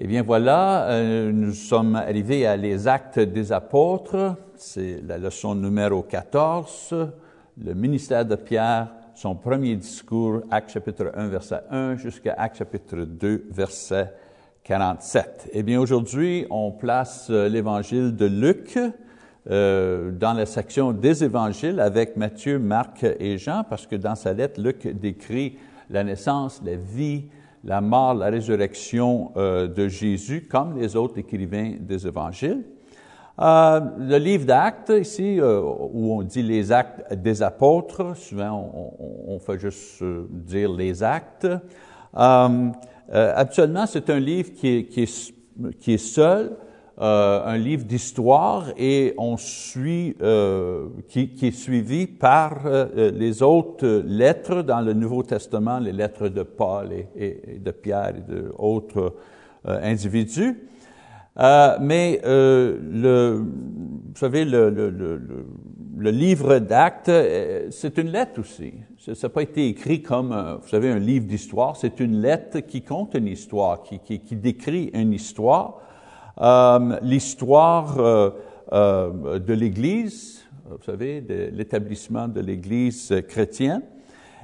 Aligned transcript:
Eh 0.00 0.06
bien 0.06 0.22
voilà, 0.22 0.90
euh, 0.90 1.32
nous 1.32 1.52
sommes 1.52 1.96
arrivés 1.96 2.46
à 2.46 2.56
les 2.56 2.86
actes 2.86 3.18
des 3.18 3.50
apôtres, 3.50 4.36
c'est 4.54 5.02
la 5.04 5.18
leçon 5.18 5.56
numéro 5.56 6.02
14, 6.02 6.94
le 7.60 7.74
ministère 7.74 8.24
de 8.24 8.36
Pierre, 8.36 8.92
son 9.16 9.34
premier 9.34 9.74
discours, 9.74 10.42
Acte 10.52 10.70
chapitre 10.70 11.10
1, 11.16 11.26
verset 11.26 11.62
1, 11.72 11.96
jusqu'à 11.96 12.34
Acte 12.34 12.58
chapitre 12.58 12.98
2, 12.98 13.48
verset 13.50 14.14
47. 14.62 15.50
Eh 15.52 15.64
bien 15.64 15.80
aujourd'hui, 15.80 16.46
on 16.48 16.70
place 16.70 17.26
euh, 17.30 17.48
l'évangile 17.48 18.14
de 18.14 18.26
Luc 18.26 18.78
euh, 19.50 20.12
dans 20.12 20.32
la 20.32 20.46
section 20.46 20.92
des 20.92 21.24
évangiles 21.24 21.80
avec 21.80 22.16
Matthieu, 22.16 22.60
Marc 22.60 23.04
et 23.18 23.36
Jean, 23.36 23.64
parce 23.68 23.88
que 23.88 23.96
dans 23.96 24.14
sa 24.14 24.32
lettre, 24.32 24.60
Luc 24.60 24.86
décrit 24.86 25.58
la 25.90 26.04
naissance, 26.04 26.62
la 26.64 26.76
vie, 26.76 27.24
la 27.64 27.80
mort, 27.80 28.14
la 28.14 28.26
résurrection 28.26 29.32
euh, 29.36 29.66
de 29.66 29.88
Jésus, 29.88 30.46
comme 30.50 30.78
les 30.78 30.96
autres 30.96 31.18
écrivains 31.18 31.74
des 31.80 32.06
évangiles. 32.06 32.64
Euh, 33.40 33.80
le 33.98 34.18
livre 34.18 34.44
d'actes, 34.46 34.90
ici, 34.90 35.40
euh, 35.40 35.60
où 35.60 36.12
on 36.12 36.22
dit 36.22 36.42
les 36.42 36.72
actes 36.72 37.14
des 37.14 37.42
apôtres, 37.42 38.16
souvent 38.16 38.96
on, 39.26 39.38
fait 39.38 39.58
juste 39.58 40.02
dire 40.02 40.72
les 40.72 41.02
actes. 41.02 41.46
actuellement, 42.14 43.86
c'est 43.86 44.10
un 44.10 44.18
livre 44.18 44.50
qui 44.52 44.88
est 45.86 45.96
seul, 45.98 46.56
euh, 47.00 47.42
un 47.44 47.58
livre 47.58 47.84
d'histoire 47.84 48.72
et 48.76 49.14
on 49.18 49.36
suit, 49.36 50.16
euh, 50.20 50.88
qui, 51.06 51.28
qui, 51.28 51.46
est 51.46 51.52
suivi 51.52 52.08
par 52.08 52.66
euh, 52.66 53.12
les 53.12 53.40
autres 53.40 54.02
lettres 54.04 54.62
dans 54.62 54.80
le 54.80 54.94
Nouveau 54.94 55.22
Testament, 55.22 55.78
les 55.78 55.92
lettres 55.92 56.26
de 56.26 56.42
Paul 56.42 56.88
et, 57.14 57.60
de 57.60 57.70
Pierre 57.70 58.14
et 58.16 58.32
d'autres 58.32 59.14
individus. 59.64 60.58
mais 61.36 62.20
le, 62.24 63.44
vous 63.44 64.16
savez, 64.18 64.44
le, 64.44 64.68
le, 64.68 64.90
le, 64.90 65.20
le 65.98 66.10
livre 66.10 66.58
d'actes, 66.58 67.12
c'est 67.70 67.96
une 67.98 68.10
lettre 68.10 68.40
aussi. 68.40 68.72
Ça 68.98 69.12
n'a 69.22 69.28
pas 69.28 69.42
été 69.42 69.68
écrit 69.68 70.02
comme, 70.02 70.58
vous 70.60 70.68
savez, 70.68 70.90
un 70.90 70.98
livre 70.98 71.26
d'histoire. 71.26 71.76
C'est 71.76 72.00
une 72.00 72.20
lettre 72.20 72.58
qui 72.58 72.82
compte 72.82 73.14
une 73.14 73.28
histoire, 73.28 73.84
qui, 73.84 74.00
qui, 74.00 74.18
qui 74.18 74.34
décrit 74.34 74.90
une 74.94 75.12
histoire. 75.12 75.82
Euh, 76.40 76.98
l'histoire 77.02 77.98
euh, 77.98 78.30
euh, 78.72 79.38
de 79.40 79.54
l'Église, 79.54 80.44
vous 80.70 80.82
savez, 80.84 81.20
de 81.20 81.50
l'établissement 81.52 82.28
de 82.28 82.40
l'Église 82.40 83.12
chrétienne. 83.26 83.82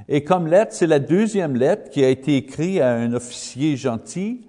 Et 0.09 0.25
comme 0.25 0.49
lettre, 0.49 0.73
c'est 0.73 0.89
la 0.89 0.99
deuxième 0.99 1.55
lettre 1.55 1.91
qui 1.91 2.05
a 2.05 2.09
été 2.09 2.37
écrite 2.37 2.81
à 2.81 2.95
un 2.95 3.13
officier 3.13 3.77
gentil 3.77 4.49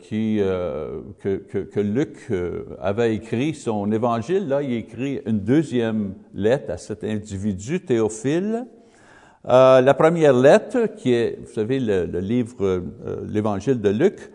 qui, 0.00 0.40
que, 0.40 1.36
que, 1.36 1.58
que, 1.58 1.80
Luc 1.80 2.32
avait 2.80 3.14
écrit 3.14 3.54
son 3.54 3.90
évangile. 3.92 4.48
Là, 4.48 4.62
il 4.62 4.72
écrit 4.72 5.20
une 5.26 5.40
deuxième 5.40 6.14
lettre 6.34 6.72
à 6.72 6.76
cet 6.76 7.04
individu, 7.04 7.80
Théophile. 7.80 8.66
La 9.44 9.94
première 9.94 10.34
lettre, 10.34 10.86
qui 10.96 11.12
est, 11.12 11.38
vous 11.40 11.52
savez, 11.52 11.80
le, 11.80 12.06
le 12.06 12.20
livre, 12.20 12.82
l'évangile 13.28 13.80
de 13.80 13.90
Luc, 13.90 14.33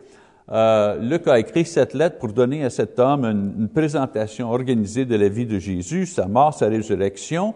euh, 0.51 0.97
Luc 0.97 1.27
a 1.27 1.39
écrit 1.39 1.65
cette 1.65 1.93
lettre 1.93 2.17
pour 2.17 2.33
donner 2.33 2.63
à 2.63 2.69
cet 2.69 2.97
homme 2.99 3.25
une, 3.25 3.69
présentation 3.69 4.51
organisée 4.51 5.05
de 5.05 5.15
la 5.15 5.29
vie 5.29 5.45
de 5.45 5.59
Jésus, 5.59 6.05
sa 6.05 6.27
mort, 6.27 6.53
sa 6.53 6.67
résurrection. 6.67 7.53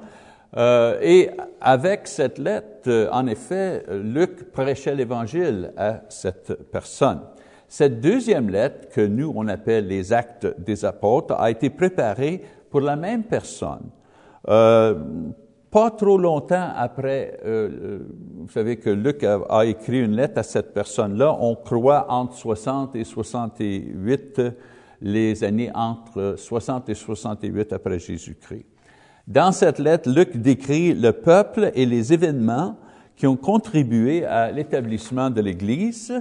Euh, 0.55 0.99
et 1.02 1.31
avec 1.59 2.08
cette 2.08 2.38
lettre, 2.38 2.88
euh, 2.88 3.09
en 3.11 3.25
effet, 3.25 3.83
Luc 3.89 4.52
prêchait 4.52 4.94
l'Évangile 4.94 5.71
à 5.75 6.02
cette 6.09 6.53
personne. 6.71 7.21
Cette 7.67 8.02
deuxième 8.02 8.49
lettre, 8.52 8.89
que 8.89 9.02
nous, 9.02 9.33
on 9.36 9.47
appelle 9.47 9.88
les 9.88 10.14
actes 10.14 10.45
des 10.59 10.86
apôtres, 10.86 11.33
a 11.39 11.49
été 11.49 11.71
préparée 11.71 12.44
pour 12.69 12.81
la 12.81 12.95
même 12.95 13.23
personne. 13.23 13.89
Euh, 14.48 14.95
pas 15.73 15.89
trop 15.89 16.20
longtemps 16.20 16.70
après, 16.76 17.39
euh, 17.44 17.70
euh, 17.70 18.00
vous 18.38 18.50
savez 18.50 18.78
que 18.78 18.92
Luc 18.92 19.23
a, 19.23 19.66
écrit 19.66 20.02
une 20.02 20.16
lettre 20.16 20.38
à 20.38 20.44
cette 20.44 20.72
personne-là, 20.72 21.36
on 21.39 21.56
croit 21.56 22.06
entre 22.10 22.36
60 22.36 22.95
et 22.95 23.04
68, 23.04 24.39
les 25.02 25.44
années 25.44 25.72
entre 25.73 26.36
60 26.38 26.89
et 26.89 26.94
68 26.94 27.73
après 27.73 27.98
Jésus-Christ. 27.98 28.67
Dans 29.28 29.52
cette 29.52 29.80
lettre, 29.80 30.12
Luc 30.12 30.38
décrit 30.38 30.94
le 30.94 31.12
peuple 31.12 31.72
et 31.73 31.88
les 31.88 32.14
événements 32.14 32.78
qui 33.16 33.26
ont 33.26 33.36
contribué 33.38 34.26
à 34.26 34.52
l'établissement 34.52 35.32
de 35.32 35.42
l'Église, 35.42 36.14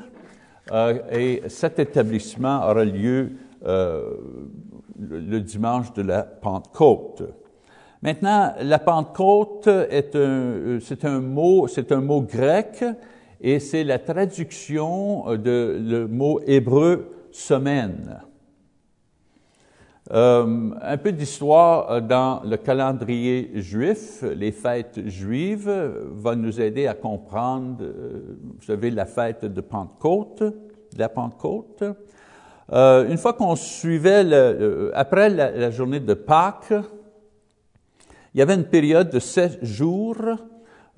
euh, 0.73 0.99
et 1.12 1.43
cet 1.49 1.79
établissement 1.79 2.71
aura 2.71 2.87
lieu 2.87 3.33
euh, 3.67 4.15
le 4.99 5.41
dimanche 5.41 5.93
de 5.93 6.01
la 6.01 6.23
Pentecôte. 6.23 7.23
Maintenant, 8.03 8.53
la 8.61 8.79
Pentecôte 8.81 9.69
est 9.69 10.17
un, 10.17 10.79
c'est 10.81 11.05
un 11.05 11.21
mot, 11.21 11.69
c'est 11.69 11.93
un 11.93 12.01
mot 12.01 12.21
grec 12.21 12.85
et 13.41 13.61
c'est 13.61 13.85
la 13.85 13.99
traduction 14.01 15.25
de 15.37 15.81
le 15.81 16.09
mot 16.09 16.41
hébreu 16.47 17.12
semaine. 17.31 18.21
Euh, 20.11 20.71
un 20.83 20.97
peu 20.99 21.12
d'histoire 21.12 22.03
dans 22.03 22.43
le 22.45 22.57
calendrier 22.57 23.53
juif, 23.55 24.23
les 24.23 24.51
fêtes 24.51 25.01
juives, 25.07 25.71
va 26.11 26.35
nous 26.35 26.61
aider 26.61 26.89
à 26.89 26.95
comprendre, 26.95 27.83
euh, 27.83 28.37
vous 28.43 28.65
savez, 28.65 28.91
la 28.91 29.07
fête 29.07 29.45
de 29.45 29.61
Pentecôte, 29.61 30.43
de 30.43 30.99
la 30.99 31.09
Pentecôte. 31.09 31.85
Euh, 32.73 33.09
une 33.09 33.17
fois 33.17 33.33
qu'on 33.33 33.55
suivait, 33.55 34.25
le, 34.25 34.91
après 34.95 35.31
la, 35.31 35.71
journée 35.71 36.01
de 36.01 36.15
Pâques, 36.15 36.75
il 38.34 38.38
y 38.38 38.43
avait 38.43 38.54
une 38.54 38.65
période 38.65 39.10
de 39.10 39.19
sept 39.19 39.62
jours 39.62 40.16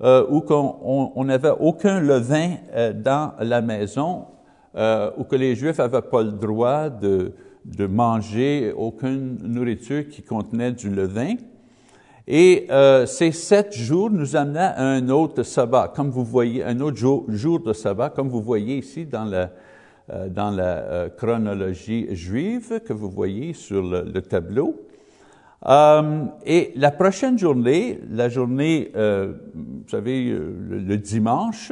euh, 0.01 0.25
où 0.29 0.43
on 0.49 1.23
n'avait 1.25 1.53
aucun 1.59 1.99
levain 1.99 2.55
euh, 2.73 2.93
dans 2.93 3.33
la 3.39 3.61
maison, 3.61 4.25
euh, 4.75 5.11
où 5.17 5.23
que 5.23 5.35
les 5.35 5.55
Juifs 5.55 5.77
n'avaient 5.77 6.01
pas 6.01 6.23
le 6.23 6.31
droit 6.31 6.89
de, 6.89 7.33
manger 7.89 8.73
aucune 8.75 9.37
nourriture 9.43 10.07
qui 10.07 10.21
contenait 10.21 10.71
du 10.71 10.89
levain. 10.89 11.35
Et 12.27 12.67
ces 13.05 13.31
sept 13.31 13.75
jours 13.75 14.09
nous 14.09 14.35
amenaient 14.35 14.59
à 14.59 14.83
un 14.83 15.09
autre 15.09 15.43
sabbat, 15.43 15.93
comme 15.95 16.09
vous 16.09 16.25
voyez, 16.25 16.63
un 16.63 16.79
autre 16.79 16.97
jour, 16.97 17.59
de 17.59 17.73
sabbat, 17.73 18.09
comme 18.09 18.29
vous 18.29 18.41
voyez 18.41 18.77
ici 18.77 19.05
dans 19.05 19.25
la, 19.25 21.09
chronologie 21.17 22.15
juive 22.15 22.81
que 22.85 22.93
vous 22.93 23.09
voyez 23.09 23.53
sur 23.53 23.83
le 23.83 24.21
tableau. 24.21 24.84
Euh, 25.65 26.25
et 26.45 26.73
la 26.75 26.91
prochaine 26.91 27.39
journée, 27.39 27.99
la 28.09 28.29
journée, 28.29 28.91
euh, 28.95 29.33
vous 29.53 29.89
savez, 29.89 30.29
euh, 30.29 30.53
le, 30.69 30.97
dimanche, 30.97 31.71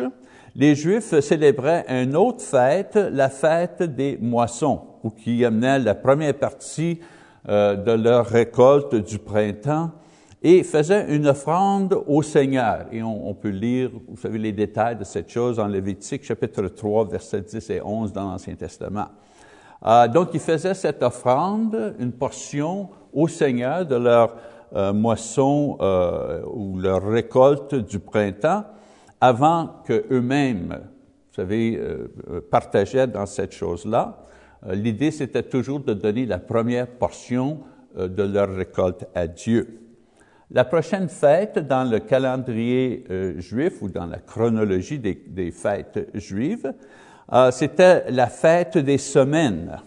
les 0.56 0.76
Juifs 0.76 1.20
célébraient 1.20 1.86
une 1.90 2.16
autre 2.16 2.42
fête, 2.42 2.96
la 2.96 3.30
fête 3.30 3.84
des 3.84 4.18
moissons, 4.20 4.82
où 5.04 5.10
qui 5.10 5.44
amenait 5.46 5.80
la 5.80 5.96
première 5.96 6.36
partie 6.36 7.00
de 7.46 7.92
leur 7.92 8.28
récolte 8.28 8.96
du 8.96 9.20
printemps 9.20 9.92
et 10.42 10.64
faisaient 10.64 11.14
une 11.14 11.28
offrande 11.28 12.02
au 12.08 12.22
Seigneur. 12.22 12.86
Et 12.94 13.04
on, 13.04 13.28
on, 13.28 13.34
peut 13.34 13.50
lire, 13.50 13.92
vous 14.08 14.16
savez, 14.16 14.40
les 14.40 14.54
détails 14.54 14.96
de 14.96 15.04
cette 15.04 15.30
chose 15.30 15.60
en 15.60 15.68
Lévitique, 15.68 16.24
chapitre 16.24 16.66
3, 16.70 17.10
versets 17.10 17.42
10 17.42 17.70
et 17.72 17.82
11 17.82 18.14
dans 18.14 18.32
l'Ancien 18.32 18.56
Testament. 18.56 19.08
donc, 20.14 20.30
ils 20.34 20.40
faisaient 20.40 20.74
cette 20.74 21.04
offrande, 21.04 21.96
une 22.00 22.14
portion 22.14 22.88
au 23.13 23.28
Seigneur 23.28 23.85
de 23.85 23.96
leur 23.96 24.35
euh, 24.75 24.91
moisson 24.94 25.78
euh, 25.81 26.41
ou 26.51 26.79
leur 26.79 27.03
récolte 27.06 27.75
du 27.75 28.00
printemps 28.00 28.63
avant 29.24 29.69
qu'eux-mêmes, 29.85 30.79
vous 30.81 31.35
savez, 31.35 31.78
euh, 31.78 32.41
partageaient 32.51 33.07
dans 33.07 33.25
cette 33.25 33.54
chose-là. 33.54 34.25
Euh, 34.68 34.75
l'idée, 34.75 35.12
c'était 35.12 35.44
toujours 35.44 35.80
de 35.80 35.94
donner 35.94 36.25
la 36.25 36.39
première 36.39 36.88
portion 36.88 37.62
euh, 37.98 38.10
de 38.10 38.24
leur 38.24 38.54
récolte 38.54 39.06
à 39.16 39.27
Dieu. 39.27 39.80
La 40.51 40.66
prochaine 40.66 41.07
fête 41.07 41.57
dans 41.57 41.89
le 41.89 42.00
calendrier 42.00 43.06
juif 43.38 43.81
ou 43.81 43.89
dans 43.89 44.06
la 44.06 44.19
chronologie 44.19 45.00
des 45.00 45.51
fêtes 45.51 46.09
juives, 46.13 46.71
c'était 47.50 48.12
la 48.12 48.27
fête 48.27 48.77
des 48.77 49.00
semaines 49.00 49.80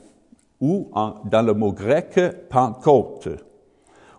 ou 0.61 0.91
dans 1.25 1.43
le 1.43 1.55
mot 1.55 1.73
grec 1.73 2.19
Pentecôte, 2.49 3.29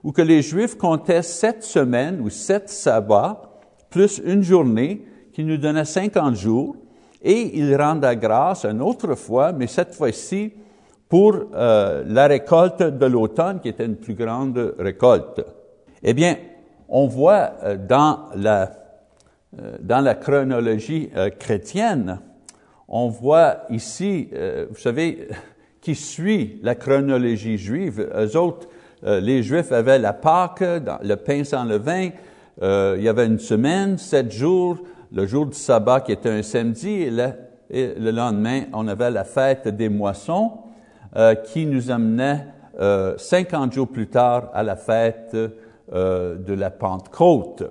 où 0.04 0.12
que 0.12 0.22
les 0.22 0.42
Juifs 0.42 0.78
comptaient 0.78 1.22
sept 1.22 1.64
semaines 1.64 2.22
ou 2.22 2.30
sept 2.30 2.70
sabbats, 2.70 3.42
plus 3.90 4.22
une 4.24 4.44
journée 4.44 5.06
qui 5.34 5.44
nous 5.44 5.58
donnait 5.58 5.86
50 5.86 6.36
jours, 6.36 6.76
et 7.22 7.58
ils 7.58 7.76
rendaient 7.76 8.16
grâce 8.16 8.66
une 8.66 8.82
autre 8.82 9.16
fois, 9.16 9.52
mais 9.52 9.68
cette 9.68 9.96
fois-ci 9.96 10.54
pour 11.10 11.36
euh, 11.54 12.04
la 12.06 12.28
récolte 12.28 12.82
de 12.84 13.06
l'automne, 13.06 13.60
qui 13.60 13.70
était 13.70 13.86
une 13.86 13.96
plus 13.96 14.14
grande 14.14 14.76
récolte. 14.78 15.42
Eh 16.04 16.14
bien, 16.14 16.36
on 16.90 17.08
voit 17.08 17.54
euh, 17.64 17.78
dans 17.78 18.26
la, 18.36 18.72
euh, 19.60 19.78
dans 19.80 20.02
la 20.02 20.16
chronologie 20.16 21.10
chrétienne, 21.40 22.20
on 22.90 23.10
voit 23.10 23.64
ici, 23.70 24.30
vous 24.70 24.78
savez, 24.78 25.28
qui 25.88 25.96
suit 25.96 26.60
la 26.64 26.76
chronologie 26.76 27.58
juive. 27.58 28.10
Eux 28.14 28.36
autres, 28.36 28.68
les 29.02 29.42
Juifs 29.42 29.72
avaient 29.72 30.00
la 30.00 30.12
Pâque, 30.12 30.62
le 31.02 31.16
pain 31.16 31.46
sans 31.46 31.64
levain, 31.64 32.10
il 32.62 33.02
y 33.02 33.08
avait 33.08 33.26
une 33.26 33.40
semaine, 33.40 33.98
sept 33.98 34.30
jours, 34.30 34.80
le 35.14 35.26
jour 35.26 35.46
du 35.46 35.58
sabbat 35.58 36.02
qui 36.02 36.12
était 36.12 36.30
un 36.30 36.42
samedi, 36.42 37.08
et 37.70 37.94
le, 37.98 38.12
lendemain, 38.12 38.64
on 38.74 38.86
avait 38.90 39.12
la 39.12 39.24
fête 39.24 39.70
des 39.70 39.88
moissons 39.88 40.58
euh, 41.16 41.36
qui 41.36 41.66
nous 41.66 41.90
amenait 41.90 42.48
euh, 42.82 43.18
50 43.18 43.72
jours 43.72 43.88
plus 43.88 44.08
tard 44.08 44.50
à 44.54 44.64
la 44.64 44.76
fête 44.76 45.38
euh, 45.94 46.36
de 46.36 46.54
la 46.54 46.70
Pentecôte. 46.70 47.64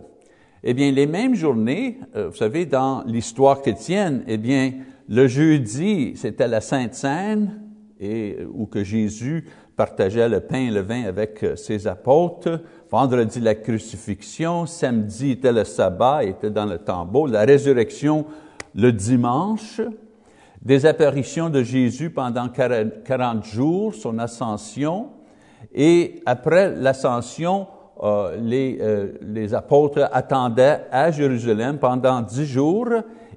Eh 0.65 0.73
bien, 0.73 0.91
les 0.91 1.07
mêmes 1.07 1.35
journées, 1.35 2.01
euh, 2.17 2.29
vous 2.31 2.37
savez, 2.37 2.65
dans 2.65 3.03
l'histoire 3.05 3.61
chrétienne, 3.61 4.25
eh 4.27 4.39
bien, 4.39 4.73
le 5.07 5.29
jeudi, 5.29 6.15
c'était 6.17 6.49
la 6.49 6.63
Sainte 6.63 6.95
Seine, 6.95 7.66
et 8.01 8.39
où 8.53 8.67
que 8.67 8.85
Jésus 8.85 9.47
partageait 9.77 10.29
le 10.29 10.41
pain 10.41 10.69
et 10.69 10.71
le 10.71 10.81
vin 10.81 11.05
avec 11.05 11.45
ses 11.57 11.87
apôtres. 11.87 12.61
Vendredi, 12.91 13.41
la 13.41 13.55
crucifixion. 13.55 14.67
Samedi 14.67 15.33
était 15.33 15.53
le 15.53 15.65
sabbat, 15.65 16.25
était 16.25 16.51
dans 16.51 16.67
le 16.67 16.79
tombeau. 16.79 17.27
La 17.27 17.43
résurrection, 17.43 18.27
le 18.75 18.93
dimanche. 18.93 19.81
Des 20.63 20.85
apparitions 20.85 21.49
de 21.49 21.63
Jésus 21.63 22.11
pendant 22.11 22.49
40 22.49 23.45
jours, 23.45 23.95
son 23.95 24.19
ascension. 24.19 25.11
Et 25.73 26.23
après 26.27 26.75
l'ascension, 26.75 27.67
euh, 28.03 28.37
les, 28.41 28.79
euh, 28.81 29.13
les 29.23 29.55
apôtres 29.55 30.09
attendaient 30.13 30.83
à 30.91 31.11
Jérusalem 31.11 31.79
pendant 31.79 32.21
dix 32.21 32.47
jours. 32.47 32.89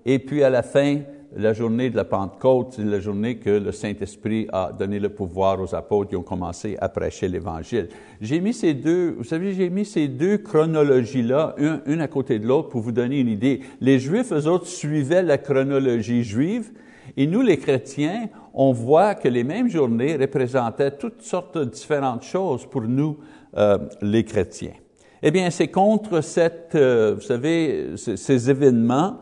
Et 0.05 0.19
puis 0.19 0.43
à 0.43 0.49
la 0.49 0.63
fin, 0.63 1.01
la 1.35 1.53
journée 1.53 1.89
de 1.89 1.95
la 1.95 2.05
Pentecôte, 2.05 2.73
c'est 2.75 2.83
la 2.83 2.99
journée 2.99 3.37
que 3.37 3.49
le 3.49 3.71
Saint-Esprit 3.71 4.47
a 4.51 4.71
donné 4.71 4.99
le 4.99 5.09
pouvoir 5.09 5.61
aux 5.61 5.75
apôtres 5.75 6.09
qui 6.09 6.15
ont 6.15 6.23
commencé 6.23 6.75
à 6.81 6.89
prêcher 6.89 7.27
l'Évangile. 7.27 7.89
J'ai 8.19 8.39
mis 8.39 8.53
ces 8.53 8.73
deux, 8.73 9.11
vous 9.17 9.23
savez, 9.23 9.53
j'ai 9.53 9.69
mis 9.69 9.85
ces 9.85 10.07
deux 10.07 10.37
chronologies-là, 10.37 11.55
une, 11.85 12.01
à 12.01 12.07
côté 12.07 12.39
de 12.39 12.47
l'autre, 12.47 12.69
pour 12.69 12.81
vous 12.81 12.91
donner 12.91 13.19
une 13.19 13.27
idée. 13.27 13.61
Les 13.79 13.99
Juifs, 13.99 14.31
eux 14.31 14.47
autres, 14.47 14.67
suivaient 14.67 15.23
la 15.23 15.37
chronologie 15.37 16.23
juive, 16.23 16.71
et 17.15 17.27
nous, 17.27 17.41
les 17.41 17.57
chrétiens, 17.57 18.29
on 18.53 18.71
voit 18.71 19.15
que 19.15 19.27
les 19.27 19.43
mêmes 19.43 19.69
journées 19.69 20.15
représentaient 20.15 20.91
toutes 20.91 21.21
sortes 21.21 21.57
de 21.57 21.65
différentes 21.65 22.23
choses 22.23 22.65
pour 22.65 22.83
nous, 22.83 23.17
euh, 23.57 23.77
les 24.01 24.23
chrétiens. 24.23 24.73
Eh 25.21 25.31
bien, 25.31 25.49
c'est 25.49 25.67
contre 25.67 26.21
cette, 26.21 26.75
euh, 26.75 27.15
vous 27.15 27.21
savez, 27.21 27.95
ces 27.97 28.49
événements 28.49 29.17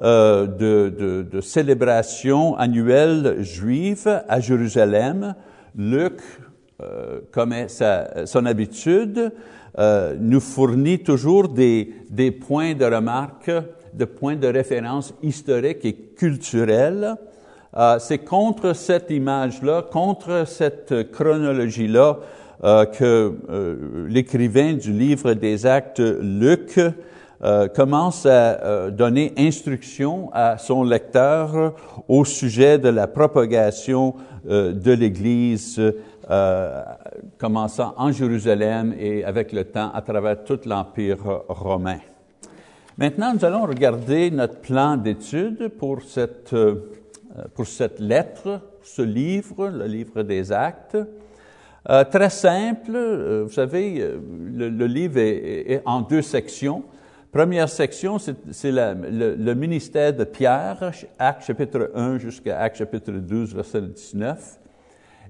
euh, 0.00 0.46
de, 0.46 1.28
de, 1.30 1.40
célébration 1.42 2.56
annuelle 2.56 3.42
juive 3.42 4.22
à 4.26 4.40
Jérusalem, 4.40 5.34
Luc, 5.76 6.20
euh, 6.82 7.20
comme 7.30 7.52
est 7.52 7.68
sa, 7.68 8.26
son 8.26 8.46
habitude, 8.46 9.32
euh, 9.78 10.16
nous 10.18 10.40
fournit 10.40 11.02
toujours 11.02 11.48
des, 11.48 11.94
des 12.08 12.30
points 12.30 12.74
de 12.74 12.86
remarque, 12.86 13.50
des 13.92 14.06
points 14.06 14.36
de 14.36 14.46
référence 14.48 15.14
historiques 15.22 15.84
et 15.84 15.94
culturels. 15.94 17.16
Euh, 17.76 17.98
c'est 17.98 18.18
contre 18.18 18.74
cette 18.74 19.10
image-là, 19.10 19.82
contre 19.82 20.44
cette 20.46 21.12
chronologie-là, 21.12 22.18
que 22.96 23.34
l'écrivain 24.08 24.74
du 24.74 24.92
livre 24.92 25.34
des 25.34 25.66
Actes, 25.66 25.98
Luc, 25.98 26.78
euh, 27.44 27.66
commence 27.66 28.24
à 28.24 28.62
euh, 28.62 28.90
donner 28.92 29.32
instruction 29.36 30.30
à 30.32 30.58
son 30.58 30.84
lecteur 30.84 31.74
au 32.06 32.24
sujet 32.24 32.78
de 32.78 32.88
la 32.88 33.08
propagation 33.08 34.14
euh, 34.48 34.72
de 34.72 34.92
l'Église, 34.92 35.80
commençant 37.36 37.94
en 37.98 38.12
Jérusalem 38.12 38.94
et 38.96 39.24
avec 39.24 39.52
le 39.52 39.64
temps 39.64 39.90
à 39.92 40.00
travers 40.00 40.44
tout 40.44 40.60
l'Empire 40.64 41.42
romain. 41.48 41.98
Maintenant, 42.96 43.34
nous 43.34 43.44
allons 43.44 43.66
regarder 43.66 44.30
notre 44.30 44.60
plan 44.60 44.96
d'étude 44.96 45.68
pour 45.76 46.00
cette, 46.00 46.54
pour 47.54 47.66
cette 47.66 47.98
lettre, 47.98 48.60
ce 48.82 49.02
livre, 49.02 49.68
le 49.68 49.84
livre 49.84 50.22
des 50.22 50.52
Actes. 50.52 50.96
très 52.10 52.30
simple, 52.30 53.42
vous 53.42 53.52
savez, 53.52 54.02
le, 54.54 54.86
livre 54.86 55.18
est, 55.18 55.82
en 55.84 56.00
deux 56.00 56.22
sections. 56.22 56.84
Première 57.32 57.70
section, 57.70 58.18
c'est 58.18 58.70
le, 58.70 59.54
ministère 59.54 60.12
de 60.12 60.24
Pierre, 60.24 60.92
Acte 61.18 61.44
chapitre 61.44 61.90
1 61.94 62.18
jusqu'à 62.18 62.60
Acte 62.60 62.76
chapitre 62.76 63.10
12, 63.10 63.54
verset 63.54 63.80
19. 63.80 64.58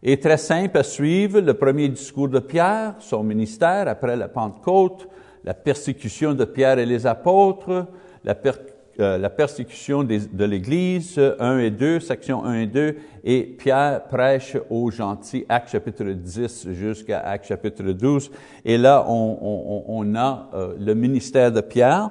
Et 0.02 0.19
très 0.19 0.37
simple 0.37 0.78
à 0.78 0.82
suivre, 0.82 1.38
le 1.38 1.54
premier 1.54 1.88
discours 1.88 2.28
de 2.28 2.40
Pierre, 2.40 2.96
son 2.99 3.22
ministère 3.22 3.87
après 3.87 4.16
la 4.16 4.26
Pentecôte, 4.26 5.08
la 5.44 5.54
persécution 5.54 6.34
de 6.34 6.44
Pierre 6.44 6.81
et 6.81 6.87
les 6.87 7.06
apôtres, 7.06 7.87
la, 8.25 8.34
per, 8.34 8.55
euh, 9.00 9.17
la 9.17 9.31
persécution 9.31 10.05
de 10.05 10.44
l'Église, 10.44 11.19
1 11.39 11.59
et 11.61 11.71
2, 11.71 11.99
section 11.99 12.44
1 12.44 12.61
et 12.61 12.67
2, 12.67 12.97
et 13.25 13.43
Pierre 13.43 14.05
prêche 14.05 14.56
aux 14.69 14.91
gentils, 14.91 15.47
Acte 15.49 15.71
chapitre 15.71 16.05
10 16.05 16.69
jusqu'à 16.73 17.21
Acte 17.21 17.47
chapitre 17.47 17.85
12. 17.85 18.31
Et 18.67 18.77
là, 18.77 19.05
on 19.09 20.15
a 20.15 20.50
euh, 20.53 20.75
le 20.79 20.94
ministère 20.94 21.50
de 21.50 21.62
Pierre. 21.62 22.11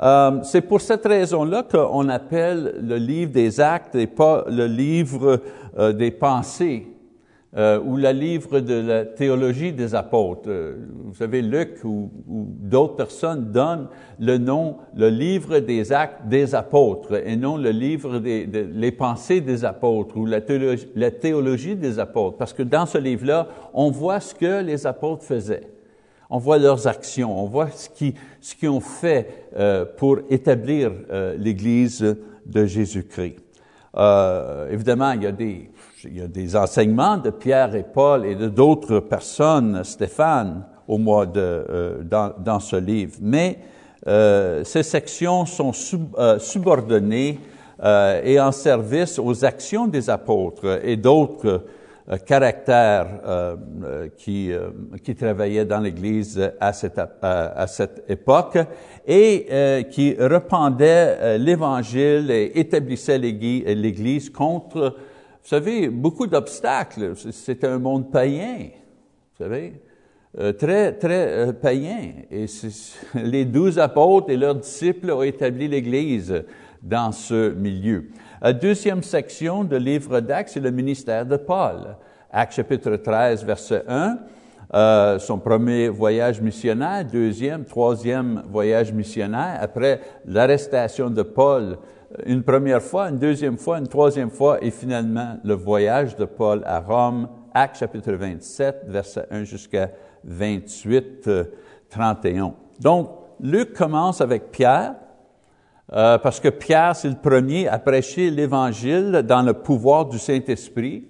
Euh, 0.00 0.38
c'est 0.44 0.60
pour 0.60 0.80
cette 0.80 1.04
raison-là 1.04 1.64
qu'on 1.64 2.08
appelle 2.08 2.76
le 2.80 2.96
livre 2.96 3.32
des 3.32 3.60
actes 3.60 3.96
et 3.96 4.06
pas 4.06 4.44
le 4.48 4.66
livre 4.66 5.40
des 5.92 6.10
pensées 6.12 6.89
euh, 7.56 7.80
ou 7.80 7.96
le 7.96 8.12
livre 8.12 8.60
de 8.60 8.74
la 8.74 9.04
théologie 9.04 9.72
des 9.72 9.96
apôtres. 9.96 10.48
Euh, 10.48 10.86
vous 11.06 11.16
savez, 11.16 11.42
Luc 11.42 11.82
ou, 11.82 12.08
d'autres 12.28 12.94
personnes 12.94 13.50
donnent 13.50 13.88
le 14.20 14.38
nom, 14.38 14.76
le 14.94 15.08
livre 15.08 15.58
des 15.58 15.92
actes 15.92 16.28
des 16.28 16.54
apôtres, 16.54 17.26
et 17.26 17.34
non 17.34 17.56
le 17.56 17.70
livre 17.70 18.20
des, 18.20 18.46
les 18.46 18.92
pensées 18.92 19.40
des 19.40 19.64
apôtres 19.64 20.16
ou 20.16 20.26
la 20.26 20.40
théologie, 20.40 20.86
la 20.94 21.10
des 21.10 21.98
apôtres, 21.98 22.36
parce 22.36 22.52
que 22.52 22.62
dans 22.62 22.86
ce 22.86 22.98
livre-là, 22.98 23.48
on 23.74 23.90
voit 23.90 24.20
ce 24.20 24.32
que 24.32 24.62
les 24.62 24.86
apôtres 24.86 25.24
faisaient. 25.24 25.68
On 26.32 26.38
voit 26.38 26.58
leurs 26.58 26.86
actions, 26.86 27.36
on 27.36 27.46
voit 27.46 27.70
ce 27.70 27.88
qu'ils 27.88 28.14
ce 28.40 28.54
qu'ils 28.54 28.68
ont 28.68 28.78
fait 28.78 29.48
euh, 29.56 29.84
pour 29.96 30.20
établir 30.30 30.92
euh, 31.10 31.34
l'Église 31.36 32.16
de 32.46 32.64
Jésus-Christ. 32.64 33.38
Évidemment, 34.70 35.10
il 35.10 35.24
y 35.24 35.26
a 35.26 35.32
des 35.32 35.68
il 36.04 36.18
y 36.18 36.22
a 36.22 36.28
des 36.28 36.56
enseignements 36.56 37.16
de 37.16 37.30
Pierre 37.30 37.74
et 37.74 37.82
Paul 37.82 38.24
et 38.24 38.34
de 38.34 38.48
d'autres 38.48 39.00
personnes, 39.00 39.82
Stéphane, 39.84 40.64
au 40.88 40.98
mois 40.98 41.26
de, 41.26 41.40
euh, 41.40 42.02
dans, 42.02 42.32
dans, 42.38 42.60
ce 42.60 42.76
livre. 42.76 43.16
Mais 43.20 43.58
euh, 44.06 44.64
ces 44.64 44.82
sections 44.82 45.46
sont 45.46 45.72
euh, 46.18 46.38
subordonnées 46.38 47.38
et 48.24 48.38
en 48.38 48.52
service 48.52 49.18
aux 49.18 49.42
actions 49.42 49.86
des 49.86 50.10
apôtres 50.10 50.80
et 50.84 50.98
d'autres 50.98 51.64
caractères 52.26 53.06
qui, 54.18 54.52
qui 55.02 55.14
travaillaient 55.14 55.64
dans 55.64 55.80
l'Église 55.80 56.52
à 56.60 56.74
cette, 56.74 56.98
à, 56.98 57.08
à 57.22 57.66
cette 57.66 58.04
époque 58.06 58.58
et 59.08 59.86
qui 59.90 60.14
rependaient 60.14 61.38
l'Évangile 61.38 62.30
et 62.30 62.52
établissaient 62.60 63.16
l'Église 63.16 64.28
contre 64.28 64.96
vous 65.42 65.48
savez, 65.48 65.88
beaucoup 65.88 66.26
d'obstacles. 66.26 67.14
C'est 67.32 67.64
un 67.64 67.78
monde 67.78 68.10
païen, 68.10 68.68
vous 68.68 69.44
savez, 69.44 69.80
euh, 70.38 70.52
très, 70.52 70.92
très 70.92 71.48
euh, 71.48 71.52
païen. 71.52 72.12
Et 72.30 72.46
les 73.14 73.44
douze 73.44 73.78
apôtres 73.78 74.30
et 74.30 74.36
leurs 74.36 74.54
disciples 74.54 75.10
ont 75.10 75.22
établi 75.22 75.66
l'Église 75.66 76.44
dans 76.82 77.12
ce 77.12 77.52
milieu. 77.52 78.08
La 78.40 78.52
deuxième 78.52 79.02
section 79.02 79.64
de 79.64 79.76
livre 79.76 80.20
d'Actes, 80.20 80.50
c'est 80.54 80.60
le 80.60 80.70
ministère 80.70 81.26
de 81.26 81.36
Paul. 81.36 81.96
Actes 82.30 82.54
chapitre 82.54 82.96
13, 82.96 83.44
verset 83.44 83.82
1. 83.88 84.18
Euh, 84.72 85.18
son 85.18 85.38
premier 85.38 85.88
voyage 85.88 86.40
missionnaire, 86.40 87.04
deuxième, 87.04 87.64
troisième 87.64 88.44
voyage 88.48 88.92
missionnaire, 88.92 89.58
après 89.60 90.00
l'arrestation 90.26 91.10
de 91.10 91.22
Paul 91.22 91.76
une 92.26 92.42
première 92.42 92.82
fois, 92.82 93.08
une 93.08 93.18
deuxième 93.18 93.56
fois, 93.56 93.78
une 93.78 93.88
troisième 93.88 94.30
fois, 94.30 94.62
et 94.62 94.70
finalement 94.70 95.38
le 95.44 95.54
voyage 95.54 96.16
de 96.16 96.24
Paul 96.24 96.62
à 96.66 96.80
Rome, 96.80 97.28
Acte 97.54 97.78
chapitre 97.78 98.12
27, 98.12 98.84
verset 98.86 99.26
1 99.30 99.44
jusqu'à 99.44 99.90
28, 100.24 101.30
31. 101.88 102.44
Euh, 102.44 102.48
Donc, 102.80 103.10
Luc 103.40 103.72
commence 103.72 104.20
avec 104.20 104.50
Pierre, 104.50 104.94
euh, 105.92 106.18
parce 106.18 106.38
que 106.38 106.48
Pierre, 106.48 106.94
c'est 106.94 107.08
le 107.08 107.16
premier 107.16 107.66
à 107.66 107.78
prêcher 107.78 108.30
l'Évangile 108.30 109.24
dans 109.26 109.42
le 109.42 109.54
pouvoir 109.54 110.06
du 110.06 110.18
Saint-Esprit. 110.18 111.08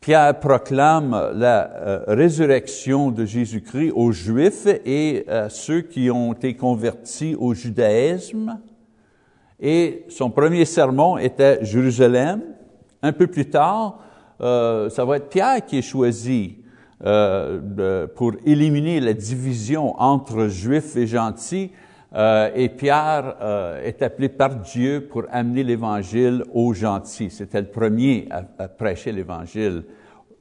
Pierre 0.00 0.38
proclame 0.38 1.32
la 1.34 1.70
euh, 1.74 2.04
résurrection 2.08 3.10
de 3.10 3.24
Jésus-Christ 3.24 3.92
aux 3.94 4.12
Juifs 4.12 4.66
et 4.84 5.24
à 5.28 5.48
ceux 5.48 5.80
qui 5.80 6.10
ont 6.10 6.32
été 6.32 6.54
convertis 6.54 7.34
au 7.38 7.54
judaïsme. 7.54 8.58
Et 9.66 10.04
son 10.10 10.28
premier 10.28 10.66
sermon 10.66 11.16
était 11.16 11.64
Jérusalem. 11.64 12.42
Un 13.00 13.12
peu 13.12 13.26
plus 13.26 13.48
tard, 13.48 13.98
euh, 14.42 14.90
ça 14.90 15.06
va 15.06 15.16
être 15.16 15.30
Pierre 15.30 15.64
qui 15.64 15.78
est 15.78 15.82
choisi 15.82 16.58
euh, 17.02 18.06
pour 18.14 18.32
éliminer 18.44 19.00
la 19.00 19.14
division 19.14 19.98
entre 19.98 20.48
juifs 20.48 20.96
et 20.96 21.06
gentils. 21.06 21.70
Euh, 22.14 22.50
et 22.54 22.68
Pierre 22.68 23.36
est 23.82 24.02
appelé 24.02 24.28
par 24.28 24.54
Dieu 24.56 25.08
pour 25.10 25.22
amener 25.30 25.64
l'Évangile 25.64 26.44
aux 26.52 26.74
gentils. 26.74 27.30
C'était 27.30 27.62
le 27.62 27.68
premier 27.68 28.28
à, 28.30 28.68
prêcher 28.68 29.12
l'Évangile, 29.12 29.84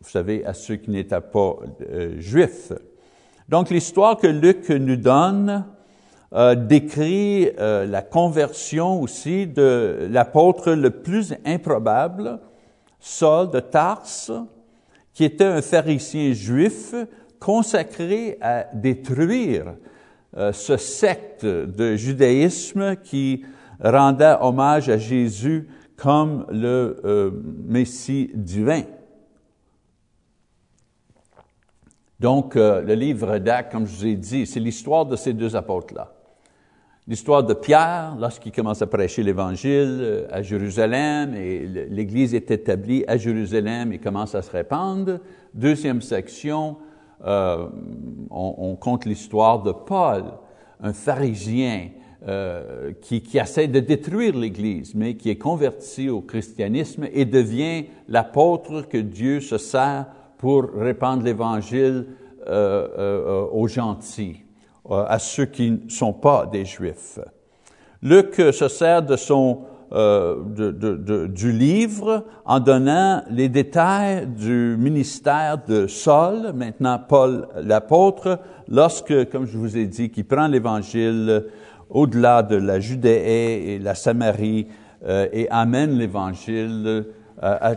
vous 0.02 0.10
savez, 0.10 0.46
à 0.46 0.54
ceux 0.54 0.76
qui 0.76 0.92
n'étaient 0.92 1.22
pas 1.22 1.60
juifs. 2.18 2.74
Donc 3.48 3.70
l'histoire 3.70 4.18
que 4.18 4.28
Luc 4.28 4.68
nous 4.68 4.98
donne 4.98 5.64
euh, 6.36 6.56
décrit 6.56 7.52
euh, 7.60 7.86
la 7.86 8.02
conversion 8.02 9.00
aussi 9.00 9.46
de 9.46 10.08
l'apôtre 10.10 10.72
le 10.72 10.90
plus 10.90 11.36
improbable, 11.46 12.40
Saul 13.00 13.52
de 13.52 13.60
Tarse, 13.60 14.32
qui 15.14 15.26
était 15.26 15.44
un 15.44 15.62
pharisien 15.62 16.34
juif 16.34 16.96
consacré 17.40 18.40
à 18.42 18.66
détruire 18.74 19.76
euh, 20.36 20.52
ce 20.54 20.76
secte 20.76 21.46
de 21.46 21.96
judaïsme 21.96 22.96
qui 22.96 23.46
rendait 23.80 24.36
hommage 24.42 24.90
à 24.90 24.98
Jésus 24.98 25.68
comme 25.98 26.48
le 26.50 27.44
Messie 27.68 28.32
divin. 28.34 28.82
Donc, 32.20 32.56
le 32.56 32.94
livre 32.94 33.38
d'Actes, 33.38 33.72
comme 33.72 33.86
je 33.86 33.96
vous 33.96 34.06
ai 34.08 34.16
dit, 34.16 34.48
c'est 34.48 34.60
l'histoire 34.60 35.06
de 35.06 35.16
ces 35.16 35.34
deux 35.34 35.56
apôtres-là. 35.56 36.12
L'histoire 37.06 37.44
de 37.44 37.54
Pierre, 37.54 38.16
lorsqu'il 38.18 38.54
commence 38.54 38.82
à 38.82 38.88
prêcher 38.88 39.24
l'Évangile 39.24 39.98
euh, 40.00 40.28
à 40.32 40.42
Jérusalem, 40.42 41.36
et 41.36 41.66
l'Église 41.90 42.34
est 42.34 42.50
établie 42.50 43.04
à 43.10 43.18
Jérusalem 43.18 43.92
et 43.92 44.00
commence 44.00 44.36
à 44.36 44.42
se 44.42 44.50
répandre. 44.50 45.20
Deuxième 45.54 46.02
section, 46.02 46.78
euh, 47.26 47.68
on, 48.30 48.78
compte 48.78 49.04
l'histoire 49.04 49.64
de 49.64 49.74
Paul, 49.74 50.24
un 50.80 50.94
pharisien 50.94 51.90
euh, 52.26 52.94
qui, 53.02 53.22
essaie 53.34 53.68
de 53.68 53.82
détruire 53.82 54.38
l'Église, 54.38 54.96
mais 54.96 55.16
qui 55.16 55.30
est 55.30 55.38
converti 55.38 56.08
au 56.08 56.22
christianisme 56.22 57.06
et 57.12 57.26
devient 57.26 57.84
l'apôtre 58.08 58.84
que 58.88 58.98
Dieu 58.98 59.42
se 59.42 59.58
sert 59.58 60.06
pour 60.38 60.72
répandre 60.74 61.24
l'Évangile 61.24 62.08
aux 62.46 63.68
gentils, 63.70 64.43
à 64.90 65.18
ceux 65.20 65.46
qui 65.46 65.72
ne 65.72 65.90
sont 65.90 66.14
pas 66.14 66.46
des 66.46 66.66
Juifs. 66.66 67.20
Luc 68.02 68.36
se 68.36 68.68
sert 68.68 69.02
de 69.02 69.16
son, 69.16 69.62
euh, 69.94 71.28
du 71.28 71.52
livre 71.54 72.26
en 72.46 72.60
donnant 72.60 73.24
les 73.30 73.48
détails 73.48 74.28
du 74.28 74.76
ministère 74.78 75.60
de 75.66 75.88
Saul, 75.88 76.52
maintenant 76.54 77.00
Paul 77.00 77.48
l'apôtre, 77.62 78.40
lorsque, 78.68 79.30
comme 79.30 79.46
je 79.46 79.58
vous 79.58 79.78
ai 79.78 79.86
dit, 79.86 80.10
qu'il 80.10 80.26
prend 80.26 80.48
l'Évangile 80.48 81.46
au-delà 81.90 82.44
de 82.44 82.58
la 82.58 82.80
Judée 82.80 83.22
et 83.68 83.80
la 83.80 83.96
Samarie 83.96 84.68
euh, 85.06 85.28
et 85.32 85.50
amène 85.50 85.98
l'Évangile 85.98 87.06
à, 87.42 87.76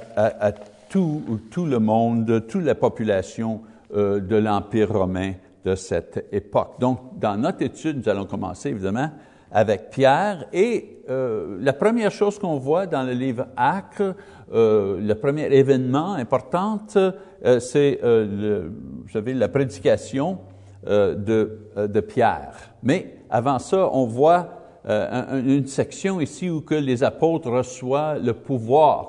tout, 0.89 1.23
le 1.57 1.79
monde, 1.79 2.47
toute 2.49 2.65
la 2.65 2.75
population 2.75 3.61
euh, 3.95 4.21
de 4.21 4.37
l'Empire 4.37 4.93
romain 4.93 5.33
de 5.67 5.75
cette 5.75 6.29
époque. 6.31 6.79
Donc, 6.79 7.19
dans 7.19 7.37
notre 7.37 7.63
étude, 7.63 7.99
nous 7.99 8.09
allons 8.09 8.25
commencer 8.25 8.69
évidemment 8.71 9.11
avec 9.51 9.91
Pierre 9.91 10.47
et 10.53 11.03
euh, 11.11 11.59
la 11.61 11.73
première 11.73 12.13
chose 12.13 12.39
qu'on 12.39 12.59
voit 12.59 12.87
dans 12.87 13.03
le 13.03 13.13
livre 13.13 13.47
Acre, 13.57 14.15
euh, 14.53 15.01
le 15.01 15.15
premier 15.17 15.47
événement 15.47 16.15
important, 16.15 16.79
euh, 16.95 17.59
c'est, 17.59 17.99
euh, 18.05 18.69
la 19.13 19.49
prédication 19.49 20.39
de, 20.87 21.59
de 21.77 22.01
Pierre. 22.01 22.55
Mais 22.85 23.17
avant 23.29 23.59
ça, 23.59 23.91
on 23.93 24.07
voit 24.07 24.51
une 24.89 25.67
section 25.67 26.21
ici 26.21 26.49
où 26.49 26.61
que 26.61 26.77
les 26.77 27.03
apôtres 27.03 27.51
reçoivent 27.51 28.25
le 28.25 28.35
pouvoir 28.35 29.09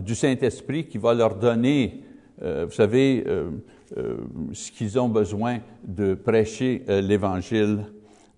du 0.00 0.14
Saint-Esprit 0.14 0.86
qui 0.86 0.96
va 0.96 1.12
leur 1.12 1.34
donner, 1.34 2.02
vous 2.40 2.70
savez, 2.70 3.26
ce 4.52 4.70
qu'ils 4.70 4.98
ont 4.98 5.08
besoin 5.08 5.58
de 5.84 6.14
prêcher 6.14 6.84
euh, 6.88 7.00
l'Évangile 7.00 7.84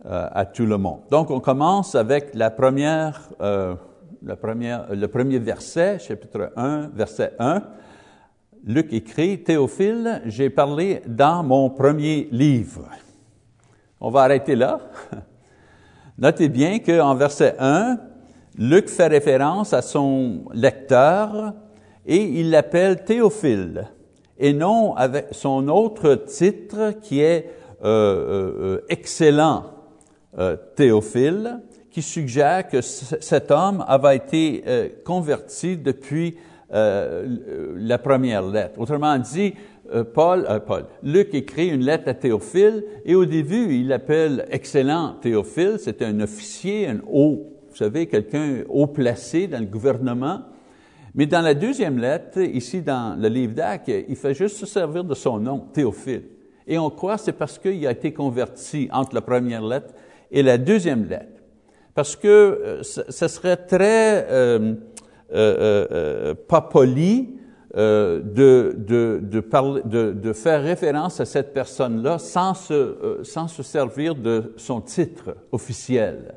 à 0.02 0.46
tout 0.46 0.64
le 0.64 0.78
monde. 0.78 1.00
Donc, 1.10 1.30
on 1.30 1.40
commence 1.40 1.94
avec 1.94 2.30
la 2.32 2.48
première, 2.48 3.28
la 3.38 4.36
première, 4.36 4.94
le 4.94 5.06
premier 5.08 5.38
verset, 5.38 5.98
chapitre 5.98 6.52
1, 6.56 6.88
verset 6.94 7.34
1. 7.38 7.62
Luc 8.64 8.94
écrit, 8.94 9.42
Théophile, 9.42 10.22
j'ai 10.24 10.48
parlé 10.48 11.02
dans 11.06 11.42
mon 11.42 11.68
premier 11.68 12.28
livre. 12.30 12.88
On 14.00 14.10
va 14.10 14.22
arrêter 14.22 14.56
là. 14.56 14.80
Notez 16.18 16.48
bien 16.48 16.78
qu'en 16.78 17.14
verset 17.14 17.56
1, 17.58 17.98
Luc 18.58 18.88
fait 18.88 19.06
référence 19.06 19.72
à 19.72 19.80
son 19.80 20.44
lecteur 20.52 21.54
et 22.04 22.22
il 22.22 22.50
l'appelle 22.50 23.04
Théophile, 23.04 23.88
et 24.40 24.52
non 24.52 24.94
avec 24.96 25.26
son 25.30 25.68
autre 25.68 26.16
titre 26.16 26.94
qui 27.00 27.20
est 27.20 27.50
euh, 27.84 28.78
euh, 28.78 28.80
excellent 28.88 29.66
euh, 30.38 30.56
Théophile, 30.74 31.60
qui 31.90 32.02
suggère 32.02 32.68
que 32.68 32.80
cet 32.80 33.50
homme 33.50 33.84
avait 33.86 34.16
été 34.16 34.64
euh, 34.66 34.88
converti 35.04 35.76
depuis 35.76 36.36
euh, 36.72 37.72
la 37.76 37.98
première 37.98 38.42
lettre. 38.46 38.78
Autrement 38.78 39.18
dit, 39.18 39.54
euh, 39.92 40.04
Paul, 40.04 40.46
Paul, 40.66 40.86
Luc 41.02 41.34
écrit 41.34 41.68
une 41.68 41.84
lettre 41.84 42.08
à 42.08 42.14
Théophile 42.14 42.84
et 43.04 43.14
au 43.14 43.24
début, 43.24 43.74
il 43.74 43.88
l'appelle 43.88 44.46
excellent 44.50 45.16
Théophile, 45.20 45.76
c'est 45.78 46.02
un 46.02 46.20
officier, 46.20 46.86
un 46.86 47.00
haut 47.10 47.50
vous 47.70 47.76
savez, 47.76 48.06
quelqu'un 48.06 48.64
haut 48.68 48.88
placé 48.88 49.46
dans 49.46 49.60
le 49.60 49.66
gouvernement. 49.66 50.40
Mais 51.14 51.26
dans 51.26 51.40
la 51.40 51.54
deuxième 51.54 51.98
lettre, 51.98 52.38
ici 52.38 52.82
dans 52.82 53.18
le 53.20 53.28
livre 53.28 53.54
d'Actes, 53.54 53.90
il 54.08 54.16
fait 54.16 54.34
juste 54.34 54.56
se 54.56 54.66
servir 54.66 55.04
de 55.04 55.14
son 55.14 55.38
nom, 55.38 55.60
Théophile. 55.72 56.24
Et 56.66 56.78
on 56.78 56.90
croit 56.90 57.16
que 57.16 57.22
c'est 57.22 57.32
parce 57.32 57.58
qu'il 57.58 57.86
a 57.86 57.90
été 57.90 58.12
converti 58.12 58.88
entre 58.92 59.14
la 59.14 59.20
première 59.20 59.62
lettre 59.62 59.92
et 60.30 60.42
la 60.42 60.56
deuxième 60.56 61.08
lettre. 61.08 61.42
Parce 61.94 62.14
que 62.14 62.28
euh, 62.28 62.82
ce 62.82 63.28
serait 63.28 63.56
très 63.56 64.26
euh, 64.30 64.74
euh, 65.32 65.86
euh, 65.90 66.34
pas 66.34 66.60
poli 66.60 67.40
euh, 67.76 68.20
de, 68.20 68.74
de, 68.76 69.20
de, 69.22 69.38
parler, 69.38 69.82
de, 69.84 70.32
faire 70.32 70.60
référence 70.60 71.20
à 71.20 71.24
cette 71.24 71.54
personne-là 71.54 72.18
sans 72.18 72.52
se, 72.52 72.74
euh, 72.74 73.22
sans 73.22 73.46
se 73.46 73.62
servir 73.62 74.16
de 74.16 74.54
son 74.56 74.80
titre 74.80 75.36
officiel. 75.52 76.34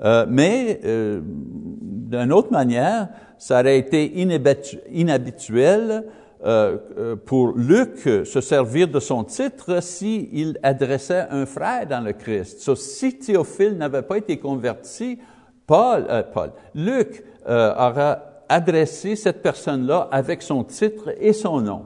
Euh, 0.00 0.26
mais 0.28 0.80
euh, 0.84 1.20
d'une 1.22 2.32
autre 2.32 2.52
manière, 2.52 3.08
ça 3.36 3.60
aurait 3.60 3.78
été 3.78 4.20
inhabituel 4.90 6.04
euh, 6.44 7.16
pour 7.26 7.56
Luc 7.56 8.02
se 8.04 8.40
servir 8.40 8.88
de 8.88 9.00
son 9.00 9.24
titre 9.24 9.82
s'il 9.82 10.28
il 10.32 10.58
adressait 10.62 11.26
un 11.30 11.46
frère 11.46 11.86
dans 11.86 12.00
le 12.00 12.12
Christ. 12.12 12.74
Si 12.76 13.18
Théophile 13.18 13.76
n'avait 13.76 14.02
pas 14.02 14.18
été 14.18 14.38
converti, 14.38 15.18
Paul, 15.66 16.06
Paul 16.32 16.52
Luc 16.74 17.24
aura 17.46 18.22
adressé 18.48 19.16
cette 19.16 19.42
personne-là 19.42 20.08
avec 20.10 20.42
son 20.42 20.64
titre 20.64 21.12
et 21.20 21.32
son 21.32 21.60
nom. 21.60 21.82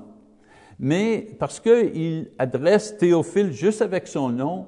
Mais 0.78 1.28
parce 1.38 1.60
qu'il 1.60 2.30
adresse 2.38 2.96
Théophile 2.98 3.52
juste 3.52 3.82
avec 3.82 4.06
son 4.06 4.28
nom, 4.28 4.66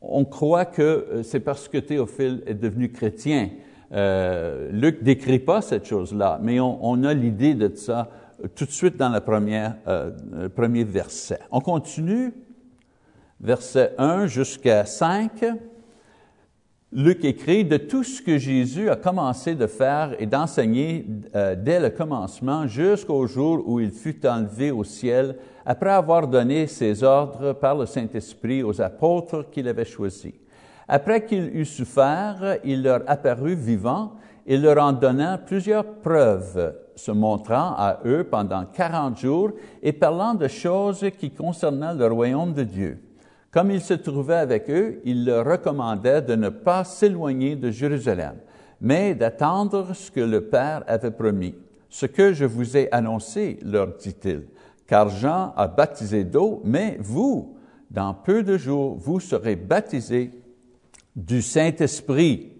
on 0.00 0.24
croit 0.24 0.64
que 0.64 0.82
euh, 0.82 1.22
c'est 1.22 1.40
parce 1.40 1.68
que 1.68 1.78
Théophile 1.78 2.42
est 2.46 2.54
devenu 2.54 2.90
chrétien. 2.90 3.50
Euh, 3.92 4.68
Luc 4.70 5.02
décrit 5.02 5.40
pas 5.40 5.62
cette 5.62 5.86
chose-là, 5.86 6.38
mais 6.42 6.60
on, 6.60 7.02
a 7.02 7.12
l'idée 7.12 7.54
de 7.54 7.74
ça 7.74 8.08
euh, 8.42 8.46
tout 8.54 8.64
de 8.64 8.70
suite 8.70 8.96
dans 8.96 9.08
la 9.08 9.20
première, 9.20 9.76
euh, 9.88 10.10
le 10.32 10.48
premier 10.48 10.84
verset. 10.84 11.40
On 11.50 11.60
continue, 11.60 12.32
verset 13.40 13.94
1 13.98 14.26
jusqu'à 14.26 14.84
5. 14.84 15.44
Luc 16.92 17.24
écrit, 17.24 17.64
de 17.64 17.76
tout 17.76 18.04
ce 18.04 18.22
que 18.22 18.38
Jésus 18.38 18.90
a 18.90 18.96
commencé 18.96 19.54
de 19.54 19.66
faire 19.66 20.14
et 20.20 20.26
d'enseigner 20.26 21.06
dès 21.32 21.78
le 21.78 21.88
commencement 21.88 22.66
jusqu'au 22.66 23.28
jour 23.28 23.62
où 23.64 23.78
il 23.78 23.92
fut 23.92 24.26
enlevé 24.26 24.72
au 24.72 24.82
ciel, 24.82 25.36
après 25.64 25.90
avoir 25.90 26.26
donné 26.26 26.66
ses 26.66 27.02
ordres 27.02 27.52
par 27.52 27.76
le 27.76 27.86
Saint-Esprit 27.86 28.62
aux 28.62 28.80
apôtres 28.80 29.50
qu'il 29.50 29.68
avait 29.68 29.84
choisis. 29.84 30.32
Après 30.88 31.24
qu'il 31.24 31.56
eut 31.56 31.64
souffert, 31.64 32.58
il 32.64 32.82
leur 32.82 33.02
apparut 33.06 33.54
vivant 33.54 34.12
et 34.46 34.56
leur 34.56 34.82
en 34.82 34.92
donnant 34.92 35.38
plusieurs 35.44 35.84
preuves, 35.84 36.74
se 36.96 37.12
montrant 37.12 37.74
à 37.76 38.00
eux 38.04 38.24
pendant 38.24 38.64
quarante 38.64 39.18
jours 39.18 39.52
et 39.82 39.92
parlant 39.92 40.34
de 40.34 40.48
choses 40.48 41.06
qui 41.18 41.30
concernaient 41.30 41.94
le 41.94 42.06
royaume 42.06 42.52
de 42.52 42.64
Dieu. 42.64 42.98
Comme 43.50 43.70
il 43.70 43.80
se 43.80 43.94
trouvait 43.94 44.34
avec 44.34 44.70
eux, 44.70 45.00
il 45.04 45.24
leur 45.24 45.44
recommandait 45.44 46.22
de 46.22 46.34
ne 46.34 46.48
pas 46.48 46.84
s'éloigner 46.84 47.56
de 47.56 47.70
Jérusalem, 47.70 48.36
mais 48.80 49.14
d'attendre 49.14 49.94
ce 49.94 50.10
que 50.10 50.20
le 50.20 50.42
Père 50.42 50.84
avait 50.86 51.10
promis. 51.10 51.54
Ce 51.88 52.06
que 52.06 52.32
je 52.32 52.44
vous 52.44 52.76
ai 52.76 52.88
annoncé, 52.92 53.58
leur 53.62 53.96
dit-il, 53.96 54.44
car 54.90 55.08
Jean 55.08 55.52
a 55.56 55.68
baptisé 55.68 56.24
d'eau, 56.24 56.60
mais 56.64 56.98
vous, 56.98 57.54
dans 57.92 58.12
peu 58.12 58.42
de 58.42 58.58
jours, 58.58 58.96
vous 58.98 59.20
serez 59.20 59.54
baptisés 59.54 60.32
du 61.14 61.42
Saint-Esprit. 61.42 62.50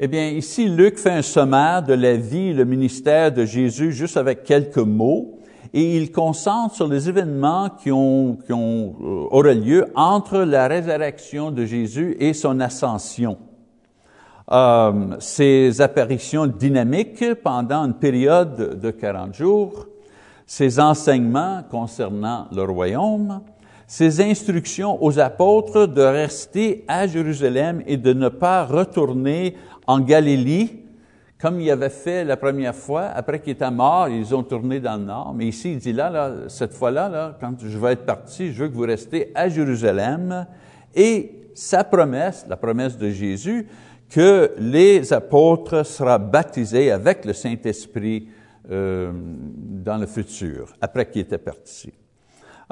Eh 0.00 0.08
bien, 0.08 0.30
ici, 0.30 0.68
Luc 0.68 0.98
fait 0.98 1.10
un 1.10 1.22
sommaire 1.22 1.84
de 1.84 1.94
la 1.94 2.16
vie 2.16 2.48
et 2.48 2.52
le 2.52 2.64
ministère 2.64 3.30
de 3.30 3.44
Jésus 3.44 3.92
juste 3.92 4.16
avec 4.16 4.42
quelques 4.42 4.78
mots, 4.78 5.38
et 5.72 5.96
il 5.96 6.10
concentre 6.10 6.74
sur 6.74 6.88
les 6.88 7.08
événements 7.08 7.70
qui 7.70 7.92
ont, 7.92 8.38
qui 8.44 8.52
ont 8.52 8.96
euh, 9.00 9.28
auraient 9.30 9.54
lieu 9.54 9.86
entre 9.94 10.38
la 10.38 10.66
résurrection 10.66 11.52
de 11.52 11.64
Jésus 11.64 12.16
et 12.18 12.32
son 12.32 12.58
ascension. 12.58 13.38
Euh, 14.50 15.16
ces 15.20 15.80
apparitions 15.80 16.48
dynamiques 16.48 17.34
pendant 17.34 17.84
une 17.84 17.94
période 17.94 18.80
de 18.80 18.90
40 18.90 19.32
jours, 19.32 19.86
ses 20.46 20.78
enseignements 20.78 21.62
concernant 21.68 22.46
le 22.52 22.62
royaume, 22.62 23.40
ses 23.86 24.20
instructions 24.20 25.02
aux 25.02 25.18
apôtres 25.18 25.86
de 25.86 26.02
rester 26.02 26.84
à 26.88 27.06
Jérusalem 27.06 27.82
et 27.86 27.96
de 27.96 28.12
ne 28.12 28.28
pas 28.28 28.64
retourner 28.64 29.56
en 29.86 30.00
Galilée, 30.00 30.84
comme 31.38 31.60
il 31.60 31.70
avait 31.70 31.90
fait 31.90 32.24
la 32.24 32.36
première 32.36 32.74
fois, 32.74 33.04
après 33.04 33.40
qu'il 33.40 33.52
était 33.52 33.70
mort, 33.70 34.08
ils 34.08 34.34
ont 34.34 34.42
tourné 34.42 34.80
dans 34.80 34.96
le 34.96 35.04
nord. 35.04 35.34
Mais 35.34 35.46
ici, 35.46 35.72
il 35.72 35.78
dit 35.78 35.92
là, 35.92 36.32
cette 36.48 36.72
fois-là, 36.72 37.08
là, 37.08 37.36
quand 37.38 37.54
je 37.62 37.78
vais 37.78 37.92
être 37.92 38.06
parti, 38.06 38.52
je 38.52 38.62
veux 38.62 38.68
que 38.68 38.74
vous 38.74 38.82
restez 38.82 39.32
à 39.34 39.48
Jérusalem. 39.48 40.46
Et 40.94 41.50
sa 41.54 41.84
promesse, 41.84 42.46
la 42.48 42.56
promesse 42.56 42.96
de 42.96 43.10
Jésus, 43.10 43.68
que 44.08 44.52
les 44.58 45.12
apôtres 45.12 45.84
seront 45.84 46.18
baptisés 46.18 46.90
avec 46.90 47.24
le 47.24 47.32
Saint-Esprit 47.32 48.28
euh, 48.70 49.12
dans 49.12 49.98
le 49.98 50.06
futur, 50.06 50.74
après 50.80 51.08
qu'il 51.08 51.22
était 51.22 51.38
parti. 51.38 51.92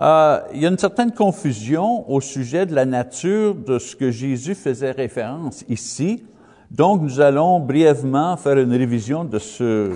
Euh, 0.01 0.41
il 0.53 0.61
y 0.61 0.67
a 0.67 0.69
une 0.69 0.79
certaine 0.79 1.13
confusion 1.13 2.11
au 2.11 2.21
sujet 2.21 2.67
de 2.67 2.75
la 2.75 2.85
nature 2.85 3.55
de 3.55 3.79
ce 3.79 3.95
que 3.95 4.11
Jésus 4.11 4.55
faisait 4.55 4.91
référence 4.91 5.65
ici. 5.69 6.25
Donc, 6.71 7.03
nous 7.03 7.21
allons 7.21 7.61
brièvement 7.61 8.37
faire 8.37 8.59
une 8.59 8.73
révision 8.73 9.25
de, 9.25 9.39
ce, 9.39 9.93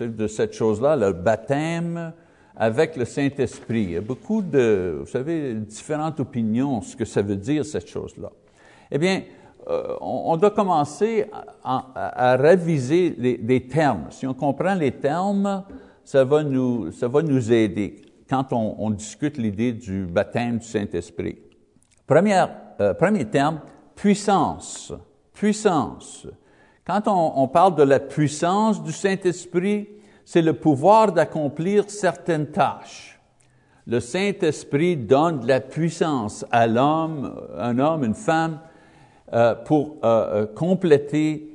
de 0.00 0.26
cette 0.26 0.54
chose-là, 0.54 0.96
le 0.96 1.12
baptême 1.12 2.12
avec 2.56 2.96
le 2.96 3.04
Saint-Esprit. 3.04 3.82
Il 3.82 3.90
y 3.90 3.96
a 3.96 4.00
beaucoup 4.00 4.40
de, 4.40 4.98
vous 5.00 5.10
savez, 5.10 5.54
différentes 5.54 6.20
opinions 6.20 6.80
ce 6.80 6.96
que 6.96 7.04
ça 7.04 7.20
veut 7.20 7.36
dire, 7.36 7.66
cette 7.66 7.88
chose-là. 7.88 8.30
Eh 8.90 8.98
bien, 8.98 9.22
euh, 9.66 9.96
on, 10.00 10.36
doit 10.36 10.50
commencer 10.50 11.30
à, 11.62 12.36
réviser 12.36 13.14
les, 13.18 13.66
termes. 13.66 14.06
Si 14.10 14.26
on 14.26 14.34
comprend 14.34 14.74
les 14.74 14.92
termes, 14.92 15.64
ça 16.04 16.24
va 16.24 16.42
nous, 16.42 16.92
ça 16.92 17.08
va 17.08 17.22
nous 17.22 17.52
aider 17.52 18.02
quand 18.28 18.52
on, 18.52 18.90
discute 18.90 19.38
l'idée 19.38 19.72
du 19.72 20.06
baptême 20.06 20.58
du 20.58 20.66
Saint-Esprit. 20.66 21.38
Euh, 22.10 22.94
premier 22.94 23.24
terme, 23.26 23.60
puissance. 23.94 24.92
Puissance. 25.32 26.26
Quand 26.86 27.02
on, 27.06 27.48
parle 27.48 27.76
de 27.76 27.82
la 27.82 28.00
puissance 28.00 28.82
du 28.82 28.92
Saint-Esprit, 28.92 29.88
c'est 30.26 30.42
le 30.42 30.52
pouvoir 30.52 31.12
d'accomplir 31.12 31.88
certaines 31.88 32.48
tâches. 32.48 33.18
Le 33.86 34.00
Saint-Esprit 34.00 34.96
donne 34.96 35.40
de 35.40 35.48
la 35.48 35.60
puissance 35.60 36.44
à 36.50 36.66
l'homme, 36.66 37.34
un 37.56 37.78
homme, 37.78 38.04
une 38.04 38.14
femme, 38.14 38.60
euh, 39.34 39.56
pour 39.56 39.96
euh, 40.04 40.42
euh, 40.42 40.46
compléter 40.46 41.50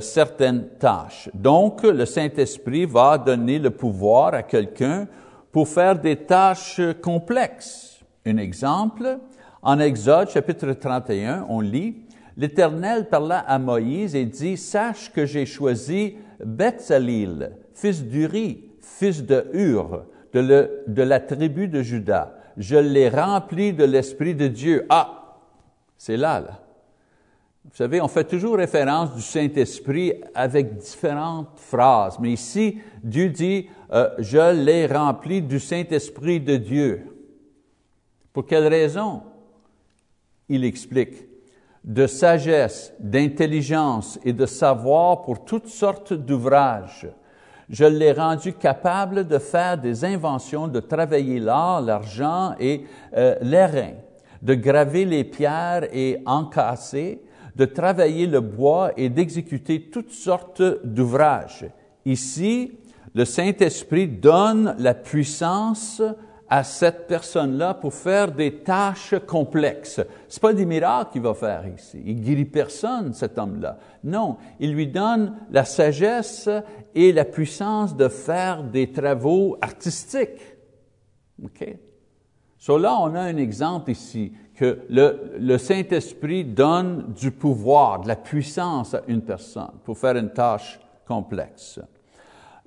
certaines 0.00 0.68
tâches. 0.80 1.28
Donc, 1.32 1.84
le 1.84 2.06
Saint-Esprit 2.06 2.86
va 2.86 3.18
donner 3.18 3.60
le 3.60 3.70
pouvoir 3.70 4.34
à 4.34 4.42
quelqu'un 4.42 5.06
pour 5.52 5.68
faire 5.68 5.96
des 5.96 6.16
tâches 6.16 6.80
complexes. 7.00 8.00
Un 8.24 8.38
exemple, 8.38 9.18
en 9.62 9.78
Exode 9.78 10.30
chapitre 10.30 10.72
31, 10.72 11.46
on 11.48 11.60
lit, 11.60 11.96
L'Éternel 12.36 13.08
parla 13.08 13.38
à 13.38 13.58
Moïse 13.58 14.16
et 14.16 14.24
dit, 14.24 14.56
Sache 14.56 15.12
que 15.12 15.24
j'ai 15.24 15.46
choisi 15.46 16.16
Bethsalil, 16.44 17.52
fils 17.74 18.04
d'Uri, 18.04 18.64
fils 18.80 19.24
de 19.24 19.46
Hur, 19.52 20.04
de, 20.32 20.82
de 20.86 21.02
la 21.02 21.20
tribu 21.20 21.68
de 21.68 21.82
Juda. 21.82 22.34
Je 22.56 22.76
l'ai 22.76 23.08
rempli 23.08 23.72
de 23.72 23.84
l'Esprit 23.84 24.34
de 24.34 24.48
Dieu. 24.48 24.84
Ah, 24.88 25.38
c'est 25.96 26.16
là, 26.16 26.40
là. 26.40 26.65
Vous 27.70 27.74
savez, 27.74 28.00
on 28.00 28.08
fait 28.08 28.24
toujours 28.24 28.56
référence 28.56 29.12
du 29.14 29.20
Saint-Esprit 29.20 30.14
avec 30.34 30.76
différentes 30.76 31.58
phrases, 31.58 32.16
mais 32.20 32.30
ici, 32.30 32.78
Dieu 33.02 33.28
dit, 33.28 33.68
euh, 33.92 34.08
je 34.18 34.54
l'ai 34.54 34.86
rempli 34.86 35.42
du 35.42 35.58
Saint-Esprit 35.58 36.40
de 36.40 36.56
Dieu. 36.56 37.06
Pour 38.32 38.46
quelle 38.46 38.68
raison? 38.68 39.22
Il 40.48 40.64
explique, 40.64 41.26
de 41.82 42.06
sagesse, 42.06 42.94
d'intelligence 43.00 44.18
et 44.24 44.32
de 44.32 44.46
savoir 44.46 45.22
pour 45.22 45.44
toutes 45.44 45.68
sortes 45.68 46.12
d'ouvrages. 46.12 47.08
Je 47.68 47.84
l'ai 47.84 48.12
rendu 48.12 48.52
capable 48.52 49.26
de 49.26 49.38
faire 49.38 49.76
des 49.76 50.04
inventions, 50.04 50.68
de 50.68 50.78
travailler 50.78 51.40
l'or, 51.40 51.80
l'argent 51.80 52.54
et 52.60 52.84
euh, 53.16 53.34
l'airain, 53.42 53.94
de 54.40 54.54
graver 54.54 55.04
les 55.04 55.24
pierres 55.24 55.88
et 55.92 56.22
encasser, 56.26 57.25
de 57.56 57.64
travailler 57.64 58.26
le 58.26 58.40
bois 58.40 58.92
et 58.96 59.08
d'exécuter 59.08 59.88
toutes 59.90 60.12
sortes 60.12 60.62
d'ouvrages. 60.84 61.66
Ici, 62.04 62.72
le 63.14 63.24
Saint-Esprit 63.24 64.06
donne 64.06 64.76
la 64.78 64.92
puissance 64.94 66.02
à 66.48 66.62
cette 66.62 67.06
personne-là 67.08 67.74
pour 67.74 67.94
faire 67.94 68.30
des 68.30 68.58
tâches 68.58 69.14
complexes. 69.26 70.00
C'est 70.28 70.40
pas 70.40 70.52
des 70.52 70.66
miracles 70.66 71.12
qu'il 71.12 71.22
va 71.22 71.34
faire 71.34 71.64
ici. 71.66 72.00
Il 72.04 72.20
guérit 72.20 72.44
personne, 72.44 73.14
cet 73.14 73.38
homme-là. 73.38 73.78
Non, 74.04 74.36
il 74.60 74.74
lui 74.74 74.86
donne 74.86 75.34
la 75.50 75.64
sagesse 75.64 76.48
et 76.94 77.12
la 77.12 77.24
puissance 77.24 77.96
de 77.96 78.08
faire 78.08 78.62
des 78.62 78.92
travaux 78.92 79.56
artistiques. 79.60 80.56
OK? 81.42 81.76
So 82.58 82.78
là, 82.78 82.96
on 83.00 83.14
a 83.14 83.20
un 83.20 83.36
exemple 83.36 83.90
ici 83.90 84.32
que 84.56 84.78
le, 84.88 85.58
Saint-Esprit 85.58 86.44
donne 86.44 87.12
du 87.14 87.30
pouvoir, 87.30 88.00
de 88.00 88.08
la 88.08 88.16
puissance 88.16 88.94
à 88.94 89.02
une 89.06 89.20
personne 89.20 89.72
pour 89.84 89.98
faire 89.98 90.16
une 90.16 90.30
tâche 90.30 90.80
complexe. 91.06 91.78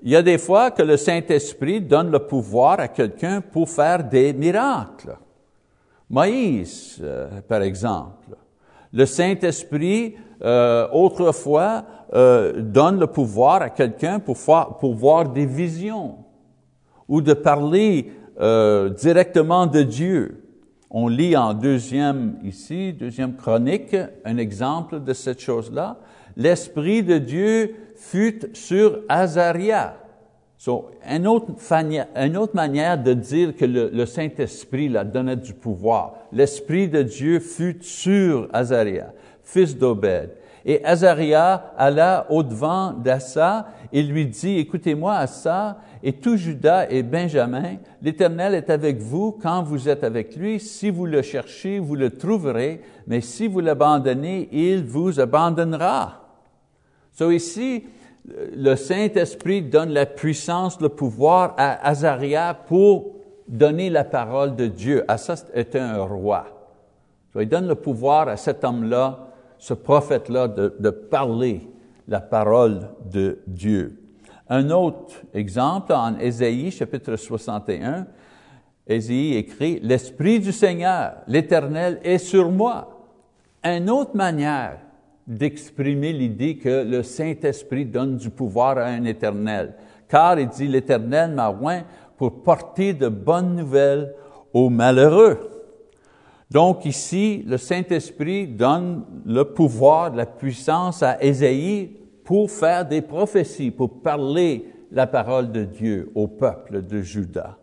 Il 0.04 0.12
y 0.12 0.16
a 0.16 0.22
des 0.22 0.38
fois 0.38 0.72
que 0.72 0.84
le 0.84 0.96
Saint-Esprit 0.96 1.82
donne 1.82 2.12
le 2.12 2.20
pouvoir 2.20 2.80
à 2.80 2.88
quelqu'un 2.88 3.42
pour 3.42 3.68
faire 3.68 4.04
des 4.04 4.32
miracles. 4.34 5.18
Moïse, 6.10 7.00
euh, 7.02 7.42
par 7.48 7.64
exemple. 7.64 8.36
Le 8.94 9.06
Saint-Esprit, 9.06 10.16
euh, 10.44 10.88
autrefois, 10.94 11.84
euh, 12.14 12.62
donne 12.62 13.00
le 13.00 13.08
pouvoir 13.08 13.62
à 13.64 13.70
quelqu'un 13.70 14.20
pour, 14.20 14.38
pour 14.80 14.94
voir 14.94 15.30
des 15.30 15.46
visions 15.46 16.18
ou 17.08 17.22
de 17.22 17.34
parler 17.34 18.14
directement 19.02 19.68
de 19.68 19.84
Dieu. 19.84 20.49
On 20.92 21.08
lit 21.08 21.38
en 21.38 21.54
deuxième 21.54 22.40
ici, 22.44 22.94
deuxième 22.94 23.36
chronique, 23.36 23.96
un 24.26 24.38
exemple 24.38 25.04
de 25.04 25.14
cette 25.14 25.40
chose-là. 25.40 25.98
L'Esprit 26.36 27.04
de 27.04 27.20
Dieu 27.20 27.76
fut 27.96 28.50
sur 28.54 29.02
Azaria. 29.08 29.98
So, 30.58 30.90
une, 31.08 31.28
autre, 31.28 31.54
manière 32.56 33.02
de 33.02 33.14
dire 33.14 33.56
que 33.56 33.66
le, 33.66 34.06
Saint-Esprit 34.06 34.90
la 34.90 35.04
donnait 35.04 35.36
du 35.36 35.54
pouvoir. 35.54 36.16
L'Esprit 36.32 36.90
de 36.90 37.04
Dieu 37.04 37.40
fut 37.40 37.78
sur 37.82 38.50
Azaria, 38.52 39.14
fils 39.44 39.78
d'Obed. 39.78 40.32
Et 40.66 40.84
Azaria 40.84 41.72
alla 41.78 42.26
au-devant 42.30 42.92
d'Assa 42.94 43.68
et 43.94 44.04
lui 44.04 44.26
dit, 44.26 44.58
écoutez-moi 44.58 45.16
Assa, 45.16 45.78
et 46.02 46.14
tout 46.14 46.38
Judas 46.38 46.88
et 46.90 47.04
Benjamin, 47.04 47.78
l'Éternel 48.02 48.56
est 48.56 48.70
avec 48.70 49.00
vous 49.00 49.32
quand 49.32 49.64
vous 49.64 49.90
êtes 49.90 50.04
avec 50.04 50.36
lui. 50.36 50.60
Si 50.60 50.90
vous 50.90 51.06
le 51.06 51.22
cherchez, 51.22 51.80
vous 51.80 51.96
le 51.96 52.12
trouverez, 52.12 52.82
mais 53.08 53.22
si 53.22 53.48
vous 53.48 53.60
l'abandonnez, 53.60 54.48
il 54.52 54.86
vous 54.86 55.20
abandonnera. 55.20 56.26
So 57.12 57.32
ici, 57.32 57.84
le 58.56 58.76
Saint-Esprit 58.76 59.62
donne 59.62 59.90
la 59.90 60.06
puissance, 60.06 60.80
le 60.80 60.90
pouvoir 60.90 61.54
à 61.58 61.86
Azaria 61.88 62.54
pour 62.54 63.16
donner 63.48 63.90
la 63.90 64.04
parole 64.04 64.56
de 64.56 64.68
Dieu. 64.68 65.04
Assa 65.08 65.36
était 65.54 65.80
un 65.80 66.02
roi. 66.04 66.46
Il 67.40 67.50
donne 67.50 67.68
le 67.68 67.76
pouvoir 67.76 68.28
à 68.28 68.38
cet 68.38 68.64
homme-là, 68.64 69.28
ce 69.58 69.74
prophète-là, 69.74 70.48
de 70.48 70.90
parler 70.90 71.68
la 72.08 72.22
parole 72.22 72.90
de 73.12 73.40
Dieu. 73.48 74.00
Un 74.52 74.72
autre 74.72 75.14
exemple 75.34 75.94
en 75.94 76.18
Ésaïe 76.18 76.72
chapitre 76.72 77.16
61, 77.16 78.08
Ésaïe 78.88 79.36
écrit, 79.36 79.80
L'Esprit 79.84 80.40
du 80.40 80.52
Seigneur, 80.52 81.18
l'Éternel, 81.28 82.00
est 82.04 82.18
sur 82.18 82.50
moi. 82.50 83.06
Une 83.64 83.92
autre 83.92 84.16
manière 84.16 84.80
d'exprimer 85.28 86.12
l'idée 86.12 86.58
que 86.58 86.84
le 86.84 87.04
Saint-Esprit 87.04 87.86
donne 87.86 88.18
du 88.18 88.32
pouvoir 88.32 88.80
à 88.80 88.86
un 88.86 89.04
éternel. 89.04 89.76
Car, 90.08 90.40
il 90.40 90.48
dit, 90.48 90.68
l'Éternel 90.68 91.36
m'a 91.36 91.52
oint 91.52 91.84
pour 92.18 92.42
porter 92.42 92.94
de 92.94 93.08
bonnes 93.08 93.56
nouvelles 93.56 94.16
aux 94.52 94.72
malheureux. 94.72 95.38
Donc 96.50 96.86
ici, 96.86 97.44
le 97.46 97.58
Saint-Esprit 97.58 98.48
donne 98.48 99.06
le 99.24 99.44
pouvoir, 99.44 100.16
la 100.16 100.26
puissance 100.26 101.04
à 101.04 101.22
Ésaïe 101.24 101.92
pour 102.30 102.52
faire 102.52 102.86
des 102.86 103.02
prophéties, 103.02 103.72
pour 103.72 104.04
parler 104.04 104.72
la 104.92 105.08
parole 105.08 105.52
de 105.52 105.64
Dieu 105.64 106.12
au 106.14 106.28
peuple 106.28 106.84
de 106.84 107.02
Juda. 107.02 107.58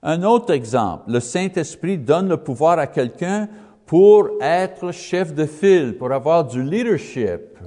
Un 0.00 0.22
autre 0.22 0.52
exemple, 0.52 1.10
le 1.10 1.18
Saint-Esprit 1.18 1.98
donne 1.98 2.28
le 2.28 2.36
pouvoir 2.36 2.78
à 2.78 2.86
quelqu'un 2.86 3.48
pour 3.86 4.28
être 4.40 4.92
chef 4.92 5.34
de 5.34 5.44
file, 5.44 5.96
pour 5.98 6.12
avoir 6.12 6.46
du 6.46 6.62
leadership. 6.62 7.58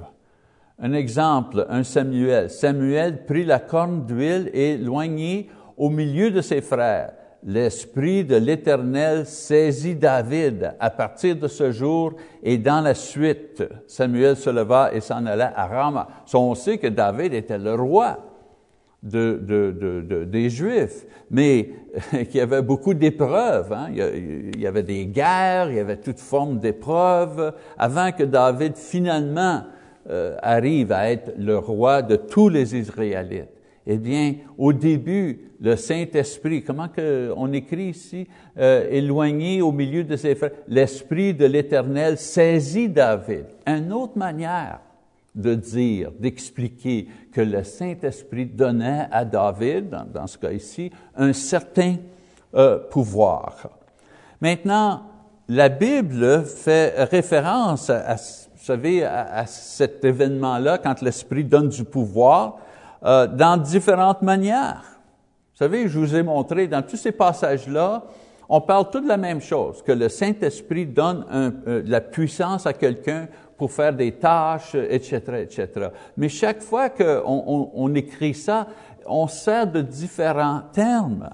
Un 0.78 0.94
exemple, 0.94 1.66
un 1.68 1.82
Samuel. 1.82 2.48
Samuel 2.48 3.26
prit 3.26 3.44
la 3.44 3.58
corne 3.58 4.06
d'huile 4.06 4.50
et 4.54 4.78
loignit 4.78 5.48
au 5.76 5.90
milieu 5.90 6.30
de 6.30 6.40
ses 6.40 6.62
frères 6.62 7.12
l'Esprit 7.44 8.24
de 8.24 8.36
l'Éternel 8.36 9.26
saisit 9.26 9.96
David 9.96 10.74
à 10.80 10.90
partir 10.90 11.36
de 11.36 11.46
ce 11.46 11.70
jour 11.70 12.14
et 12.42 12.56
dans 12.56 12.80
la 12.80 12.94
suite, 12.94 13.62
Samuel 13.86 14.36
se 14.36 14.50
leva 14.50 14.94
et 14.94 15.00
s'en 15.00 15.26
alla 15.26 15.52
à 15.54 15.66
Rama. 15.66 16.08
on 16.32 16.54
sait 16.54 16.78
que 16.78 16.86
David 16.86 17.34
était 17.34 17.58
le 17.58 17.74
roi 17.74 18.18
de, 19.02 19.38
de, 19.42 20.02
de, 20.02 20.24
des 20.24 20.48
Juifs, 20.48 21.06
mais 21.30 21.68
qu'il 22.10 22.36
y 22.36 22.40
avait 22.40 22.62
beaucoup 22.62 22.94
d'épreuves. 22.94 23.70
Hein? 23.72 23.88
Il 23.92 24.58
y 24.58 24.66
avait 24.66 24.82
des 24.82 25.04
guerres, 25.06 25.70
il 25.70 25.76
y 25.76 25.80
avait 25.80 25.98
toutes 25.98 26.20
formes 26.20 26.58
d'épreuves, 26.58 27.52
avant 27.76 28.10
que 28.12 28.22
David 28.22 28.76
finalement 28.76 29.62
euh, 30.08 30.36
arrive 30.42 30.92
à 30.92 31.10
être 31.10 31.34
le 31.36 31.58
roi 31.58 32.00
de 32.00 32.16
tous 32.16 32.48
les 32.48 32.74
Israélites. 32.74 33.50
Eh 33.86 33.98
bien, 33.98 34.36
au 34.56 34.72
début, 34.72 35.52
le 35.64 35.76
Saint-Esprit, 35.76 36.62
comment 36.62 36.88
que 36.88 37.32
on 37.38 37.50
écrit 37.54 37.86
ici, 37.86 38.28
euh, 38.58 38.86
éloigné 38.90 39.62
au 39.62 39.72
milieu 39.72 40.04
de 40.04 40.14
ses 40.14 40.34
frères, 40.34 40.50
l'Esprit 40.68 41.32
de 41.32 41.46
l'Éternel 41.46 42.18
saisit 42.18 42.90
David. 42.90 43.46
Une 43.66 43.90
autre 43.90 44.18
manière 44.18 44.80
de 45.34 45.54
dire, 45.54 46.10
d'expliquer 46.20 47.08
que 47.32 47.40
le 47.40 47.64
Saint-Esprit 47.64 48.44
donnait 48.44 49.08
à 49.10 49.24
David, 49.24 49.88
dans, 50.12 50.26
ce 50.26 50.36
cas 50.36 50.52
ici, 50.52 50.90
un 51.16 51.32
certain 51.32 51.96
euh, 52.54 52.78
pouvoir. 52.90 53.70
Maintenant, 54.42 55.04
la 55.48 55.70
Bible 55.70 56.44
fait 56.44 57.04
référence 57.04 57.88
à, 57.88 58.16
vous 58.16 58.64
savez, 58.64 59.02
à 59.02 59.46
cet 59.46 60.04
événement-là, 60.04 60.76
quand 60.76 61.00
l'Esprit 61.00 61.42
donne 61.42 61.70
du 61.70 61.84
pouvoir, 61.84 62.58
euh, 63.02 63.26
dans 63.26 63.56
différentes 63.56 64.20
manières. 64.20 64.93
Vous 65.54 65.58
savez, 65.58 65.86
je 65.86 66.00
vous 66.00 66.16
ai 66.16 66.24
montré 66.24 66.66
dans 66.66 66.82
tous 66.82 66.96
ces 66.96 67.12
passages-là, 67.12 68.02
on 68.48 68.60
parle 68.60 68.90
tout 68.90 68.98
de 68.98 69.06
la 69.06 69.16
même 69.16 69.40
chose, 69.40 69.82
que 69.82 69.92
le 69.92 70.08
Saint-Esprit 70.08 70.84
donne 70.84 71.24
euh, 71.32 71.80
la 71.86 72.00
puissance 72.00 72.66
à 72.66 72.72
quelqu'un 72.72 73.28
pour 73.56 73.70
faire 73.70 73.94
des 73.94 74.10
tâches, 74.10 74.74
etc., 74.74 75.20
etc. 75.42 75.68
Mais 76.16 76.28
chaque 76.28 76.60
fois 76.60 76.90
qu'on 76.90 77.70
on, 77.72 77.94
écrit 77.94 78.34
ça, 78.34 78.66
on 79.06 79.28
sert 79.28 79.70
de 79.70 79.80
différents 79.80 80.62
termes. 80.72 81.30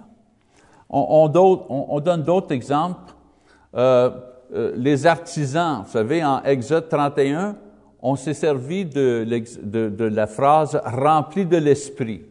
On, 0.90 1.30
on, 1.34 1.86
on 1.88 2.00
donne 2.00 2.22
d'autres 2.22 2.52
exemples. 2.52 3.14
Euh, 3.74 4.10
euh, 4.52 4.72
les 4.76 5.06
artisans, 5.06 5.84
vous 5.86 5.92
savez, 5.92 6.22
en 6.22 6.42
Exode 6.42 6.90
31, 6.90 7.56
on 8.02 8.16
s'est 8.16 8.34
servi 8.34 8.84
de, 8.84 9.26
de, 9.62 10.04
la 10.04 10.26
phrase 10.26 10.78
«rempli 10.84 11.46
de 11.46 11.56
l'Esprit». 11.56 12.26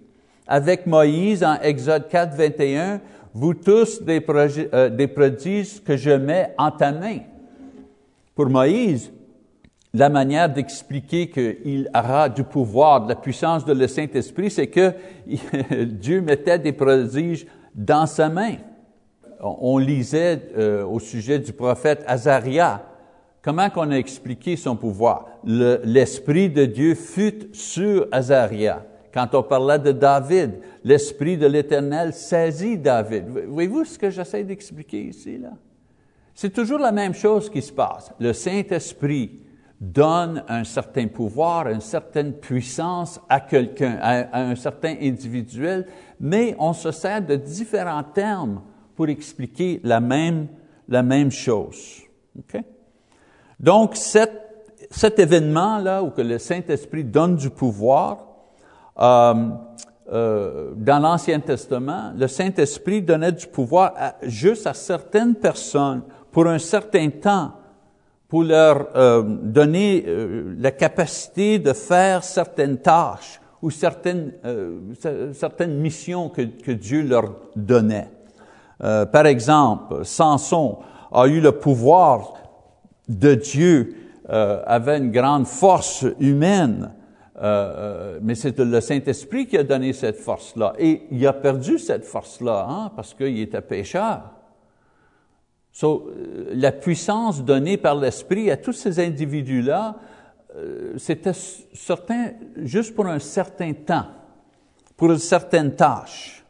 Avec 0.52 0.88
Moïse, 0.88 1.44
en 1.44 1.56
Exode 1.62 2.10
4, 2.10 2.36
21, 2.36 3.00
«Vous 3.34 3.54
tous 3.54 4.02
des, 4.02 4.22
euh, 4.74 4.90
des 4.90 5.08
prodiges 5.08 5.82
que 5.84 5.96
je 5.96 6.10
mets 6.10 6.54
en 6.58 6.72
ta 6.72 6.92
main». 6.92 7.20
Pour 8.36 8.50
Moïse, 8.50 9.12
la 9.94 10.10
manière 10.10 10.50
d'expliquer 10.50 11.30
qu'il 11.30 11.90
aura 11.96 12.28
du 12.30 12.44
pouvoir, 12.44 13.04
de 13.04 13.10
la 13.10 13.16
puissance 13.16 13.64
de 13.64 13.74
le 13.74 13.88
Saint-Esprit, 13.88 14.50
c'est 14.50 14.68
que 14.68 14.94
Dieu 15.86 16.22
mettait 16.22 16.60
des 16.60 16.74
prodiges 16.74 17.46
dans 17.76 18.08
sa 18.08 18.28
main. 18.28 18.56
On 19.40 19.78
lisait 19.78 20.42
euh, 20.58 20.84
au 20.84 21.00
sujet 21.00 21.40
du 21.40 21.54
prophète 21.54 22.04
Azaria, 22.08 22.84
Comment 23.42 23.70
qu'on 23.70 23.92
a 23.92 23.96
expliqué 23.96 24.58
son 24.58 24.76
pouvoir? 24.76 25.26
L'Esprit 25.46 26.50
de 26.50 26.66
Dieu 26.66 26.94
fut 26.94 27.48
sur 27.54 28.08
Azaria. 28.12 28.86
Quand 29.14 29.34
on 29.34 29.44
parlait 29.44 29.80
de 29.80 29.92
David, 29.92 30.60
l'Esprit 30.84 31.38
de 31.38 31.48
l'Éternel 31.48 32.14
saisit 32.14 32.78
David. 32.78 33.28
Voyez-vous 33.48 33.86
ce 33.86 33.98
que 33.98 34.10
j'essaie 34.10 34.44
d'expliquer 34.44 35.06
ici, 35.06 35.38
là? 35.38 35.52
C'est 36.36 36.54
toujours 36.54 36.80
la 36.80 36.94
même 36.94 37.14
chose 37.14 37.50
qui 37.50 37.62
se 37.62 37.74
passe. 37.74 38.14
Le 38.18 38.32
Saint-Esprit 38.32 39.42
donne 39.82 40.42
un 40.48 40.64
certain 40.64 41.08
pouvoir, 41.08 41.68
une 41.68 41.82
certaine 41.82 42.32
puissance 42.34 43.20
à 43.28 43.42
quelqu'un, 43.42 43.98
à, 44.02 44.40
un 44.40 44.56
certain 44.56 44.96
individuel, 45.02 45.86
mais 46.18 46.56
on 46.58 46.72
se 46.72 46.92
sert 46.92 47.26
de 47.26 47.36
différents 47.36 48.04
termes 48.04 48.62
pour 48.96 49.10
expliquer 49.10 49.82
la 49.84 50.00
même, 50.00 50.48
la 50.88 51.04
même 51.04 51.32
chose. 51.32 52.04
Okay? 52.40 52.64
Donc, 53.60 53.98
cet 53.98 55.20
événement-là, 55.20 56.04
où 56.04 56.12
que 56.12 56.22
le 56.22 56.38
Saint-Esprit 56.38 57.04
donne 57.04 57.36
du 57.36 57.50
pouvoir, 57.50 58.29
euh, 59.00 59.34
euh, 60.12 60.72
dans 60.76 61.00
l'Ancien 61.00 61.40
Testament, 61.40 62.12
le 62.18 62.28
Saint-Esprit 62.28 63.02
donnait 63.02 63.32
du 63.32 63.48
pouvoir 63.48 63.94
juste 64.24 64.66
à 64.66 64.74
certaines 64.74 65.36
personnes 65.36 66.02
pour 66.32 66.48
un 66.48 66.58
certain 66.58 67.10
temps, 67.10 67.52
pour 68.28 68.44
leur 68.44 68.88
euh, 68.96 69.24
donner 69.24 70.06
la 70.58 70.72
capacité 70.72 71.60
de 71.60 71.74
faire 71.74 72.24
certaines 72.24 72.78
tâches 72.78 73.40
ou 73.62 73.70
certaines, 73.70 74.34
certaines 75.34 75.78
missions 75.78 76.30
que, 76.30 76.42
que, 76.42 76.72
Dieu 76.72 77.04
leur 77.04 77.36
donnait. 77.56 78.10
par 78.80 79.26
exemple, 79.26 80.06
Samson 80.06 80.80
a 81.12 81.28
eu 81.28 81.42
le 81.42 81.52
pouvoir 81.52 82.36
de 83.10 83.36
Dieu 83.36 83.96
avait 84.30 84.98
une 84.98 85.12
grande 85.12 85.46
force 85.46 86.06
humaine, 86.22 86.92
euh, 87.42 87.74
euh, 88.16 88.20
mais 88.22 88.36
c'est 88.36 88.58
le 88.60 88.82
Saint-Esprit 88.82 89.48
qui 89.48 89.58
a 89.58 89.64
donné 89.64 89.94
cette 89.94 90.18
force-là. 90.18 90.74
Et 90.78 91.04
il 91.12 91.26
a 91.26 91.34
perdu 91.34 91.80
cette 91.80 92.06
force-là 92.06 92.68
hein, 92.70 92.92
parce 92.96 93.14
qu'il 93.14 93.40
était 93.40 93.62
pécheur. 93.62 94.22
So, 95.72 96.12
la 96.52 96.72
puissance 96.72 97.44
donnée 97.44 97.78
par 97.78 97.96
l'Esprit 97.96 98.52
à 98.52 98.58
tous 98.58 98.74
ces 98.74 99.00
individus-là, 99.00 99.96
c'était 100.98 101.34
certain 101.34 102.32
juste 102.58 102.96
pour 102.96 103.06
un 103.06 103.20
certain 103.20 103.72
temps, 103.74 104.08
pour 104.98 105.12
une 105.12 105.20
certaine 105.20 105.76
tâche. 105.76 106.44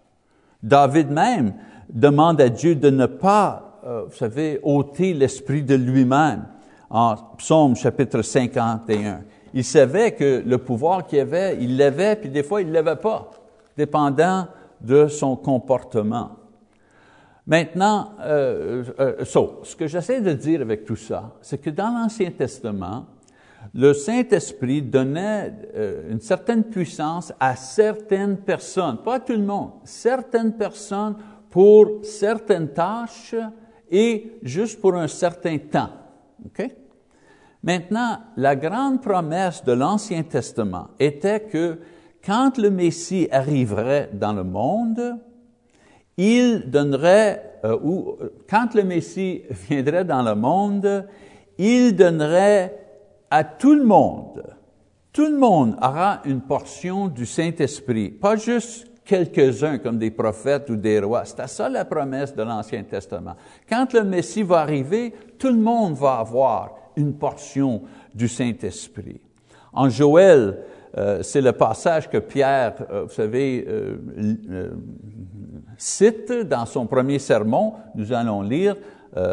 David 0.64 1.12
même 1.12 1.54
demande 1.90 2.42
à 2.42 2.50
Dieu 2.50 2.76
de 2.76 2.90
ne 2.90 3.06
pas 3.06 3.70
euh, 3.86 4.04
vous 4.10 4.16
savez, 4.16 4.60
ôter 4.62 5.14
l'esprit 5.14 5.64
de 5.64 5.76
lui-même 5.76 6.46
en 6.90 7.16
Psaume 7.38 7.76
chapitre 7.76 8.22
51. 8.22 9.22
Il 9.54 9.64
savait 9.64 10.12
que 10.12 10.44
le 10.46 10.58
pouvoir 10.58 11.06
qu'il 11.06 11.20
avait, 11.20 11.58
il 11.60 11.78
l'avait, 11.78 12.16
puis 12.16 12.30
des 12.30 12.44
fois, 12.44 12.62
il 12.62 12.68
ne 12.68 12.74
l'avait 12.74 12.96
pas, 12.96 13.32
dépendant 13.78 14.48
de 14.82 15.08
son 15.08 15.36
comportement. 15.36 16.32
Maintenant, 17.48 18.12
euh, 18.22 18.84
euh, 19.00 19.26
ce 19.64 19.76
que 19.76 19.88
j'essaie 19.88 20.22
de 20.22 20.34
dire 20.34 20.62
avec 20.62 20.86
tout 20.86 20.96
ça, 20.96 21.36
c'est 21.42 21.60
que 21.60 21.72
dans 21.72 21.90
l'Ancien 21.90 22.30
Testament, 22.30 23.08
le 23.74 23.94
Saint-Esprit 23.94 24.82
donnait 24.82 25.54
euh, 25.76 26.12
une 26.12 26.22
certaine 26.22 26.64
puissance 26.64 27.34
à 27.40 27.56
certaines 27.56 28.38
personnes, 28.38 28.98
pas 29.04 29.16
à 29.16 29.20
tout 29.20 29.34
le 29.34 29.44
monde, 29.44 29.72
certaines 29.84 30.54
personnes 30.54 31.16
pour 31.50 32.00
certaines 32.04 32.70
tâches 32.70 33.36
et 33.90 34.38
juste 34.44 34.80
pour 34.80 34.96
un 34.96 35.08
certain 35.08 35.58
temps. 35.58 35.90
OK? 36.46 36.68
Maintenant, 37.64 38.20
la 38.38 38.56
grande 38.56 39.02
promesse 39.02 39.64
de 39.64 39.74
l'Ancien 39.74 40.24
Testament 40.24 40.88
était 41.00 41.42
que 41.42 41.80
quand 42.26 42.58
le 42.58 42.70
Messie 42.70 43.28
arriverait 43.32 44.10
dans 44.14 44.34
le 44.34 44.44
monde, 44.44 45.18
il 46.18 46.70
donnerait, 46.70 47.60
euh, 47.66 47.78
ou 47.82 48.18
quand 48.50 48.74
le 48.76 48.84
Messie 48.84 49.44
viendrait 49.70 50.06
dans 50.06 50.22
le 50.22 50.36
monde, 50.36 51.08
il 51.58 51.96
donnerait 51.96 52.78
à 53.30 53.44
tout 53.44 53.74
le 53.74 53.84
monde, 53.84 54.44
tout 55.12 55.26
le 55.26 55.38
monde 55.38 55.76
aura 55.82 56.22
une 56.26 56.42
portion 56.42 57.08
du 57.08 57.26
Saint-Esprit, 57.26 58.10
pas 58.10 58.38
juste 58.38 58.88
quelques-uns 59.04 59.80
comme 59.80 59.98
des 59.98 60.12
prophètes 60.12 60.70
ou 60.70 60.76
des 60.76 61.00
rois. 61.00 61.26
C'était 61.26 61.48
ça 61.48 61.68
la 61.68 61.84
promesse 61.84 62.36
de 62.36 62.44
l'Ancien 62.44 62.84
Testament. 62.84 63.36
Quand 63.68 63.92
le 63.94 64.04
Messie 64.04 64.44
va 64.44 64.60
arriver, 64.60 65.14
tout 65.38 65.48
le 65.48 65.58
monde 65.58 65.96
va 65.96 66.20
avoir 66.20 66.79
une 66.96 67.14
portion 67.14 67.84
du 68.14 68.28
Saint-Esprit. 68.28 69.22
En 69.74 69.90
Joël, 69.90 70.58
euh, 70.98 71.22
c'est 71.22 71.42
le 71.42 71.52
passage 71.52 72.10
que 72.10 72.18
Pierre, 72.18 72.74
euh, 72.92 73.04
vous 73.04 73.14
savez, 73.14 73.66
euh, 73.68 74.72
cite 75.78 76.32
dans 76.32 76.66
son 76.66 76.88
premier 76.88 77.20
sermon. 77.20 77.74
Nous 77.96 78.12
allons 78.14 78.42
lire 78.42 78.76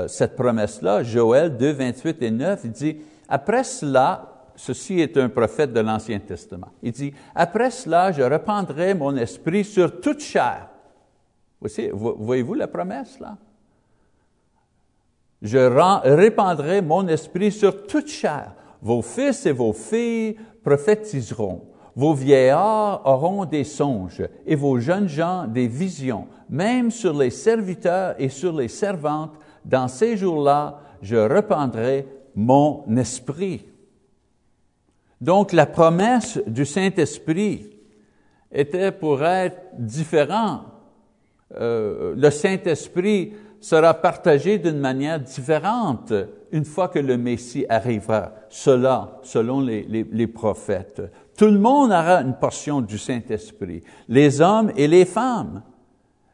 cette 0.07 0.37
promesse-là, 0.37 1.03
Joël 1.03 1.55
2, 1.55 1.71
28 1.71 2.23
et 2.23 2.31
9. 2.31 2.61
Il 2.65 2.71
dit, 2.71 2.97
après 3.29 3.63
cela, 3.63 4.47
ceci 4.57 5.01
est 5.01 5.19
un 5.19 5.29
prophète 5.29 5.75
de 5.75 5.81
l'Ancien 5.81 6.19
Testament. 6.19 6.71
Il 6.83 6.93
dit, 6.93 7.13
après 7.35 7.71
cela, 7.71 8.11
je 8.11 8.23
répandrai 8.23 8.95
mon 8.95 9.15
esprit 9.17 9.65
sur 9.65 10.01
toute 10.01 10.21
chair. 10.21 10.69
Voyez-vous 11.61 12.55
la 12.55 12.69
promesse 12.69 13.21
là? 13.21 13.37
Je 15.47 15.59
répandrai 15.59 16.83
mon 16.83 17.07
esprit 17.07 17.53
sur 17.53 17.87
toute 17.87 18.09
chair. 18.09 18.53
Vos 18.83 19.01
fils 19.01 19.47
et 19.47 19.53
vos 19.53 19.73
filles 19.73 20.37
prophétiseront. 20.65 21.63
Vos 21.95 22.15
vieillards 22.15 23.03
auront 23.05 23.45
des 23.45 23.63
songes 23.63 24.23
et 24.45 24.57
vos 24.57 24.81
jeunes 24.81 25.09
gens 25.09 25.47
des 25.47 25.69
visions. 25.69 26.27
Même 26.51 26.91
sur 26.91 27.17
les 27.17 27.31
serviteurs 27.31 28.17
et 28.19 28.29
sur 28.29 28.53
les 28.53 28.67
servantes, 28.67 29.35
dans 29.65 29.87
ces 29.87 30.17
jours-là, 30.17 30.81
je 31.01 31.17
répandrai 31.17 32.09
mon 32.35 32.85
esprit. 32.97 33.65
Donc 35.21 35.53
la 35.53 35.67
promesse 35.67 36.41
du 36.49 36.67
Saint-Esprit 36.67 37.71
était 38.51 38.91
pour 38.91 39.25
être 39.25 39.59
différent. 39.79 40.63
Euh, 41.55 42.15
le 42.17 42.31
Saint-Esprit 42.31 43.33
sera 43.61 43.95
partagé 43.95 44.59
d'une 44.59 44.79
manière 44.79 45.21
différente 45.21 46.13
une 46.53 46.65
fois 46.65 46.89
que 46.89 46.99
le 46.99 47.17
Messie 47.17 47.67
arrivera. 47.69 48.33
Cela, 48.49 49.19
selon 49.23 49.61
les, 49.61 49.83
les, 49.85 50.27
prophètes. 50.27 51.03
Tout 51.37 51.47
le 51.47 51.59
monde 51.59 51.91
aura 51.91 52.23
une 52.23 52.35
portion 52.35 52.81
du 52.81 52.99
Saint-Esprit. 52.99 53.83
Les 54.09 54.41
hommes 54.41 54.73
et 54.77 54.89
les 54.89 55.05
femmes, 55.05 55.63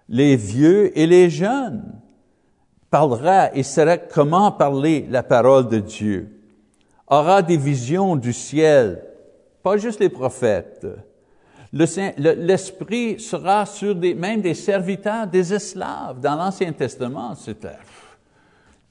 les 0.09 0.37
vieux 0.37 0.97
et 0.99 1.07
les 1.07 1.31
jeunes 1.31 1.83
parlera 2.91 3.55
et 3.55 3.63
saura 3.63 3.97
comment 3.97 4.53
parler 4.53 5.07
la 5.11 5.23
parole 5.23 5.69
de 5.69 5.79
Dieu. 5.79 6.29
Aura 7.09 7.43
des 7.43 7.57
visions 7.57 8.17
du 8.17 8.33
ciel, 8.33 9.03
pas 9.63 9.77
juste 9.77 10.01
les 10.01 10.11
prophètes, 10.11 10.87
L'Esprit 11.73 13.19
sera 13.19 13.65
sur 13.65 13.95
des, 13.95 14.15
même 14.15 14.43
des 14.43 14.55
serviteurs, 14.55 15.27
des 15.27 15.55
esclaves. 15.55 16.21
Dans 16.21 16.37
l'Ancien 16.37 16.73
Testament, 16.73 17.35
c'était, 17.35 17.79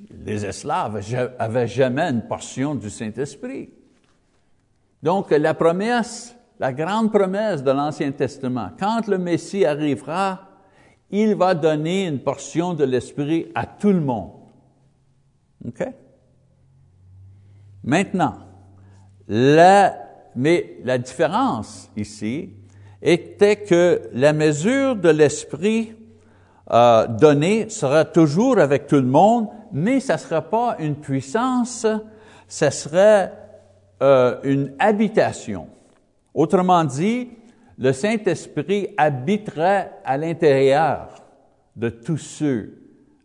les 0.10 0.44
esclaves 0.44 1.00
avaient 1.38 1.68
jamais 1.68 2.10
une 2.10 2.28
portion 2.28 2.74
du 2.74 2.90
Saint-Esprit. 2.90 3.70
Donc, 5.04 5.30
la 5.30 5.54
promesse, 5.54 6.36
la 6.60 6.74
grande 6.74 7.12
promesse 7.12 7.64
de 7.64 7.72
l'Ancien 7.72 8.12
Testament, 8.12 8.72
quand 8.80 9.08
le 9.08 9.20
Messie 9.20 9.64
arrivera, 9.64 10.48
il 11.12 11.36
va 11.36 11.54
donner 11.54 12.08
une 12.08 12.20
portion 12.20 12.74
de 12.74 12.84
l'Esprit 12.84 13.52
à 13.54 13.68
tout 13.68 13.92
le 13.92 14.02
monde. 14.02 14.32
OK? 15.68 15.86
Maintenant, 17.84 18.38
la, 19.28 19.98
mais 20.36 20.78
la 20.84 20.98
différence 20.98 21.90
ici, 21.96 22.54
était 23.02 23.58
que 23.58 24.10
la 24.14 24.34
mesure 24.34 24.96
de 24.96 25.10
l'esprit 25.10 25.94
euh, 26.72 27.08
donnée 27.08 27.70
sera 27.70 28.06
toujours 28.06 28.60
avec 28.60 28.88
tout 28.88 28.96
le 28.96 29.02
monde, 29.02 29.48
mais 29.72 30.00
ça 30.00 30.14
ne 30.14 30.20
sera 30.20 30.42
pas 30.42 30.76
une 30.80 30.96
puissance, 30.96 31.88
ça 32.48 32.72
serait 32.72 33.34
euh, 34.02 34.38
une 34.44 34.74
habitation. 34.80 35.68
Autrement 36.34 36.84
dit, 36.84 37.30
le 37.78 37.92
Saint-Esprit 37.94 38.90
habiterait 38.98 39.92
à 40.06 40.18
l'intérieur 40.18 41.10
de 41.76 41.90
tous 41.90 42.18
ceux 42.18 42.78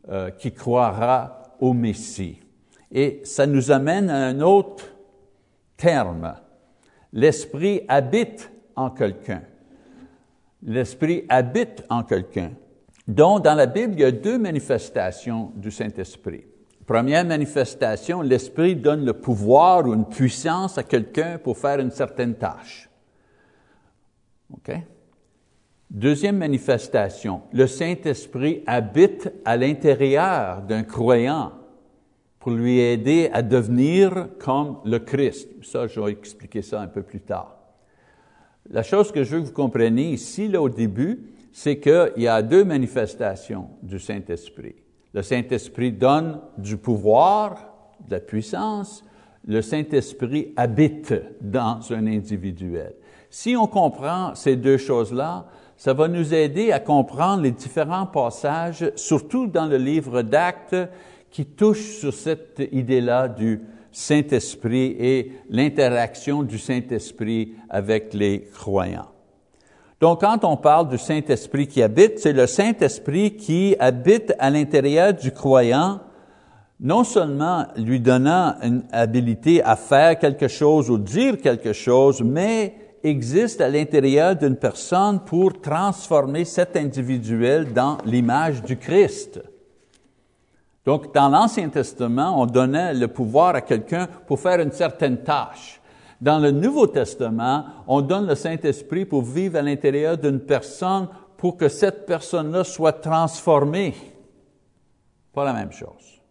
euh, 0.09 0.31
qui 0.31 0.53
croira 0.53 1.43
au 1.61 1.73
Messie. 1.73 2.41
Et 2.91 3.21
ça 3.25 3.47
nous 3.47 3.71
amène 3.71 4.09
à 4.09 4.27
un 4.27 4.41
autre 4.41 4.85
terme. 5.77 6.35
L'Esprit 7.13 7.83
habite 7.89 8.51
en 8.75 8.91
quelqu'un 8.91 9.43
l'Esprit 10.63 11.25
habite 11.29 11.85
en 11.89 12.03
quelqu'un. 12.03 12.53
Donc, 13.07 13.45
dans 13.45 13.55
la 13.55 13.67
Bible, 13.67 13.95
il 13.95 14.01
y 14.01 14.05
a 14.05 14.11
deux 14.11 14.39
manifestations 14.39 15.53
du 15.55 15.71
Saint-Esprit. 15.71 16.45
Première 16.87 17.25
manifestation, 17.25 18.23
l'Esprit 18.23 18.77
donne 18.77 19.05
le 19.05 19.13
pouvoir 19.13 19.87
ou 19.87 19.95
une 19.95 20.09
puissance 20.09 20.79
à 20.79 20.83
quelqu'un 20.83 21.39
pour 21.39 21.59
faire 21.59 21.81
une 21.81 21.91
certaine 21.91 22.35
tâche. 22.35 22.89
Deuxième 25.91 26.37
manifestation, 26.37 27.43
le 27.53 27.67
Saint-Esprit 27.67 28.63
habite 28.67 29.33
à 29.45 29.57
l'intérieur 29.57 30.63
d'un 30.63 30.83
croyant 30.83 31.53
pour 32.41 32.53
lui 32.53 32.79
aider 32.79 33.31
à 33.33 33.43
devenir 33.43 34.29
comme 34.39 34.79
le 34.85 34.99
Christ. 34.99 35.49
Ça, 35.63 35.87
je 35.87 36.01
vais 36.01 36.13
expliquer 36.13 36.63
ça 36.63 36.81
un 36.81 36.87
peu 36.87 37.03
plus 37.03 37.21
tard. 37.21 37.57
La 38.71 38.83
chose 38.83 39.13
que 39.13 39.23
je 39.23 39.37
veux 39.37 39.43
que 39.43 39.47
vous 39.47 39.53
compreniez 39.53 40.11
ici, 40.11 40.49
là, 40.49 40.61
au 40.61 40.69
début, 40.69 41.21
c'est 41.53 41.79
qu'il 41.79 42.13
y 42.23 42.29
a 42.29 42.43
deux 42.43 42.65
manifestations 42.65 43.69
du 43.83 43.99
Saint-Esprit. 43.99 44.75
Le 45.15 45.23
Saint-Esprit 45.23 45.93
donne 45.93 46.41
du 46.59 46.77
pouvoir, 46.77 47.73
de 48.07 48.15
la 48.15 48.21
puissance. 48.21 49.05
Le 49.47 49.63
Saint-Esprit 49.63 50.53
habite 50.57 51.15
dans 51.41 51.81
un 51.91 52.07
individuel. 52.07 52.95
Si 53.31 53.57
on 53.57 53.67
comprend 53.67 54.35
ces 54.35 54.57
deux 54.57 54.77
choses-là, 54.77 55.47
ça 55.77 55.93
va 55.93 56.09
nous 56.09 56.35
aider 56.35 56.73
à 56.73 56.81
comprendre 56.81 57.43
les 57.43 57.51
différents 57.53 58.07
passages, 58.07 58.91
surtout 58.97 59.47
dans 59.47 59.67
le 59.67 59.77
livre 59.77 60.23
d'Actes, 60.23 60.77
qui 61.31 61.45
touchent 61.45 61.99
sur 61.99 62.15
cette 62.15 62.63
idée-là 62.73 63.29
du 63.29 63.61
Saint-Esprit 63.99 64.95
et 65.01 65.33
l'interaction 65.49 66.43
du 66.43 66.59
Saint-Esprit 66.59 67.55
avec 67.71 68.13
les 68.13 68.43
croyants. 68.43 69.09
Donc, 70.03 70.21
quand 70.21 70.45
on 70.45 70.59
parle 70.59 70.91
du 70.91 70.99
Saint-Esprit 70.99 71.67
qui 71.67 71.83
habite, 71.83 72.19
c'est 72.19 72.35
le 72.35 72.47
Saint-Esprit 72.47 73.37
qui 73.37 73.75
habite 73.79 74.35
à 74.39 74.51
l'intérieur 74.51 75.15
du 75.15 75.31
croyant, 75.31 76.01
non 76.79 77.05
seulement 77.05 77.69
lui 77.79 77.99
donnant 77.99 78.57
une 78.63 78.83
habilité 78.93 79.63
à 79.63 79.77
faire 79.77 80.19
quelque 80.19 80.49
chose 80.49 80.91
ou 80.91 80.99
dire 80.99 81.41
quelque 81.41 81.73
chose, 81.73 82.21
mais 82.21 82.75
existe 83.03 83.63
à 83.63 83.71
l'intérieur 83.71 84.37
d'une 84.37 84.57
personne 84.57 85.21
pour 85.21 85.59
transformer 85.63 86.45
cet 86.45 86.77
individuel 86.77 87.73
dans 87.73 87.97
l'image 88.05 88.63
du 88.63 88.77
Christ. 88.77 89.41
Donc, 90.87 91.13
dans 91.13 91.29
l'Ancien 91.29 91.69
Testament, 91.69 92.41
on 92.41 92.47
donnait 92.47 92.95
le 92.95 93.09
pouvoir 93.09 93.57
à 93.57 93.61
quelqu'un 93.61 94.07
pour 94.27 94.39
faire 94.39 94.61
une 94.61 94.71
certaine 94.71 95.19
tâche. 95.19 95.81
Dans 96.21 96.39
le 96.39 96.53
Nouveau 96.53 96.87
Testament, 96.87 97.65
on 97.89 98.01
donne 98.01 98.29
le 98.29 98.37
Saint-Esprit 98.37 99.05
pour 99.05 99.23
vivre 99.23 99.59
à 99.59 99.63
l'intérieur 99.63 100.17
d'une 100.17 100.41
personne 100.41 101.09
pour 101.37 101.57
que 101.57 101.69
cette 101.69 102.07
personne-là 102.07 102.63
soit 102.63 102.93
transformée. 102.93 103.95
Pas 105.35 105.45
la 105.45 105.53
même 105.53 105.73
chose. 105.73 106.23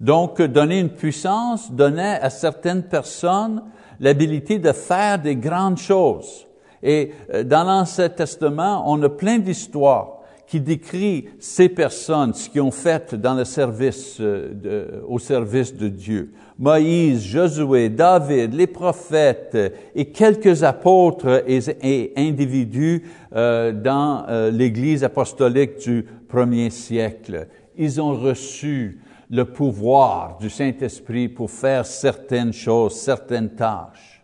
Donc, 0.00 0.40
donner 0.40 0.80
une 0.80 0.88
puissance 0.88 1.70
donnait 1.70 2.18
à 2.20 2.30
certaines 2.30 2.82
personnes 2.82 3.62
l'habilité 4.00 4.58
de 4.58 4.72
faire 4.72 5.18
des 5.18 5.36
grandes 5.36 5.78
choses. 5.78 6.46
Et 6.82 7.12
euh, 7.32 7.44
dans 7.44 7.62
l'Ancien 7.62 8.08
Testament, 8.08 8.82
on 8.86 9.00
a 9.02 9.08
plein 9.08 9.38
d'histoires 9.38 10.21
qui 10.52 10.60
décrit 10.60 11.30
ces 11.38 11.70
personnes, 11.70 12.34
ce 12.34 12.50
qu'ils 12.50 12.60
ont 12.60 12.70
fait 12.70 13.14
dans 13.14 13.32
le 13.32 13.46
service, 13.46 14.18
euh, 14.20 15.00
au 15.08 15.18
service 15.18 15.74
de 15.74 15.88
Dieu. 15.88 16.34
Moïse, 16.58 17.22
Josué, 17.22 17.88
David, 17.88 18.52
les 18.52 18.66
prophètes 18.66 19.56
et 19.94 20.04
quelques 20.04 20.62
apôtres 20.62 21.42
et, 21.46 22.12
individus 22.18 23.02
euh, 23.34 23.72
dans 23.72 24.26
euh, 24.28 24.50
l'Église 24.50 25.04
apostolique 25.04 25.78
du 25.78 26.04
premier 26.28 26.68
siècle. 26.68 27.46
Ils 27.78 27.98
ont 27.98 28.14
reçu 28.14 29.00
le 29.30 29.46
pouvoir 29.46 30.36
du 30.38 30.50
Saint-Esprit 30.50 31.30
pour 31.30 31.50
faire 31.50 31.86
certaines 31.86 32.52
choses, 32.52 32.92
certaines 32.96 33.54
tâches. 33.54 34.22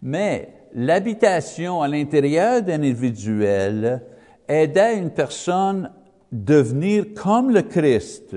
Mais 0.00 0.50
l'habitation 0.72 1.82
à 1.82 1.88
l'intérieur 1.88 2.62
d'un 2.62 2.80
individuel 2.80 4.02
aider 4.48 4.94
une 4.96 5.10
personne 5.10 5.90
devenir 6.32 7.06
comme 7.14 7.50
le 7.50 7.62
Christ, 7.62 8.36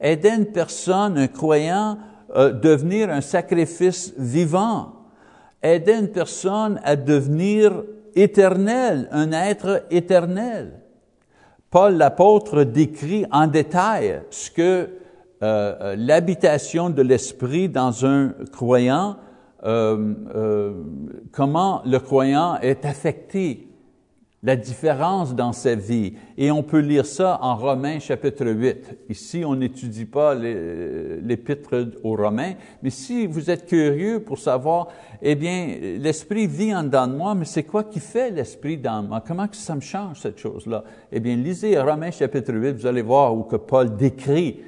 aider 0.00 0.30
une 0.30 0.46
personne, 0.46 1.18
un 1.18 1.28
croyant, 1.28 1.98
euh, 2.34 2.52
devenir 2.52 3.10
un 3.10 3.20
sacrifice 3.20 4.14
vivant, 4.16 4.92
aider 5.62 5.94
une 5.94 6.08
personne 6.08 6.80
à 6.84 6.96
devenir 6.96 7.84
éternel, 8.14 9.08
un 9.10 9.32
être 9.32 9.84
éternel. 9.90 10.80
Paul 11.70 11.96
l'apôtre 11.96 12.64
décrit 12.64 13.26
en 13.30 13.46
détail 13.46 14.22
ce 14.30 14.50
que 14.50 14.88
euh, 15.42 15.74
euh, 15.80 15.96
l'habitation 15.96 16.90
de 16.90 17.00
l'esprit 17.00 17.70
dans 17.70 18.04
un 18.04 18.34
croyant, 18.52 19.16
euh, 19.64 20.74
comment 21.32 21.80
le 21.86 21.98
croyant 21.98 22.58
est 22.60 22.84
affecté 22.84 23.69
la 24.42 24.56
différence 24.56 25.34
dans 25.34 25.52
sa 25.52 25.74
vie. 25.74 26.14
Et 26.38 26.50
on 26.50 26.62
peut 26.62 26.78
lire 26.78 27.04
ça 27.04 27.38
en 27.42 27.56
Romains 27.56 27.98
chapitre 27.98 28.46
8. 28.46 28.98
Ici, 29.10 29.44
on 29.44 29.54
n'étudie 29.54 30.06
pas 30.06 30.34
l'épître 30.34 31.88
aux 32.02 32.16
Romains, 32.16 32.54
mais 32.82 32.90
si 32.90 33.26
vous 33.26 33.50
êtes 33.50 33.66
curieux 33.66 34.20
pour 34.20 34.38
savoir, 34.38 34.88
eh 35.20 35.34
bien, 35.34 35.76
l'Esprit 35.98 36.46
vit 36.46 36.74
en 36.74 36.84
dedans 36.84 37.06
de 37.06 37.14
moi, 37.14 37.34
mais 37.34 37.44
c'est 37.44 37.64
quoi 37.64 37.84
qui 37.84 38.00
fait 38.00 38.30
l'Esprit 38.30 38.78
dans 38.78 39.02
moi? 39.02 39.22
Comment 39.26 39.46
que 39.46 39.56
ça 39.56 39.74
me 39.74 39.82
change, 39.82 40.20
cette 40.20 40.38
chose-là? 40.38 40.84
Eh 41.12 41.20
bien, 41.20 41.36
lisez 41.36 41.78
Romains 41.78 42.10
chapitre 42.10 42.54
8, 42.54 42.72
vous 42.72 42.86
allez 42.86 43.02
voir 43.02 43.36
où 43.36 43.42
que 43.42 43.56
Paul 43.56 43.94
décrit 43.94 44.60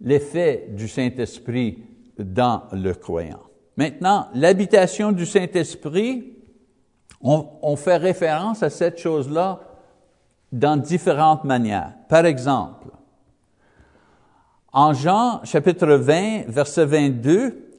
l'effet 0.00 0.68
du 0.70 0.88
Saint-Esprit 0.88 1.80
dans 2.18 2.62
le 2.72 2.94
croyant. 2.94 3.40
Maintenant, 3.76 4.28
l'habitation 4.34 5.12
du 5.12 5.26
Saint-Esprit, 5.26 6.31
on, 7.20 7.76
fait 7.76 7.96
référence 7.96 8.62
à 8.62 8.70
cette 8.70 8.98
chose-là 8.98 9.60
dans 10.50 10.76
différentes 10.76 11.44
manières. 11.44 11.92
Par 12.08 12.26
exemple, 12.26 12.88
en 14.72 14.92
Jean 14.92 15.44
chapitre 15.44 15.86
20, 15.86 16.48
verset 16.48 16.84
22, 16.84 17.72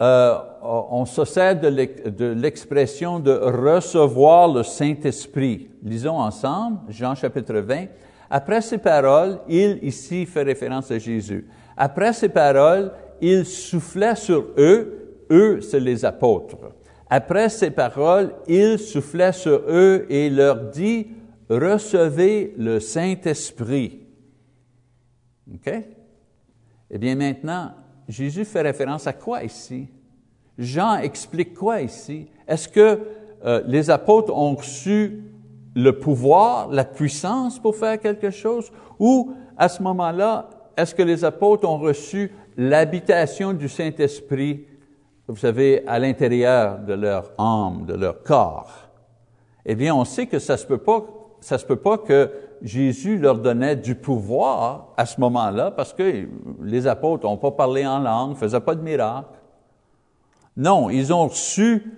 euh, 0.00 0.38
on 0.62 1.04
se 1.04 1.24
sert 1.24 1.60
de 1.60 2.32
l'expression 2.32 3.18
de 3.18 3.32
recevoir 3.32 4.48
le 4.48 4.62
Saint-Esprit. 4.62 5.68
Lisons 5.82 6.18
ensemble, 6.18 6.78
Jean 6.88 7.14
chapitre 7.14 7.58
20. 7.58 7.86
Après 8.30 8.60
ces 8.60 8.78
paroles, 8.78 9.40
il 9.48 9.78
ici 9.82 10.26
fait 10.26 10.42
référence 10.42 10.90
à 10.90 10.98
Jésus. 10.98 11.46
Après 11.76 12.12
ces 12.12 12.28
paroles, 12.28 12.92
il 13.20 13.44
soufflait 13.44 14.16
sur 14.16 14.46
eux, 14.58 15.16
eux 15.30 15.60
c'est 15.60 15.80
les 15.80 16.04
apôtres. 16.04 16.56
Après 17.10 17.48
ces 17.48 17.70
paroles, 17.70 18.34
il 18.46 18.78
soufflait 18.78 19.32
sur 19.32 19.62
eux 19.68 20.06
et 20.10 20.28
leur 20.28 20.70
dit, 20.70 21.08
recevez 21.48 22.54
le 22.58 22.80
Saint-Esprit. 22.80 24.00
OK? 25.54 25.72
Eh 26.90 26.98
bien 26.98 27.14
maintenant, 27.14 27.72
Jésus 28.08 28.44
fait 28.44 28.62
référence 28.62 29.06
à 29.06 29.12
quoi 29.12 29.42
ici? 29.42 29.88
Jean 30.58 30.96
explique 30.96 31.54
quoi 31.54 31.80
ici? 31.80 32.28
Est-ce 32.46 32.68
que 32.68 33.00
euh, 33.44 33.62
les 33.66 33.90
apôtres 33.90 34.34
ont 34.34 34.54
reçu 34.54 35.22
le 35.74 35.98
pouvoir, 35.98 36.68
la 36.70 36.84
puissance 36.84 37.58
pour 37.58 37.76
faire 37.76 38.00
quelque 38.00 38.30
chose? 38.30 38.70
Ou 38.98 39.32
à 39.56 39.68
ce 39.68 39.82
moment-là, 39.82 40.50
est-ce 40.76 40.94
que 40.94 41.02
les 41.02 41.24
apôtres 41.24 41.68
ont 41.68 41.78
reçu 41.78 42.32
l'habitation 42.56 43.52
du 43.52 43.68
Saint-Esprit 43.68 44.66
vous 45.28 45.36
savez, 45.36 45.86
à 45.86 45.98
l'intérieur 45.98 46.78
de 46.78 46.94
leur 46.94 47.32
âme, 47.38 47.84
de 47.86 47.94
leur 47.94 48.22
corps, 48.22 48.88
eh 49.66 49.74
bien, 49.74 49.94
on 49.94 50.04
sait 50.04 50.26
que 50.26 50.38
ça 50.38 50.56
se 50.56 50.66
peut 50.66 50.78
pas, 50.78 51.04
ça 51.40 51.58
se 51.58 51.66
peut 51.66 51.76
pas 51.76 51.98
que 51.98 52.32
Jésus 52.62 53.18
leur 53.18 53.38
donnait 53.38 53.76
du 53.76 53.94
pouvoir 53.94 54.94
à 54.96 55.04
ce 55.04 55.20
moment-là, 55.20 55.70
parce 55.70 55.92
que 55.92 56.26
les 56.62 56.86
apôtres 56.86 57.26
n'ont 57.26 57.36
pas 57.36 57.50
parlé 57.50 57.86
en 57.86 57.98
langue, 57.98 58.30
ne 58.30 58.34
faisaient 58.36 58.60
pas 58.60 58.74
de 58.74 58.80
miracles. 58.80 59.38
Non, 60.56 60.90
ils 60.90 61.12
ont 61.12 61.28
reçu 61.28 61.92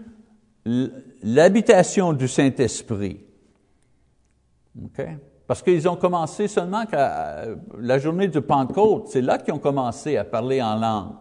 l'habitation 1.23 2.13
du 2.13 2.29
Saint-Esprit. 2.29 3.21
OK? 4.85 5.07
Parce 5.47 5.63
qu'ils 5.63 5.89
ont 5.89 5.97
commencé 5.97 6.47
seulement 6.49 6.85
la 6.93 7.99
journée 7.99 8.29
de 8.29 8.41
Pentecôte, 8.41 9.09
c'est 9.09 9.23
là 9.23 9.39
qu'ils 9.39 9.55
ont 9.55 9.59
commencé 9.59 10.17
à 10.17 10.25
parler 10.25 10.61
en 10.61 10.77
langue. 10.77 11.15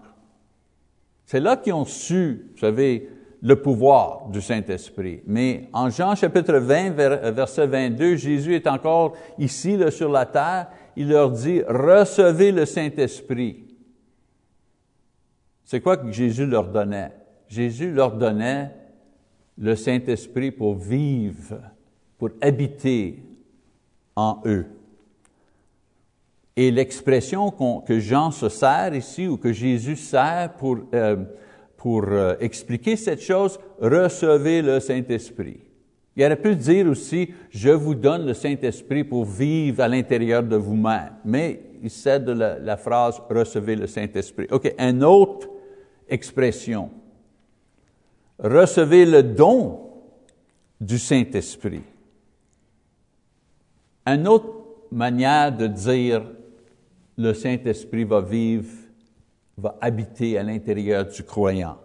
C'est 1.29 1.39
là 1.39 1.57
qu'ils 1.57 1.73
ont 1.73 1.85
su, 1.85 2.47
vous 2.53 2.57
savez, 2.57 3.07
le 3.43 3.61
pouvoir 3.61 4.29
du 4.29 4.41
Saint-Esprit. 4.41 5.21
Mais 5.27 5.69
en 5.73 5.91
Jean 5.91 6.15
chapitre 6.15 6.57
20, 6.57 6.89
verset 7.33 7.67
22, 7.67 8.15
Jésus 8.15 8.55
est 8.55 8.65
encore 8.65 9.13
ici 9.37 9.77
sur 9.91 10.11
la 10.11 10.25
terre. 10.25 10.69
Il 10.95 11.09
leur 11.09 11.29
dit, 11.29 11.61
recevez 11.67 12.51
le 12.51 12.65
Saint-Esprit. 12.65 13.67
C'est 15.65 15.81
quoi 15.81 15.97
que 15.97 16.11
Jésus 16.11 16.47
leur 16.47 16.71
donnait? 16.71 17.11
Jésus 17.47 17.91
leur 17.91 18.13
donnait 18.13 18.71
le 19.55 19.75
Saint-Esprit 19.75 20.49
pour 20.49 20.77
vivre, 20.77 21.61
pour 22.17 22.31
habiter 22.41 23.21
en 24.15 24.41
eux. 24.45 24.65
Et 26.59 26.71
l'expression 26.71 27.51
que 27.87 28.01
Jean 28.01 28.31
se 28.31 28.49
sert 28.49 28.93
ici, 28.93 29.29
ou 29.29 29.37
que 29.37 29.53
Jésus 29.53 29.95
sert 29.95 30.55
pour, 30.57 30.77
euh, 30.93 31.15
pour 31.77 32.03
euh, 32.09 32.35
expliquer 32.41 32.97
cette 32.97 33.21
chose, 33.21 33.57
recevez 33.79 34.61
le 34.61 34.81
Saint-Esprit. 34.81 35.61
Il 36.17 36.25
aurait 36.25 36.35
pu 36.35 36.57
dire 36.57 36.87
aussi, 36.87 37.33
je 37.49 37.69
vous 37.69 37.95
donne 37.95 38.25
le 38.25 38.33
Saint-Esprit 38.33 39.05
pour 39.05 39.23
vivre 39.23 39.81
à 39.81 39.87
l'intérieur 39.87 40.43
de 40.43 40.57
vous-même. 40.57 41.13
Mais 41.23 41.61
il 41.81 41.89
sert 41.89 42.19
de 42.19 42.33
la, 42.33 42.59
la, 42.59 42.75
phrase, 42.75 43.21
recevez 43.29 43.77
le 43.77 43.87
Saint-Esprit. 43.87 44.47
OK, 44.51 44.75
une 44.77 45.05
autre 45.05 45.47
expression. 46.09 46.89
Recevez 48.37 49.05
le 49.05 49.23
don 49.23 49.79
du 50.81 50.99
Saint-Esprit. 50.99 51.83
Une 54.05 54.27
autre 54.27 54.51
manière 54.91 55.55
de 55.55 55.65
dire 55.65 56.23
le 57.19 57.33
Saint-Esprit 57.33 58.05
va 58.05 58.21
vivre, 58.21 58.69
va 59.57 59.75
habiter 59.81 60.37
à 60.37 60.43
l'intérieur 60.43 61.05
du 61.05 61.21
croyant. 61.23 61.77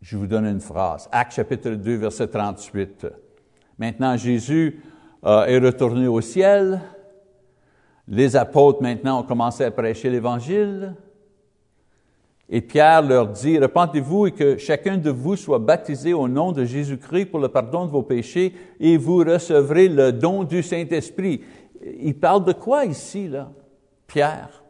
Je 0.00 0.16
vous 0.16 0.26
donne 0.26 0.46
une 0.46 0.60
phrase. 0.60 1.08
Acte 1.12 1.34
chapitre 1.34 1.70
2, 1.70 1.94
verset 1.94 2.26
38. 2.26 3.06
Maintenant, 3.78 4.16
Jésus 4.16 4.82
euh, 5.24 5.44
est 5.44 5.60
retourné 5.60 6.08
au 6.08 6.20
ciel. 6.20 6.80
Les 8.08 8.34
apôtres 8.34 8.82
maintenant 8.82 9.20
ont 9.20 9.22
commencé 9.22 9.62
à 9.62 9.70
prêcher 9.70 10.10
l'Évangile. 10.10 10.96
Et 12.48 12.60
Pierre 12.60 13.02
leur 13.02 13.28
dit, 13.28 13.60
repentez-vous 13.60 14.26
et 14.26 14.32
que 14.32 14.56
chacun 14.56 14.98
de 14.98 15.10
vous 15.10 15.36
soit 15.36 15.60
baptisé 15.60 16.12
au 16.14 16.26
nom 16.26 16.50
de 16.50 16.64
Jésus-Christ 16.64 17.26
pour 17.26 17.38
le 17.38 17.46
pardon 17.46 17.86
de 17.86 17.92
vos 17.92 18.02
péchés 18.02 18.52
et 18.80 18.96
vous 18.96 19.18
recevrez 19.18 19.88
le 19.88 20.10
don 20.12 20.42
du 20.42 20.64
Saint-Esprit. 20.64 21.42
Il 22.00 22.18
parle 22.18 22.44
de 22.44 22.52
quoi 22.52 22.84
ici, 22.84 23.28
là? 23.28 23.48
Pierre? 24.12 24.62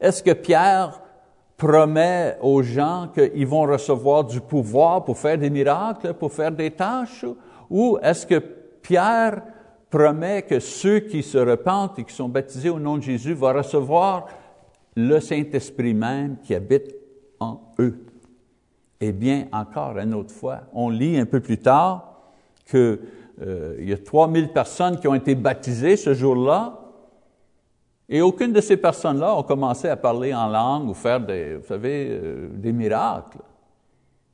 Est-ce 0.00 0.22
que 0.22 0.32
Pierre 0.32 1.02
promet 1.58 2.38
aux 2.40 2.62
gens 2.62 3.10
qu'ils 3.12 3.46
vont 3.46 3.66
recevoir 3.66 4.24
du 4.24 4.40
pouvoir 4.40 5.04
pour 5.04 5.18
faire 5.18 5.36
des 5.36 5.50
miracles, 5.50 6.14
pour 6.14 6.32
faire 6.32 6.50
des 6.50 6.70
tâches? 6.70 7.26
Ou 7.68 7.98
est-ce 8.02 8.26
que 8.26 8.38
Pierre 8.38 9.42
promet 9.90 10.42
que 10.42 10.60
ceux 10.60 11.00
qui 11.00 11.22
se 11.22 11.36
repentent 11.36 11.98
et 11.98 12.04
qui 12.04 12.14
sont 12.14 12.30
baptisés 12.30 12.70
au 12.70 12.78
nom 12.78 12.96
de 12.96 13.02
Jésus 13.02 13.34
vont 13.34 13.52
recevoir 13.52 14.28
le 14.96 15.20
Saint-Esprit 15.20 15.92
même 15.92 16.38
qui 16.42 16.54
habite 16.54 16.94
en 17.40 17.60
eux? 17.78 18.02
Eh 19.00 19.12
bien, 19.12 19.46
encore 19.52 19.98
une 19.98 20.14
autre 20.14 20.32
fois, 20.32 20.60
on 20.72 20.88
lit 20.88 21.18
un 21.18 21.26
peu 21.26 21.40
plus 21.40 21.58
tard 21.58 22.22
qu'il 22.64 22.98
euh, 23.42 23.76
y 23.80 23.92
a 23.92 23.98
3000 23.98 24.54
personnes 24.54 24.98
qui 24.98 25.06
ont 25.06 25.14
été 25.14 25.34
baptisées 25.34 25.96
ce 25.96 26.14
jour-là, 26.14 26.87
et 28.08 28.22
aucune 28.22 28.52
de 28.52 28.60
ces 28.60 28.76
personnes-là 28.76 29.36
ont 29.36 29.42
commencé 29.42 29.88
à 29.88 29.96
parler 29.96 30.32
en 30.32 30.48
langue 30.48 30.88
ou 30.88 30.94
faire 30.94 31.20
des, 31.20 31.56
vous 31.56 31.66
savez, 31.66 32.08
euh, 32.10 32.48
des 32.52 32.72
miracles. 32.72 33.38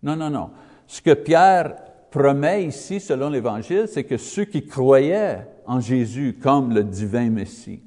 Non, 0.03 0.15
non, 0.15 0.31
non. 0.31 0.51
Ce 0.87 1.03
que 1.03 1.15
Pierre 1.15 1.75
promet 2.11 2.67
ici, 2.67 3.01
selon 3.01 3.31
l'Évangile, 3.31 3.87
c'est 3.89 4.05
que 4.05 4.17
ceux 4.17 4.45
qui 4.45 4.65
croyaient 4.65 5.49
en 5.67 5.81
Jésus 5.81 6.39
comme 6.41 6.73
le 6.73 6.85
divin 6.85 7.31
Messie 7.31 7.81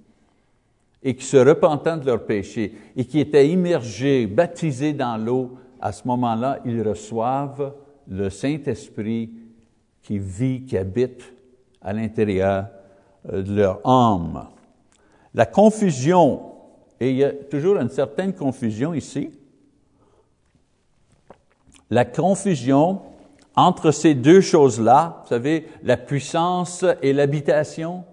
et 1.02 1.16
qui 1.16 1.24
se 1.24 1.38
repentaient 1.38 1.98
de 1.98 2.06
leurs 2.06 2.26
péchés 2.26 2.74
et 2.96 3.06
qui 3.06 3.20
étaient 3.20 3.48
immergés, 3.48 4.28
baptisés 4.28 4.94
dans 4.94 5.16
l'eau, 5.16 5.58
à 5.80 5.94
ce 5.94 6.06
moment-là, 6.08 6.60
ils 6.66 6.82
reçoivent 6.82 7.74
le 8.10 8.30
Saint-Esprit 8.30 9.30
qui 10.02 10.20
vit, 10.20 10.66
qui 10.66 10.78
habite 10.78 11.34
à 11.82 11.94
l'intérieur 11.94 12.68
euh, 13.32 13.42
de 13.42 13.56
leur 13.56 13.80
âme. 13.88 14.48
La 15.38 15.46
confusion, 15.46 16.42
et 17.00 17.12
il 17.12 17.18
y 17.18 17.24
a 17.24 17.32
toujours 17.32 17.78
une 17.78 17.90
certaine 17.90 18.34
confusion 18.34 18.96
ici, 18.96 19.30
la 21.92 22.06
confusion 22.06 23.02
entre 23.56 23.92
ces 23.92 24.16
deux 24.16 24.42
choses-là, 24.42 25.22
vous 25.22 25.30
savez, 25.30 25.68
la 25.84 25.96
puissance 25.96 26.84
et 27.04 27.14
l'habitation, 27.14 28.04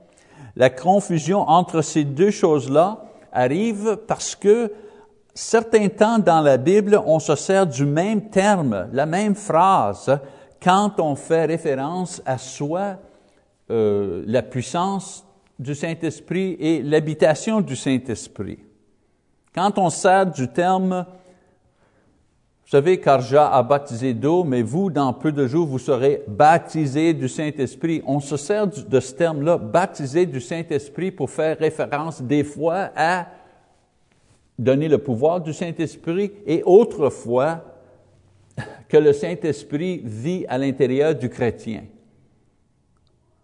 la 0.55 0.69
confusion 0.69 1.49
entre 1.49 1.81
ces 1.81 2.05
deux 2.05 2.31
choses-là 2.31 3.07
arrive 3.33 3.97
parce 4.07 4.37
que 4.37 4.71
certains 5.33 5.89
temps 5.89 6.19
dans 6.19 6.43
la 6.43 6.59
Bible, 6.59 7.01
on 7.07 7.21
se 7.21 7.37
sert 7.37 7.67
du 7.67 7.87
même 7.87 8.29
terme, 8.29 8.89
la 8.93 9.07
même 9.07 9.35
phrase, 9.35 10.21
quand 10.63 11.01
on 11.01 11.17
fait 11.17 11.47
référence 11.47 12.21
à 12.27 12.37
soi 12.37 12.99
euh, 13.71 14.23
la 14.27 14.43
puissance 14.43 15.25
du 15.59 15.75
Saint-Esprit 15.75 16.57
et 16.59 16.83
l'habitation 16.83 17.61
du 17.61 17.77
Saint-Esprit. 17.77 18.59
Quand 19.55 19.79
on 19.79 19.89
sert 19.91 20.27
du 20.27 20.49
terme, 20.49 21.07
vous 22.65 22.71
savez, 22.71 22.99
Karja 22.99 23.53
a 23.53 23.63
baptisé 23.63 24.15
d'eau, 24.15 24.43
mais 24.43 24.63
vous, 24.63 24.91
dans 24.91 25.13
peu 25.13 25.31
de 25.31 25.47
jours, 25.47 25.67
vous 25.67 25.79
serez 25.79 26.23
baptisés 26.27 27.13
du 27.13 27.29
Saint-Esprit. 27.29 28.03
On 28.07 28.21
se 28.21 28.37
sert 28.37 28.67
de 28.67 29.01
ce 29.01 29.15
terme-là, 29.15 29.59
baptisé 29.59 30.27
du 30.27 30.41
Saint-Esprit, 30.41 31.13
pour 31.13 31.31
faire 31.31 31.59
référence 31.59 32.23
des 32.23 32.43
fois 32.43 32.91
à 32.97 33.27
donner 34.59 34.89
le 34.89 34.99
pouvoir 34.99 35.41
du 35.41 35.53
Saint-Esprit 35.53 36.33
et 36.47 36.63
autrefois 36.65 37.65
que 38.89 38.97
le 38.97 39.13
Saint-Esprit 39.13 40.01
vit 40.03 40.47
à 40.49 40.59
l'intérieur 40.59 41.15
du 41.15 41.29
chrétien. 41.29 41.85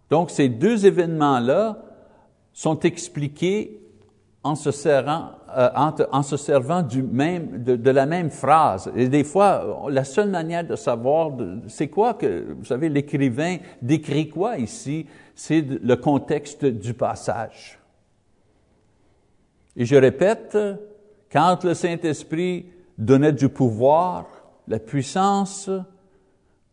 Donc, 0.08 0.30
ces 0.30 0.48
deux 0.48 0.86
événements-là 0.86 1.89
sont 2.53 2.80
expliqués 2.80 3.80
en 4.42 4.55
se, 4.55 4.70
servant, 4.70 5.32
euh, 5.57 5.68
en, 6.12 6.22
se 6.22 6.36
servant 6.36 6.82
du 6.82 7.03
même, 7.03 7.62
de, 7.62 7.90
la 7.90 8.07
même 8.07 8.30
phrase. 8.30 8.90
Et 8.96 9.09
des 9.09 9.24
fois, 9.24 9.86
la 9.90 10.05
seule 10.05 10.30
manière 10.30 10.66
de 10.66 10.76
savoir, 10.76 11.32
c'est 11.68 11.88
quoi 11.88 12.14
que, 12.14 12.55
vous 12.59 12.64
savez, 12.64 12.88
l'écrivain 12.88 13.59
décrit 13.82 14.28
quoi 14.28 14.57
ici, 14.57 15.07
c'est 15.34 15.61
le 15.61 15.96
contexte 15.96 16.64
du 16.64 16.94
passage. 16.94 17.78
Et 19.76 19.84
je 19.84 19.96
répète, 19.96 20.57
quand 21.30 21.62
le 21.64 21.74
Saint-Esprit 21.74 22.66
donnait 22.96 23.32
du 23.32 23.48
pouvoir, 23.48 24.26
la 24.68 24.78
puissance, 24.78 25.70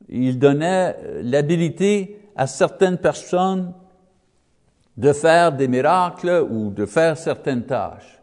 il 0.09 0.39
donnait 0.39 0.95
l'habilité 1.21 2.21
à 2.36 2.47
certaines 2.47 2.97
personnes 2.97 3.73
de 4.97 5.13
faire 5.13 5.51
des 5.51 5.67
miracles 5.67 6.45
ou 6.49 6.71
de 6.71 6.85
faire 6.85 7.17
certaines 7.17 7.65
tâches. 7.65 8.19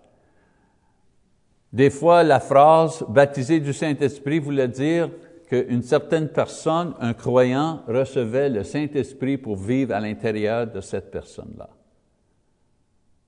Des 1.73 1.91
fois, 1.91 2.23
la 2.23 2.41
phrase 2.41 3.05
baptisé 3.09 3.61
du 3.61 3.73
Saint-Esprit 3.73 4.41
voulait 4.41 4.69
dire 4.69 5.11
qu'une 5.49 5.83
certaine 5.83 6.29
personne, 6.29 6.95
un 7.01 7.15
croyant, 7.15 7.83
recevait 7.87 8.49
le 8.49 8.65
Saint-Esprit 8.65 9.39
pour 9.39 9.57
vivre 9.57 9.95
à 9.95 10.01
l'intérieur 10.01 10.67
de 10.67 10.81
cette 10.81 11.11
personne-là. 11.11 11.69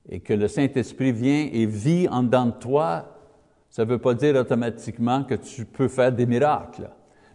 Et 0.09 0.20
que 0.20 0.32
le 0.32 0.49
Saint-Esprit 0.49 1.12
vient 1.12 1.49
et 1.53 1.66
vit 1.66 2.09
en 2.09 2.22
dedans 2.22 2.47
de 2.47 2.53
toi, 2.53 3.16
ça 3.68 3.84
ne 3.84 3.90
veut 3.90 3.99
pas 3.99 4.14
dire 4.14 4.36
automatiquement 4.36 5.24
que 5.24 5.34
tu 5.34 5.64
peux 5.64 5.88
faire 5.88 6.12
des 6.12 6.26
miracles, 6.26 6.88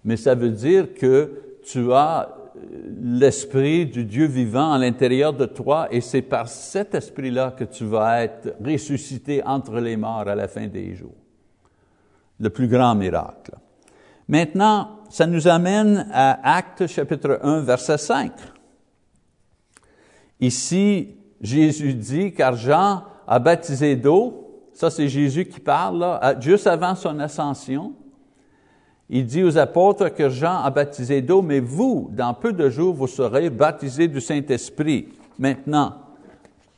mais 0.04 0.18
ça 0.18 0.34
veut 0.34 0.50
dire 0.50 0.94
que 0.94 1.60
tu 1.64 1.92
as 1.94 2.30
l'esprit 3.02 3.86
du 3.86 4.06
Dieu 4.06 4.26
vivant 4.26 4.74
à 4.74 4.78
l'intérieur 4.78 5.34
de 5.34 5.46
toi 5.46 5.88
et 5.92 6.02
c'est 6.02 6.22
par 6.22 6.48
cet 6.48 6.96
esprit-là 6.96 7.52
que 7.52 7.64
tu 7.64 7.86
vas 7.86 8.24
être 8.24 8.56
ressuscité 8.64 9.44
entre 9.44 9.80
les 9.80 9.98
morts 9.98 10.28
à 10.28 10.36
la 10.36 10.48
fin 10.48 10.68
des 10.68 10.96
jours. 10.96 11.16
Le 12.40 12.50
plus 12.50 12.68
grand 12.68 12.96
miracle. 12.96 13.54
Maintenant, 14.28 15.00
ça 15.10 15.28
nous 15.28 15.48
amène 15.48 16.08
à 16.12 16.56
Actes 16.56 16.88
chapitre 16.88 17.40
1, 17.44 17.62
verset 17.62 17.98
5. 17.98 18.32
Ici, 20.40 21.16
Jésus 21.42 21.94
dit, 21.94 22.34
car 22.34 22.56
Jean 22.56 23.04
a 23.28 23.40
baptisé 23.40 23.96
d'eau, 23.96 24.70
ça 24.74 24.90
c'est 24.90 25.08
Jésus 25.08 25.46
qui 25.46 25.60
parle, 25.60 26.00
là, 26.00 26.36
juste 26.40 26.68
avant 26.68 26.96
son 26.96 27.20
ascension, 27.20 27.94
il 29.14 29.26
dit 29.26 29.44
aux 29.44 29.58
apôtres 29.58 30.14
que 30.14 30.30
Jean 30.30 30.64
a 30.64 30.70
baptisé 30.70 31.22
d'eau, 31.22 31.42
mais 31.42 31.60
vous, 31.60 32.10
dans 32.14 32.34
peu 32.34 32.54
de 32.54 32.70
jours, 32.70 32.96
vous 32.96 33.08
serez 33.08 33.50
baptisés 33.50 34.08
du 34.08 34.22
Saint-Esprit. 34.22 35.10
Maintenant, 35.38 35.96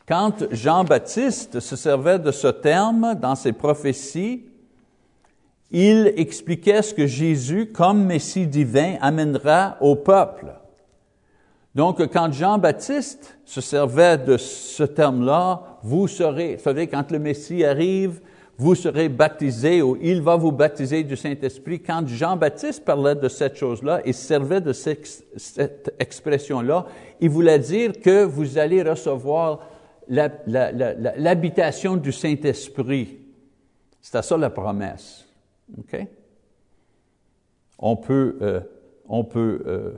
quand 0.07 0.51
Jean-Baptiste 0.51 1.59
se 1.59 1.75
servait 1.75 2.17
de 2.17 2.31
ce 2.31 2.47
terme 2.47 3.13
dans 3.21 3.35
ses 3.35 3.53
prophéties, 3.53 4.45
il 5.69 6.11
expliquait 6.17 6.81
ce 6.81 6.95
que 6.95 7.05
Jésus, 7.05 7.67
comme 7.67 8.03
Messie 8.05 8.47
divin, 8.47 8.95
amènera 8.99 9.77
au 9.79 9.95
peuple. 9.95 10.55
Donc, 11.75 12.01
quand 12.11 12.31
Jean-Baptiste 12.31 13.37
se 13.45 13.61
servait 13.61 14.17
de 14.17 14.37
ce 14.37 14.83
terme-là, 14.83 15.61
vous 15.83 16.07
serez, 16.07 16.55
vous 16.55 16.63
savez, 16.63 16.87
quand 16.87 17.11
le 17.11 17.19
Messie 17.19 17.63
arrive, 17.63 18.21
vous 18.57 18.75
serez 18.75 19.09
baptisés 19.09 19.81
ou 19.81 19.97
il 20.01 20.21
va 20.21 20.35
vous 20.35 20.51
baptiser 20.51 21.03
du 21.03 21.15
Saint-Esprit. 21.15 21.81
Quand 21.81 22.07
Jean-Baptiste 22.07 22.85
parlait 22.85 23.15
de 23.15 23.27
cette 23.27 23.55
chose-là 23.55 24.01
et 24.05 24.13
servait 24.13 24.61
de 24.61 24.73
cette 24.73 25.95
expression-là, 25.99 26.85
il 27.19 27.29
voulait 27.29 27.59
dire 27.59 27.93
que 27.99 28.23
vous 28.23 28.57
allez 28.57 28.83
recevoir 28.83 29.59
l'habitation 30.07 31.97
du 31.97 32.11
Saint-Esprit. 32.11 33.17
C'était 34.01 34.21
ça 34.21 34.37
la 34.37 34.49
promesse. 34.49 35.25
OK? 35.77 36.07
On 37.79 37.95
peut, 37.95 38.37
euh, 38.41 38.59
on, 39.07 39.23
peut, 39.23 39.63
euh, 39.65 39.93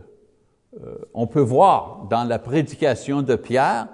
euh, 0.81 0.97
on 1.13 1.27
peut 1.27 1.41
voir 1.41 2.07
dans 2.09 2.23
la 2.23 2.39
prédication 2.39 3.21
de 3.21 3.35
Pierre 3.35 3.87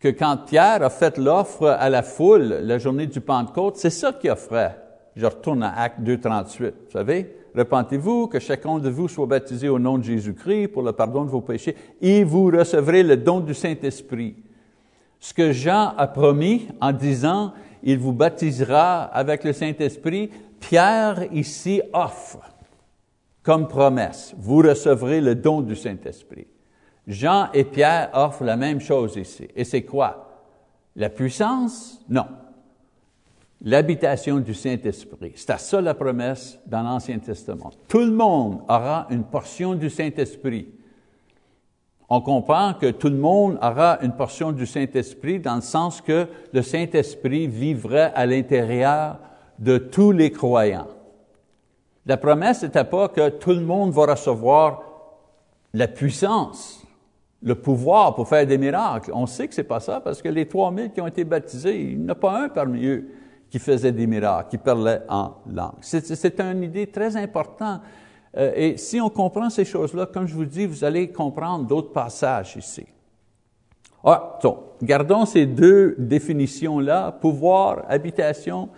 que 0.00 0.08
quand 0.08 0.38
Pierre 0.46 0.82
a 0.82 0.90
fait 0.90 1.18
l'offre 1.18 1.66
à 1.68 1.90
la 1.90 2.02
foule 2.02 2.60
la 2.62 2.78
journée 2.78 3.06
du 3.06 3.20
Pentecôte, 3.20 3.76
c'est 3.76 3.90
ça 3.90 4.12
qu'il 4.14 4.30
offrait. 4.30 4.76
Je 5.14 5.26
retourne 5.26 5.62
à 5.62 5.78
Acte 5.78 6.00
2.38, 6.00 6.62
vous 6.86 6.90
savez. 6.90 7.36
Repentez-vous, 7.54 8.28
que 8.28 8.38
chacun 8.38 8.78
de 8.78 8.88
vous 8.88 9.08
soit 9.08 9.26
baptisé 9.26 9.68
au 9.68 9.78
nom 9.78 9.98
de 9.98 10.04
Jésus-Christ 10.04 10.68
pour 10.68 10.82
le 10.82 10.92
pardon 10.92 11.24
de 11.24 11.30
vos 11.30 11.40
péchés, 11.40 11.76
et 12.00 12.24
vous 12.24 12.46
recevrez 12.46 13.02
le 13.02 13.16
don 13.16 13.40
du 13.40 13.54
Saint-Esprit. 13.54 14.36
Ce 15.18 15.34
que 15.34 15.52
Jean 15.52 15.92
a 15.98 16.06
promis 16.06 16.68
en 16.80 16.92
disant, 16.92 17.52
il 17.82 17.98
vous 17.98 18.12
baptisera 18.12 19.02
avec 19.02 19.44
le 19.44 19.52
Saint-Esprit, 19.52 20.30
Pierre 20.60 21.26
ici 21.32 21.82
offre 21.92 22.38
comme 23.42 23.68
promesse, 23.68 24.34
vous 24.38 24.58
recevrez 24.58 25.20
le 25.20 25.34
don 25.34 25.60
du 25.60 25.74
Saint-Esprit. 25.74 26.46
Jean 27.06 27.48
et 27.52 27.64
Pierre 27.64 28.10
offrent 28.12 28.44
la 28.44 28.56
même 28.56 28.80
chose 28.80 29.16
ici. 29.16 29.48
Et 29.56 29.64
c'est 29.64 29.82
quoi? 29.82 30.28
La 30.96 31.08
puissance? 31.08 32.04
Non. 32.08 32.26
L'habitation 33.62 34.38
du 34.38 34.54
Saint-Esprit. 34.54 35.32
C'est 35.34 35.50
à 35.50 35.58
ça 35.58 35.80
la 35.80 35.94
promesse 35.94 36.58
dans 36.66 36.82
l'Ancien 36.82 37.18
Testament. 37.18 37.70
Tout 37.88 38.00
le 38.00 38.12
monde 38.12 38.60
aura 38.68 39.06
une 39.10 39.24
portion 39.24 39.74
du 39.74 39.90
Saint-Esprit. 39.90 40.68
On 42.08 42.20
comprend 42.20 42.74
que 42.74 42.90
tout 42.90 43.08
le 43.08 43.16
monde 43.16 43.58
aura 43.62 43.98
une 44.02 44.12
portion 44.12 44.50
du 44.50 44.66
Saint-Esprit 44.66 45.38
dans 45.38 45.56
le 45.56 45.60
sens 45.60 46.00
que 46.00 46.26
le 46.52 46.62
Saint-Esprit 46.62 47.46
vivrait 47.46 48.12
à 48.14 48.26
l'intérieur 48.26 49.18
de 49.58 49.78
tous 49.78 50.10
les 50.10 50.32
croyants. 50.32 50.88
La 52.06 52.16
promesse 52.16 52.62
n'était 52.62 52.84
pas 52.84 53.08
que 53.08 53.28
tout 53.28 53.50
le 53.52 53.60
monde 53.60 53.92
va 53.92 54.06
recevoir 54.06 54.82
la 55.72 55.86
puissance 55.86 56.79
le 57.42 57.54
pouvoir 57.54 58.14
pour 58.14 58.28
faire 58.28 58.46
des 58.46 58.58
miracles. 58.58 59.10
On 59.14 59.26
sait 59.26 59.48
que 59.48 59.54
c'est 59.54 59.64
pas 59.64 59.80
ça 59.80 60.00
parce 60.00 60.20
que 60.20 60.28
les 60.28 60.46
3000 60.46 60.92
qui 60.92 61.00
ont 61.00 61.06
été 61.06 61.24
baptisés, 61.24 61.80
il 61.80 61.98
n'y 62.00 62.06
en 62.06 62.10
a 62.10 62.14
pas 62.14 62.44
un 62.44 62.48
parmi 62.48 62.84
eux 62.84 63.08
qui 63.48 63.58
faisait 63.58 63.92
des 63.92 64.06
miracles, 64.06 64.50
qui 64.50 64.58
parlait 64.58 65.00
en 65.08 65.32
langue. 65.52 65.78
C'est 65.80 66.40
une 66.40 66.62
idée 66.62 66.86
très 66.86 67.16
importante. 67.16 67.80
Euh, 68.36 68.52
et 68.54 68.76
si 68.76 69.00
on 69.00 69.10
comprend 69.10 69.50
ces 69.50 69.64
choses-là, 69.64 70.06
comme 70.06 70.26
je 70.26 70.34
vous 70.34 70.44
dis, 70.44 70.66
vous 70.66 70.84
allez 70.84 71.10
comprendre 71.10 71.66
d'autres 71.66 71.92
passages 71.92 72.56
ici. 72.56 72.86
Ah, 74.04 74.38
gardons 74.82 75.26
ces 75.26 75.46
deux 75.46 75.96
définitions-là, 75.98 77.12
pouvoir, 77.12 77.84
habitation, 77.88 78.68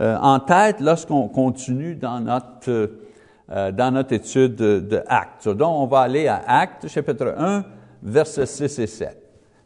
euh, 0.00 0.16
en 0.16 0.38
tête 0.40 0.80
lorsqu'on 0.80 1.28
continue 1.28 1.96
dans 1.96 2.20
notre, 2.20 2.90
euh, 3.50 3.72
dans 3.72 3.92
notre 3.92 4.14
étude 4.14 4.54
de, 4.54 4.80
de 4.80 5.02
Actes. 5.06 5.48
Donc, 5.48 5.74
on 5.76 5.86
va 5.86 6.00
aller 6.00 6.28
à 6.28 6.42
Actes, 6.46 6.88
chapitre 6.88 7.34
1, 7.36 7.64
versets 8.02 8.46
6 8.46 8.78
et 8.78 8.86
7. 8.86 9.18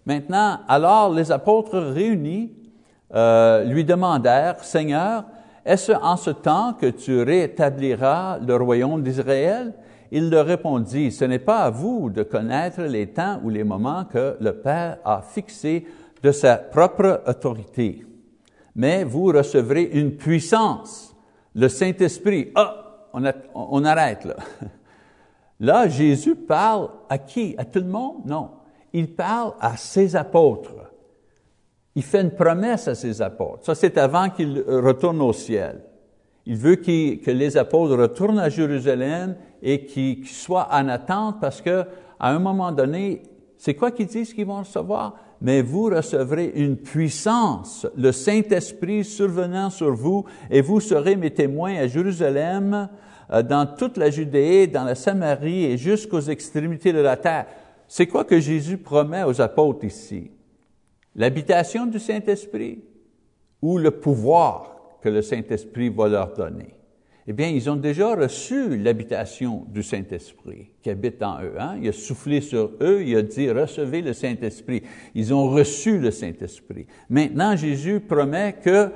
Maintenant, 0.05 0.61
alors 0.69 1.13
les 1.13 1.33
apôtres 1.33 1.79
réunis 1.79 2.53
euh, 3.15 3.65
lui 3.65 3.85
demandèrent, 3.85 4.63
Seigneur, 4.63 5.25
est-ce 5.65 5.93
en 5.93 6.17
ce 6.17 6.31
temps 6.31 6.75
que 6.75 6.87
tu 6.87 7.23
rétabliras 7.23 8.39
le 8.39 8.55
royaume 8.57 9.03
d'Israël? 9.03 9.75
Il 10.13 10.31
leur 10.31 10.47
répondit, 10.47 11.11
ce 11.11 11.25
n'est 11.25 11.41
pas 11.41 11.59
à 11.59 11.71
vous 11.71 12.11
de 12.11 12.23
connaître 12.23 12.83
les 12.83 13.09
temps 13.09 13.41
ou 13.43 13.51
les 13.51 13.65
moments 13.65 14.05
que 14.05 14.37
le 14.41 14.53
Père 14.53 14.99
a 15.05 15.23
fixés 15.23 15.85
de 16.23 16.31
sa 16.31 16.57
propre 16.57 17.23
autorité, 17.27 18.07
mais 18.77 19.03
vous 19.03 19.27
recevrez 19.27 19.83
une 19.93 20.17
puissance, 20.17 21.15
le 21.55 21.69
Saint-Esprit. 21.69 22.53
Ah, 22.55 23.09
on, 23.13 23.25
on 23.55 23.85
arrête 23.85 24.25
là. 24.25 24.37
Là, 25.61 25.89
Jésus 25.89 26.35
parle 26.35 26.91
à 27.09 27.19
qui? 27.19 27.55
À 27.59 27.65
tout 27.65 27.81
le 27.81 27.87
monde? 27.87 28.17
Non. 28.27 28.51
Il 28.93 29.15
parle 29.15 29.55
à 29.61 29.77
ses 29.77 30.17
apôtres. 30.17 30.75
Il 31.95 32.03
fait 32.03 32.21
une 32.21 32.31
promesse 32.31 32.89
à 32.89 32.95
ses 32.95 33.23
apôtres. 33.23 33.65
Ça, 33.65 33.75
c'est 33.75 33.97
avant 33.97 34.29
qu'il 34.29 34.63
retourne 34.67 35.21
au 35.23 35.33
ciel. 35.33 35.83
Il 36.45 36.57
veut 36.57 36.77
que 36.77 37.31
les 37.31 37.57
apôtres 37.57 37.97
retournent 37.97 38.39
à 38.39 38.49
Jérusalem 38.49 39.37
et 39.63 39.85
qu'ils 39.85 40.27
soient 40.27 40.69
en 40.71 40.89
attente 40.89 41.37
parce 41.41 41.61
que 41.61 41.85
à 42.21 42.31
un 42.31 42.39
moment 42.39 42.71
donné, 42.71 43.23
c'est 43.59 43.75
quoi 43.75 43.91
qu'ils 43.91 44.07
disent 44.07 44.33
qu'ils 44.33 44.47
vont 44.47 44.59
recevoir? 44.59 45.15
Mais 45.41 45.61
vous 45.61 45.85
recevrez 45.85 46.53
une 46.55 46.77
puissance, 46.77 47.87
le 47.97 48.13
Saint-Esprit 48.13 49.05
survenant 49.05 49.71
sur 49.71 49.95
vous, 49.95 50.25
et 50.51 50.63
vous 50.63 50.81
serez 50.81 51.17
mes 51.17 51.31
témoins 51.31 51.77
à 51.77 51.87
Jérusalem, 51.87 52.89
dans 53.31 53.67
toute 53.67 53.97
la 53.97 54.11
Judée, 54.11 54.67
dans 54.67 54.85
la 54.85 54.95
Samarie 54.95 55.65
et 55.65 55.77
jusqu'aux 55.77 56.21
extrémités 56.21 56.93
de 56.93 57.01
la 57.01 57.17
terre. 57.17 57.47
C'est 57.89 58.07
quoi 58.07 58.25
que 58.25 58.41
Jésus 58.41 58.79
promet 58.79 59.25
aux 59.25 59.41
apôtres 59.41 59.85
ici? 59.85 60.31
L'habitation 61.15 61.87
du 61.87 61.99
Saint-Esprit 61.99 62.83
ou 63.63 63.79
le 63.79 63.91
pouvoir 63.91 64.99
que 65.03 65.09
le 65.09 65.23
Saint-Esprit 65.23 65.89
va 65.89 66.09
leur 66.09 66.35
donner? 66.35 66.75
Eh 67.29 67.33
bien, 67.33 67.49
ils 67.49 67.69
ont 67.69 67.77
déjà 67.77 68.15
reçu 68.15 68.77
l'habitation 68.77 69.65
du 69.69 69.83
Saint-Esprit 69.83 70.71
qui 70.81 70.91
habite 70.91 71.21
en 71.25 71.43
eux. 71.43 71.55
Hein? 71.59 71.77
Il 71.83 71.89
a 71.89 71.93
soufflé 71.93 72.41
sur 72.41 72.71
eux, 72.81 73.03
il 73.05 73.17
a 73.17 73.23
dit, 73.23 73.51
recevez 73.51 74.01
le 74.01 74.13
Saint-Esprit. 74.13 74.83
Ils 75.15 75.35
ont 75.35 75.51
reçu 75.51 75.99
le 75.99 76.13
Saint-Esprit. 76.13 76.87
Maintenant, 77.09 77.57
Jésus 77.57 77.99
promet 77.99 78.55
que 78.63 78.91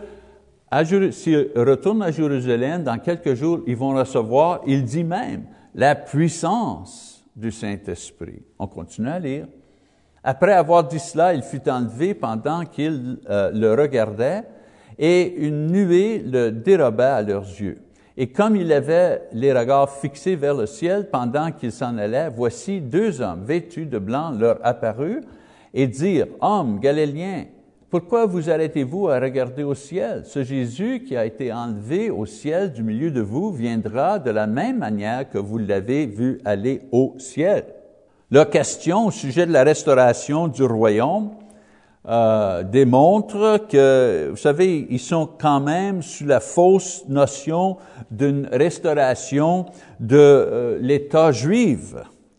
s'ils 1.11 1.51
retournent 1.57 2.03
à 2.03 2.11
Jérusalem, 2.11 2.85
dans 2.85 2.99
quelques 2.99 3.35
jours, 3.35 3.61
ils 3.66 3.77
vont 3.77 3.95
recevoir, 3.95 4.61
il 4.66 4.85
dit 4.85 5.05
même, 5.05 5.45
la 5.75 5.95
puissance 5.95 7.25
du 7.35 7.51
Saint-Esprit. 7.51 8.43
On 8.59 8.66
continue 8.66 9.09
à 9.09 9.18
lire. 9.18 9.47
Après 10.23 10.53
avoir 10.53 10.85
dit 10.85 10.99
cela, 10.99 11.35
il 11.35 11.43
fut 11.43 11.68
enlevé 11.68 12.14
pendant 12.14 12.64
qu'ils 12.64 13.18
euh, 13.29 13.51
le 13.53 13.75
regardaient, 13.75 14.45
et 14.99 15.35
une 15.47 15.68
nuée 15.68 16.18
le 16.18 16.51
déroba 16.51 17.16
à 17.16 17.23
leurs 17.23 17.47
yeux. 17.47 17.79
Et 18.16 18.27
comme 18.27 18.55
il 18.55 18.71
avait 18.71 19.23
les 19.33 19.53
regards 19.53 19.91
fixés 19.91 20.37
vers 20.37 20.55
le 20.55 20.66
ciel 20.66 21.09
pendant 21.11 21.51
qu'ils 21.53 21.73
s'en 21.73 21.97
allaient, 21.97 22.29
voici 22.29 22.83
deux 22.83 23.23
hommes 23.23 23.45
vêtus 23.45 23.87
de 23.87 23.99
blanc 23.99 24.31
leur 24.31 24.59
apparurent 24.62 25.23
et 25.73 25.87
dirent, 25.87 26.27
Hommes 26.41 26.81
galiléens, 26.81 27.45
pourquoi 27.91 28.24
vous 28.24 28.49
arrêtez-vous 28.49 29.09
à 29.09 29.18
regarder 29.18 29.64
au 29.64 29.74
ciel? 29.74 30.22
Ce 30.24 30.45
Jésus 30.45 31.03
qui 31.05 31.16
a 31.16 31.26
été 31.26 31.53
enlevé 31.53 32.09
au 32.09 32.24
ciel 32.24 32.72
du 32.72 32.84
milieu 32.84 33.11
de 33.11 33.20
vous 33.20 33.51
viendra 33.51 34.20
de 34.20 34.30
la 34.30 34.47
même 34.47 34.78
manière 34.78 35.28
que 35.28 35.38
vous 35.38 35.59
l'avez 35.59 36.07
vu 36.07 36.41
aller 36.45 36.82
au 36.93 37.14
ciel. 37.18 37.64
Leur 38.30 38.49
question 38.49 39.07
au 39.07 39.11
sujet 39.11 39.45
de 39.45 39.53
la 39.53 39.64
restauration 39.64 40.47
du 40.47 40.62
royaume 40.62 41.30
euh, 42.09 42.62
démontre 42.62 43.66
que, 43.68 44.28
vous 44.30 44.36
savez, 44.36 44.86
ils 44.88 45.01
sont 45.01 45.28
quand 45.38 45.59
même 45.59 46.01
sous 46.01 46.26
la 46.26 46.38
fausse 46.38 47.05
notion 47.09 47.76
d'une 48.12 48.49
restauration 48.53 49.66
de 49.99 50.16
euh, 50.16 50.78
l'État 50.80 51.32
juif 51.32 51.97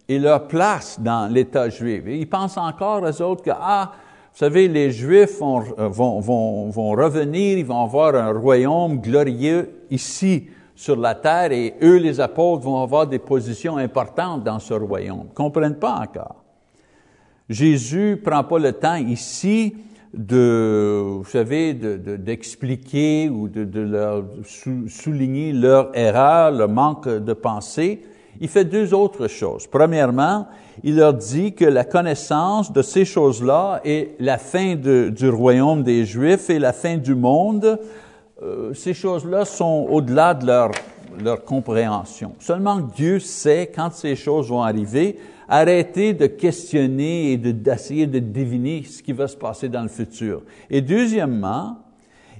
et 0.07 0.17
leur 0.17 0.47
place 0.47 0.97
dans 1.01 1.29
l'État 1.29 1.67
juif. 1.67 2.03
ils 2.07 2.29
pensent 2.29 2.57
encore, 2.57 3.03
aux 3.03 3.21
autres, 3.21 3.43
que, 3.43 3.51
ah, 3.53 3.91
vous 4.33 4.37
savez, 4.37 4.67
les 4.67 4.91
Juifs 4.91 5.39
vont, 5.39 5.61
euh, 5.77 5.89
vont, 5.89 6.91
revenir, 6.91 7.57
ils 7.57 7.65
vont 7.65 7.83
avoir 7.83 8.15
un 8.15 8.31
royaume 8.31 8.99
glorieux 8.99 9.69
ici 9.89 10.47
sur 10.73 10.95
la 10.95 11.15
terre 11.15 11.51
et 11.51 11.75
eux, 11.83 11.97
les 11.97 12.19
apôtres, 12.19 12.63
vont 12.63 12.81
avoir 12.81 13.05
des 13.05 13.19
positions 13.19 13.77
importantes 13.77 14.43
dans 14.43 14.59
ce 14.59 14.73
royaume. 14.73 15.25
Ils 15.25 15.29
ne 15.29 15.35
comprennent 15.35 15.79
pas 15.79 15.99
encore. 15.99 16.43
Jésus 17.49 18.21
prend 18.23 18.43
pas 18.45 18.57
le 18.57 18.71
temps 18.71 18.95
ici 18.95 19.75
de, 20.13 21.01
vous 21.17 21.25
savez, 21.25 21.73
d'expliquer 21.73 23.27
de, 23.27 23.31
ou 23.31 23.49
de 23.49 23.79
leur 23.81 24.23
souligner 24.87 25.51
leur 25.51 25.95
erreur, 25.95 26.51
leur 26.51 26.69
manque 26.69 27.07
de 27.07 27.33
pensée. 27.33 28.01
Il 28.41 28.49
fait 28.49 28.65
deux 28.65 28.91
autres 28.95 29.27
choses. 29.27 29.67
Premièrement, 29.67 30.47
il 30.83 30.95
leur 30.95 31.13
dit 31.13 31.53
que 31.53 31.63
la 31.63 31.83
connaissance 31.83 32.73
de 32.73 32.81
ces 32.81 33.05
choses-là 33.05 33.81
est 33.85 34.15
la 34.19 34.39
fin 34.39 34.75
du 34.75 35.29
royaume 35.29 35.83
des 35.83 36.05
Juifs 36.05 36.49
et 36.49 36.57
la 36.57 36.73
fin 36.73 36.97
du 36.97 37.13
monde. 37.13 37.79
Euh, 38.41 38.73
ces 38.73 38.95
choses-là 38.95 39.45
sont 39.45 39.85
au-delà 39.87 40.33
de 40.33 40.47
leur, 40.47 40.71
compréhension. 41.45 42.33
Seulement 42.39 42.79
Dieu 42.79 43.19
sait 43.19 43.71
quand 43.73 43.93
ces 43.93 44.15
choses 44.15 44.49
vont 44.49 44.63
arriver 44.63 45.19
arrêter 45.47 46.13
de 46.13 46.25
questionner 46.25 47.33
et 47.33 47.37
d'essayer 47.37 48.07
de, 48.07 48.19
deviner 48.19 48.83
ce 48.83 49.03
qui 49.03 49.11
va 49.11 49.27
se 49.27 49.35
passer 49.35 49.69
dans 49.69 49.83
le 49.83 49.89
futur. 49.89 50.41
Et 50.69 50.81
deuxièmement, 50.81 51.77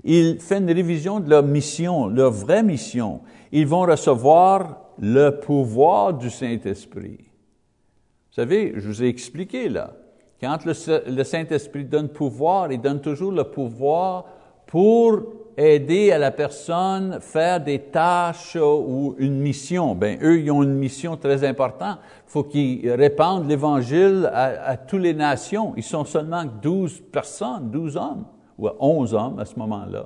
il 0.04 0.39
fait 0.39 0.58
une 0.58 0.72
révision 0.72 1.20
de 1.20 1.30
leur 1.30 1.43
mission, 1.43 2.08
leur 2.08 2.32
vraie 2.32 2.64
mission. 2.64 3.20
Ils 3.52 3.68
vont 3.68 3.82
recevoir 3.82 4.81
le 5.02 5.32
pouvoir 5.32 6.14
du 6.14 6.30
Saint-Esprit. 6.30 7.18
Vous 7.18 8.36
savez, 8.36 8.74
je 8.78 8.88
vous 8.88 9.04
ai 9.04 9.08
expliqué 9.08 9.68
là, 9.68 9.95
quand 10.39 10.60
le, 10.64 11.24
Saint-Esprit 11.24 11.86
donne 11.86 12.10
pouvoir, 12.10 12.72
il 12.72 12.80
donne 12.80 13.02
toujours 13.02 13.32
le 13.32 13.43
pouvoir 13.43 14.26
pour 14.68 15.22
aider 15.58 16.12
à 16.12 16.18
la 16.18 16.32
personne 16.32 17.20
faire 17.20 17.60
des 17.62 17.80
tâches 17.80 18.56
ou 18.56 19.16
une 19.18 19.39
mission. 19.39 19.95
Ben 19.95 20.18
eux, 20.24 20.39
ils 20.39 20.49
ont 20.49 20.64
une 20.64 20.76
mission 20.76 21.18
très 21.18 21.43
importante. 21.43 21.99
Il 22.28 22.32
faut 22.32 22.43
qu'ils 22.43 22.89
répandent 22.91 23.47
l'Évangile 23.47 24.30
à, 24.34 24.78
toutes 24.78 25.02
les 25.02 25.14
nations. 25.14 25.74
Ils 25.76 25.84
sont 25.84 26.06
seulement 26.06 26.45
12 26.45 27.02
personnes, 27.12 27.70
12 27.70 27.97
hommes, 27.97 28.26
ou 28.58 28.70
11 28.80 29.14
hommes 29.14 29.39
à 29.39 29.45
ce 29.45 29.60
moment-là. 29.60 30.06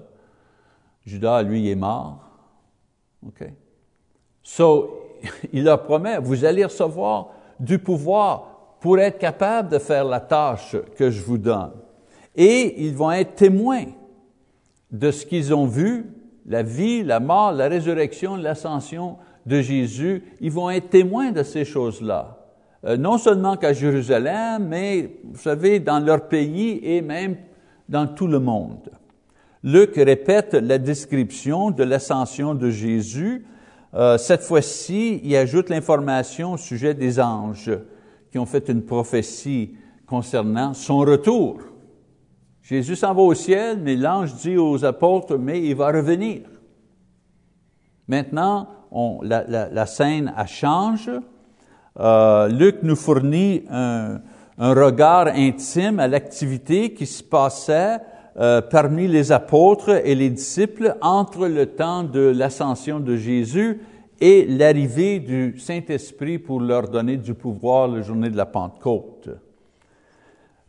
Judas, 1.06 1.44
lui, 1.44 1.70
est 1.70 1.76
mort. 1.76 2.24
OK? 3.26 3.46
So, 4.48 5.02
il 5.54 5.64
leur 5.64 5.82
promet, 5.84 6.20
vous 6.20 6.46
allez 6.46 6.64
recevoir 6.64 7.32
du 7.60 7.80
pouvoir 7.80 8.78
pour 8.80 9.00
être 9.00 9.18
capable 9.18 9.70
de 9.70 9.80
faire 9.80 10.06
la 10.06 10.20
tâche 10.20 10.76
que 10.96 11.10
je 11.10 11.22
vous 11.24 11.40
donne. 11.40 11.72
Et 12.36 12.86
ils 12.86 12.94
vont 12.94 13.12
être 13.12 13.36
témoins 13.36 13.86
de 14.92 15.10
ce 15.10 15.26
qu'ils 15.26 15.54
ont 15.54 15.66
vu, 15.66 16.06
la 16.46 16.62
vie, 16.62 17.04
la 17.04 17.20
mort, 17.20 17.54
la 17.54 17.68
résurrection, 17.68 18.36
l'ascension 18.36 19.18
de 19.48 19.62
Jésus, 19.62 20.24
ils 20.40 20.52
vont 20.52 20.70
être 20.70 20.92
témoins 20.92 21.32
de 21.32 21.42
ces 21.42 21.66
choses-là. 21.66 22.38
Euh, 22.86 22.98
non 22.98 23.18
seulement 23.18 23.58
qu'à 23.58 23.74
Jérusalem, 23.74 24.68
mais, 24.68 25.18
vous 25.24 25.40
savez, 25.40 25.80
dans 25.80 26.00
leur 26.00 26.28
pays 26.28 26.80
et 26.84 27.02
même 27.02 27.38
dans 27.90 28.06
tout 28.06 28.28
le 28.28 28.40
monde. 28.40 28.92
Luc 29.64 29.96
répète 29.96 30.54
la 30.54 30.78
description 30.78 31.72
de 31.72 31.84
l'ascension 31.84 32.54
de 32.54 32.70
Jésus. 32.70 33.48
Euh, 33.96 34.18
cette 34.18 34.42
fois-ci, 34.42 35.22
il 35.24 35.36
ajoute 35.38 35.70
l'information 35.70 36.54
au 36.54 36.58
sujet 36.58 36.94
des 36.94 37.20
anges 37.20 37.72
qui 38.30 38.38
ont 38.38 38.46
fait 38.46 38.68
une 38.68 38.84
prophétie 38.84 39.76
concernant 40.06 40.74
son 40.74 41.00
retour. 41.00 41.62
Jésus 42.62 42.98
s'en 42.98 43.14
va 43.14 43.22
au 43.22 43.34
ciel, 43.34 43.80
mais 43.82 43.96
l'ange 43.96 44.36
dit 44.36 44.58
aux 44.58 44.84
apôtres, 44.84 45.38
mais 45.38 45.62
il 45.62 45.76
va 45.76 45.92
revenir. 45.92 46.42
Maintenant, 48.08 48.68
on, 48.92 49.22
la, 49.22 49.86
scène 49.86 50.34
a 50.36 50.46
change. 50.46 51.10
Euh, 51.98 52.48
Luc 52.50 52.78
nous 52.84 52.96
fournit 52.96 53.64
un, 53.70 54.20
regard 54.58 55.28
intime 55.28 56.00
à 56.00 56.08
l'activité 56.08 56.94
qui 56.94 57.06
se 57.06 57.24
passait 57.24 58.00
euh, 58.38 58.62
parmi 58.62 59.08
les 59.08 59.32
apôtres 59.32 60.02
et 60.06 60.14
les 60.14 60.30
disciples 60.30 60.98
entre 61.02 61.48
le 61.48 61.68
temps 61.68 62.04
de 62.04 62.20
l'ascension 62.20 63.00
de 63.00 63.16
Jésus 63.16 63.80
et 64.20 64.46
l'arrivée 64.46 65.20
du 65.20 65.58
Saint-Esprit 65.58 66.38
pour 66.38 66.60
leur 66.60 66.90
donner 66.90 67.18
du 67.18 67.34
pouvoir 67.34 67.88
la 67.88 68.02
journée 68.02 68.30
de 68.30 68.38
la 68.38 68.46
Pentecôte. 68.46 69.30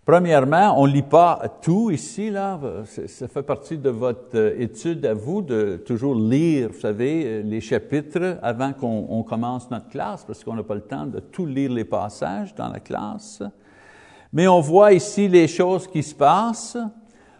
Premièrement, 0.04 0.80
on 0.80 0.86
ne 0.86 0.92
lit 0.92 1.02
pas 1.02 1.42
tout 1.60 1.90
ici, 1.90 2.30
là. 2.30 2.60
Ça 2.84 3.26
fait 3.26 3.42
partie 3.42 3.76
de 3.76 3.90
votre 3.90 4.36
euh, 4.36 4.54
étude 4.56 5.04
à 5.04 5.14
vous 5.14 5.42
de 5.42 5.82
toujours 5.84 6.14
lire, 6.14 6.68
vous 6.72 6.78
savez, 6.78 7.24
euh, 7.24 7.42
les 7.42 7.60
chapitres 7.60 8.38
avant 8.40 8.72
qu'on 8.72 9.24
commence 9.24 9.68
notre 9.68 9.88
classe, 9.88 10.24
parce 10.24 10.44
qu'on 10.44 10.54
n'a 10.54 10.62
pas 10.62 10.76
le 10.76 10.82
temps 10.82 11.06
de 11.06 11.18
tout 11.18 11.44
lire 11.44 11.72
les 11.72 11.84
passages 11.84 12.54
dans 12.54 12.68
la 12.68 12.78
classe. 12.78 13.42
Mais 14.32 14.46
on 14.46 14.60
voit 14.60 14.92
ici 14.92 15.26
les 15.26 15.48
choses 15.48 15.88
qui 15.88 16.04
se 16.04 16.14
passent. 16.14 16.78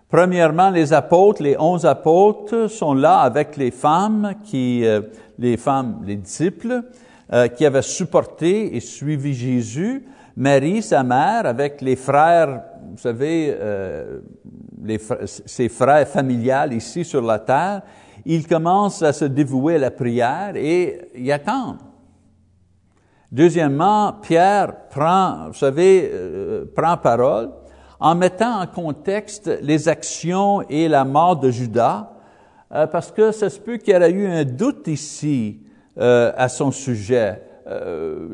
Premièrement, 0.09 0.71
les 0.71 0.93
apôtres, 0.93 1.43
les 1.43 1.57
onze 1.59 1.85
apôtres 1.85 2.69
sont 2.69 2.95
là 2.95 3.21
avec 3.21 3.57
les 3.57 3.71
femmes 3.71 4.35
qui, 4.45 4.85
euh, 4.85 5.01
les 5.39 5.57
femmes, 5.57 6.03
les 6.05 6.17
disciples, 6.17 6.83
qui 7.57 7.67
avaient 7.67 7.83
supporté 7.83 8.77
et 8.77 8.79
suivi 8.79 9.35
Jésus. 9.35 10.07
Marie, 10.37 10.83
sa 10.83 11.03
mère, 11.03 11.47
avec 11.47 11.81
les 11.81 11.97
frères, 11.97 12.63
vous 12.91 12.99
savez, 12.99 13.57
euh, 13.59 14.21
les, 14.85 15.01
ses 15.25 15.71
frères 15.71 16.07
familiales 16.07 16.75
ici 16.75 17.05
sur 17.05 17.23
la 17.23 17.39
terre, 17.39 17.83
ils 18.27 18.47
commencent 18.47 19.03
à 19.03 19.15
se 19.15 19.25
dévouer 19.25 19.77
à 19.77 19.79
la 19.79 19.91
prière 19.91 20.53
et 20.57 21.09
y 21.15 21.33
attendent. 21.33 21.79
Deuxièmement, 23.33 24.13
Pierre 24.21 24.89
prend, 24.91 25.49
vous 25.49 25.55
savez, 25.55 26.11
euh, 26.13 26.65
prend 26.75 26.97
parole 26.99 27.51
en 28.01 28.15
mettant 28.15 28.61
en 28.61 28.67
contexte 28.67 29.51
les 29.63 29.89
actions 29.89 30.63
et 30.69 30.89
la 30.89 31.05
mort 31.05 31.37
de 31.37 31.51
Judas 31.51 32.13
euh, 32.73 32.87
parce 32.87 33.13
que 33.13 33.31
ça 33.31 33.49
se 33.49 33.61
peut 33.61 33.77
qu'il 33.77 33.95
y 33.95 33.97
ait 33.97 34.11
eu 34.11 34.27
un 34.27 34.45
doute 34.45 34.89
ici 34.89 35.61
euh, 35.99 36.33
à 36.37 36.49
son 36.49 36.73
sujet. 36.73 37.41
Euh, 37.69 38.29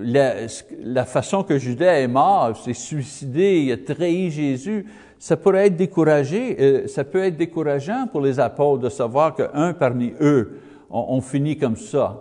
la, 0.78 1.04
façon 1.04 1.42
que 1.42 1.58
Judas 1.58 2.00
est 2.00 2.08
mort, 2.08 2.56
s'est 2.56 2.74
suicidé, 2.74 3.64
il 3.66 3.72
a 3.72 3.76
trahi 3.76 4.30
Jésus, 4.30 4.86
ça 5.18 5.36
pourrait 5.36 5.68
être 5.68 5.76
découragé, 5.76 6.86
ça 6.88 7.04
peut 7.04 7.22
être 7.22 7.36
décourageant 7.36 8.08
pour 8.10 8.20
les 8.20 8.40
apôtres 8.40 8.82
de 8.82 8.88
savoir 8.88 9.34
qu'un 9.34 9.72
parmi 9.72 10.12
eux, 10.20 10.58
on, 10.90 11.16
on, 11.16 11.20
finit 11.20 11.56
comme 11.56 11.76
ça. 11.76 12.20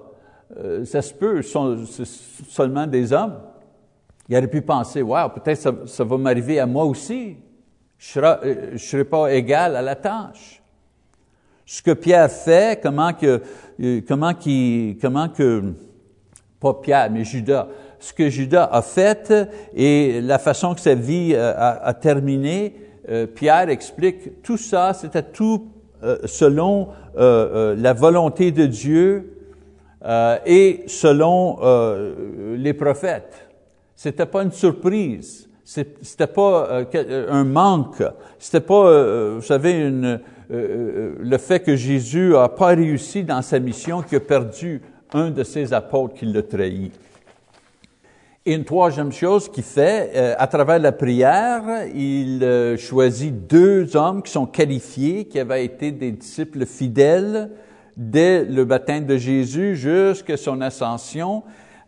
Ça 0.85 1.01
se 1.01 1.13
peut, 1.13 1.41
sont 1.41 1.79
seulement 2.47 2.85
des 2.85 3.11
hommes. 3.11 3.39
Il 4.32 4.38
aurait 4.38 4.47
pu 4.47 4.61
penser, 4.61 5.01
wow, 5.01 5.27
peut-être 5.27 5.59
ça, 5.59 5.73
ça, 5.86 6.05
va 6.05 6.17
m'arriver 6.17 6.57
à 6.57 6.65
moi 6.65 6.86
aussi. 6.86 7.36
Je 7.97 8.19
ne 8.19 8.25
serai, 8.25 8.77
serai 8.77 9.03
pas 9.03 9.34
égal 9.34 9.75
à 9.75 9.82
la 9.82 9.95
tâche. 9.95 10.63
Ce 11.65 11.82
que 11.82 11.91
Pierre 11.91 12.32
fait, 12.32 12.82
comment 12.82 13.11
que, 13.11 13.41
comment 14.07 14.34
qui, 14.34 14.97
comment 15.01 15.27
que, 15.27 15.73
pas 16.61 16.73
Pierre, 16.75 17.11
mais 17.11 17.25
Judas, 17.25 17.67
ce 17.99 18.13
que 18.13 18.29
Judas 18.29 18.69
a 18.71 18.82
fait 18.82 19.34
et 19.75 20.21
la 20.21 20.39
façon 20.39 20.75
que 20.75 20.79
sa 20.79 20.95
vie 20.95 21.34
euh, 21.36 21.51
a, 21.53 21.86
a 21.86 21.93
terminé, 21.93 22.73
euh, 23.09 23.27
Pierre 23.27 23.67
explique 23.67 24.41
tout 24.43 24.55
ça, 24.55 24.93
c'était 24.93 25.23
tout 25.23 25.67
euh, 26.03 26.19
selon 26.23 26.88
euh, 27.17 27.75
la 27.77 27.91
volonté 27.91 28.53
de 28.53 28.65
Dieu 28.65 29.38
et 30.47 30.84
selon 30.88 31.59
les 32.55 32.73
prophètes. 32.73 33.51
C'était 34.04 34.26
pas 34.26 34.41
une 34.41 34.52
surprise, 34.52 35.47
c'était 35.64 36.26
pas 36.26 36.82
un 37.30 37.43
manque, 37.43 38.02
c'était 38.39 38.66
pas, 38.66 39.36
vous 39.36 39.43
savez, 39.43 39.74
une, 39.74 40.20
le 40.49 41.38
fait 41.38 41.60
que 41.60 41.76
Jésus 41.76 42.36
a 42.36 42.49
pas 42.49 42.70
réussi 42.70 43.24
dans 43.24 43.43
sa 43.43 43.60
mission, 43.60 44.02
qu'il 44.02 44.18
a 44.18 44.22
perdu 44.22 44.82
un 45.14 45.30
de 45.30 45.43
ses 45.43 45.72
apôtres 45.72 46.16
qui 46.16 46.26
l'a 46.26 46.41
trahi. 46.41 46.91
Et 48.43 48.56
une 48.56 48.64
troisième 48.64 49.12
chose 49.12 49.47
qu'il 49.47 49.64
fait, 49.64 50.14
euh, 50.16 50.34
à 50.39 50.47
travers 50.47 50.80
la 50.80 50.93
prière, 50.93 51.62
il 51.93 52.43
euh, 52.43 52.78
choisit 52.78 53.45
deux 53.45 53.95
hommes 53.95 54.24
qui 54.24 54.32
sont 54.32 54.47
qualifiés, 54.47 55.26
qui 55.26 55.39
avaient 55.39 55.64
été 55.64 55.91
des 55.91 56.12
disciples 56.12 56.66
fidèles 56.66 57.52
dès 57.95 58.45
le 58.45 58.66
baptême 58.66 59.06
de 59.06 59.18
Jésus 59.18 59.76
jusqu'à 59.76 60.38
son 60.38 60.60
ascension. 60.62 61.43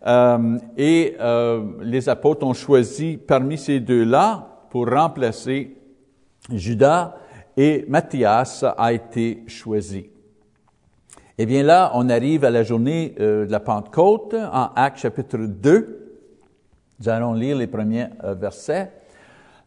Euh, 0.05 0.57
et 0.77 1.15
les 1.81 2.09
apôtres 2.09 2.45
ont 2.45 2.53
choisi 2.53 3.17
parmi 3.17 3.57
ces 3.57 3.79
deux-là 3.79 4.65
pour 4.69 4.89
remplacer 4.89 5.77
Judas 6.51 7.15
et 7.55 7.85
Matthias 7.87 8.65
a 8.77 8.93
été 8.93 9.43
choisi. 9.47 10.09
Eh 11.37 11.45
bien 11.45 11.63
là, 11.63 11.91
on 11.95 12.09
arrive 12.09 12.45
à 12.45 12.51
la 12.51 12.63
journée 12.63 13.15
euh, 13.19 13.45
de 13.45 13.51
la 13.51 13.59
Pentecôte 13.59 14.35
en 14.35 14.69
Actes 14.75 14.99
chapitre 14.99 15.37
2. 15.37 16.19
Nous 16.99 17.09
allons 17.09 17.33
lire 17.33 17.57
les 17.57 17.65
premiers 17.65 18.07
euh, 18.23 18.35
versets. 18.35 18.91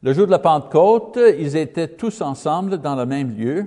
Le 0.02 0.12
jour 0.12 0.26
de 0.26 0.30
la 0.30 0.38
Pentecôte, 0.38 1.18
ils 1.38 1.56
étaient 1.56 1.88
tous 1.88 2.20
ensemble 2.20 2.78
dans 2.78 2.94
le 2.94 3.04
même 3.04 3.36
lieu. 3.36 3.66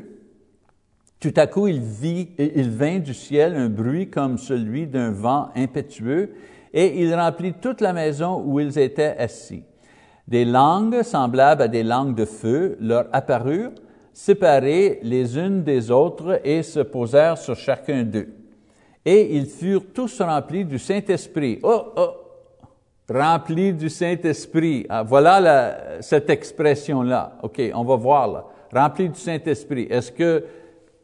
Tout 1.20 1.34
à 1.36 1.48
coup, 1.48 1.68
il, 1.68 1.82
vit, 1.82 2.30
il 2.38 2.70
vint 2.70 3.00
du 3.00 3.14
ciel 3.14 3.56
un 3.56 3.68
bruit 3.68 4.10
comme 4.10 4.38
celui 4.38 4.88
d'un 4.88 5.12
vent 5.12 5.50
impétueux, 5.54 6.34
et 6.74 7.02
il 7.02 7.14
remplit 7.14 7.54
toute 7.54 7.82
la 7.82 7.94
maison 7.94 8.44
où 8.46 8.60
ils 8.60 8.78
étaient 8.78 9.16
assis. 9.18 9.64
Des 10.28 10.46
langues 10.46 11.02
semblables 11.02 11.64
à 11.64 11.68
des 11.68 11.84
langues 11.84 12.16
de 12.16 12.26
feu 12.26 12.78
leur 12.80 13.08
apparurent, 13.12 13.72
séparés 14.14 15.00
les 15.02 15.38
unes 15.38 15.64
des 15.64 15.90
autres 15.90 16.40
et 16.44 16.62
se 16.62 16.82
posèrent 16.82 17.38
sur 17.38 17.56
chacun 17.56 18.04
d'eux. 18.04 18.30
Et 19.06 19.36
ils 19.36 19.48
furent 19.48 19.92
tous 19.94 20.22
remplis 20.22 20.66
du 20.66 20.78
Saint-Esprit. 20.78 21.60
Oh, 21.64 21.94
oh, 21.96 22.10
remplis 23.10 23.74
du 23.74 23.90
Saint-Esprit. 23.90 24.86
Ah, 24.90 25.04
voilà 25.04 26.02
cette 26.02 26.30
expression-là. 26.30 27.38
OK, 27.42 27.62
on 27.74 27.84
va 27.84 27.96
voir 27.96 28.28
là. 28.28 28.46
Remplis 28.72 29.10
du 29.10 29.20
Saint-Esprit. 29.20 29.88
Est-ce 29.90 30.12
que 30.12 30.44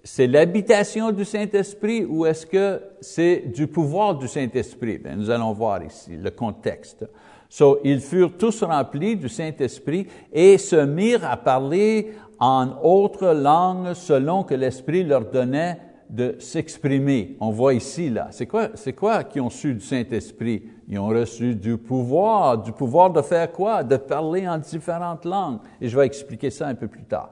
c'est 0.06 0.28
l'habitation 0.28 1.12
du 1.12 1.26
Saint-Esprit 1.26 2.06
ou 2.06 2.28
est-ce 2.28 2.45
que 2.45 2.80
c'est 3.01 3.51
du 3.53 3.66
pouvoir 3.66 4.16
du 4.16 4.28
Saint-Esprit? 4.28 4.99
Bien, 4.99 5.16
nous 5.16 5.32
allons 5.32 5.51
voir 5.51 5.84
ici 5.84 6.16
le 6.16 6.30
contexte. 6.30 7.10
So, 7.49 7.80
ils 7.84 7.99
furent 7.99 8.38
tous 8.38 8.62
remplis 8.62 9.16
du 9.16 9.28
Saint-Esprit 9.30 10.06
et 10.32 10.60
se 10.60 10.76
mirent 10.76 11.26
à 11.26 11.38
parler 11.38 12.14
en 12.39 12.68
autre 12.84 13.34
langue 13.34 13.93
selon 13.93 14.43
que 14.43 14.53
l'Esprit 14.53 15.03
leur 15.03 15.26
donnait 15.26 15.80
de 16.08 16.36
s'exprimer. 16.38 17.36
On 17.39 17.49
voit 17.49 17.74
ici, 17.74 18.12
là. 18.12 18.28
C'est 18.30 18.45
quoi, 18.45 18.70
c'est 18.76 18.93
quoi 18.93 19.24
qu'ils 19.24 19.41
ont 19.41 19.49
su 19.49 19.74
du 19.74 19.82
Saint-Esprit? 19.82 20.64
Ils 20.88 20.99
ont 20.99 21.08
reçu 21.08 21.56
du 21.56 21.78
pouvoir. 21.78 22.60
Du 22.60 22.72
pouvoir 22.72 23.10
de 23.10 23.24
faire 23.24 23.51
quoi? 23.51 23.84
De 23.84 23.97
parler 23.97 24.47
en 24.47 24.60
différentes 24.60 25.26
langues. 25.26 25.62
Et 25.82 25.88
je 25.88 25.97
vais 25.97 26.06
expliquer 26.06 26.51
ça 26.51 26.68
un 26.68 26.76
peu 26.76 26.88
plus 26.88 27.06
tard. 27.06 27.32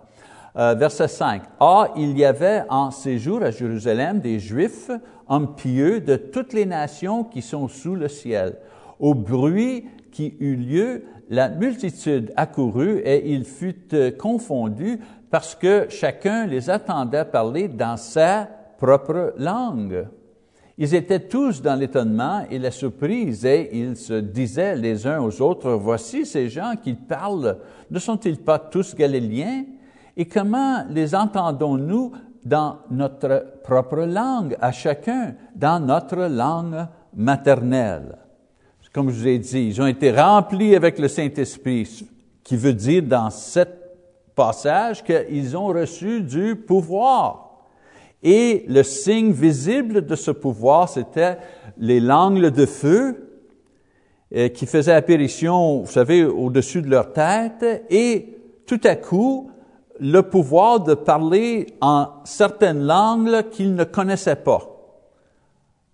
Euh, 0.55 0.75
verset 0.75 1.07
5. 1.07 1.41
Ah, 1.59 1.87
il 1.97 2.15
y 2.15 2.23
avait 2.23 2.63
en 2.69 2.91
séjour 2.91 3.41
à 3.41 3.49
Jérusalem 3.49 4.19
des 4.19 4.37
Juifs, 4.37 4.91
hommes 5.27 5.55
pieux 5.55 5.99
de 5.99 6.15
toutes 6.15 6.53
les 6.53 6.67
nations 6.67 7.23
qui 7.23 7.41
sont 7.41 7.67
sous 7.67 7.95
le 7.95 8.07
ciel. 8.07 8.57
Au 8.99 9.15
bruit 9.15 9.85
qui 10.11 10.35
eut 10.39 10.55
lieu, 10.55 11.05
la 11.31 11.49
multitude 11.49 12.31
accourut 12.35 12.99
et 12.99 13.31
il 13.31 13.45
fut 13.45 13.93
euh, 13.93 14.11
confondu 14.11 14.99
parce 15.31 15.55
que 15.55 15.87
chacun 15.89 16.45
les 16.45 16.69
attendait 16.69 17.25
parler 17.25 17.67
dans 17.67 17.97
sa 17.97 18.47
propre 18.77 19.33
langue. 19.37 20.05
Ils 20.77 20.93
étaient 20.93 21.27
tous 21.27 21.63
dans 21.63 21.73
l'étonnement 21.73 22.45
et 22.51 22.59
la 22.59 22.69
surprise 22.69 23.43
et 23.43 23.75
ils 23.75 23.97
se 23.97 24.13
disaient 24.13 24.75
les 24.75 25.07
uns 25.07 25.19
aux 25.19 25.41
autres, 25.41 25.71
voici 25.71 26.27
ces 26.27 26.47
gens 26.47 26.73
qui 26.79 26.93
parlent, 26.93 27.57
ne 27.89 27.97
sont-ils 27.97 28.37
pas 28.37 28.59
tous 28.59 28.93
galiléens? 28.93 29.63
Et 30.15 30.25
comment 30.25 30.85
les 30.89 31.15
entendons-nous 31.15 32.11
dans 32.45 32.79
notre 32.91 33.45
propre 33.63 34.01
langue, 34.01 34.55
à 34.61 34.71
chacun, 34.71 35.35
dans 35.55 35.79
notre 35.79 36.27
langue 36.27 36.87
maternelle? 37.15 38.17
comme 38.93 39.09
je 39.09 39.15
vous 39.15 39.27
ai 39.27 39.39
dit, 39.39 39.69
ils 39.69 39.81
ont 39.81 39.87
été 39.87 40.11
remplis 40.11 40.75
avec 40.75 40.99
le 40.99 41.07
Saint-Esprit, 41.07 42.07
qui 42.43 42.55
veut 42.55 42.73
dire 42.73 43.01
dans 43.01 43.31
ce 43.31 43.61
passage 44.35 45.03
qu'ils 45.03 45.57
ont 45.57 45.67
reçu 45.67 46.21
du 46.21 46.55
pouvoir. 46.55 47.65
Et 48.21 48.65
le 48.67 48.83
signe 48.83 49.31
visible 49.31 50.05
de 50.05 50.15
ce 50.15 50.29
pouvoir, 50.29 50.87
c'était 50.87 51.37
les 51.77 51.99
langues 51.99 52.51
de 52.51 52.65
feu 52.67 53.31
euh, 54.33 54.47
qui 54.49 54.67
faisaient 54.67 54.93
apparition, 54.93 55.81
vous 55.81 55.91
savez, 55.91 56.23
au-dessus 56.23 56.83
de 56.83 56.89
leur 56.89 57.13
tête, 57.13 57.85
et 57.89 58.37
tout 58.67 58.79
à 58.83 58.95
coup, 58.95 59.49
le 59.99 60.21
pouvoir 60.21 60.79
de 60.79 60.93
parler 60.93 61.67
en 61.81 62.07
certaines 62.23 62.85
langues 62.85 63.49
qu'ils 63.49 63.75
ne 63.75 63.83
connaissaient 63.83 64.35
pas. 64.35 64.69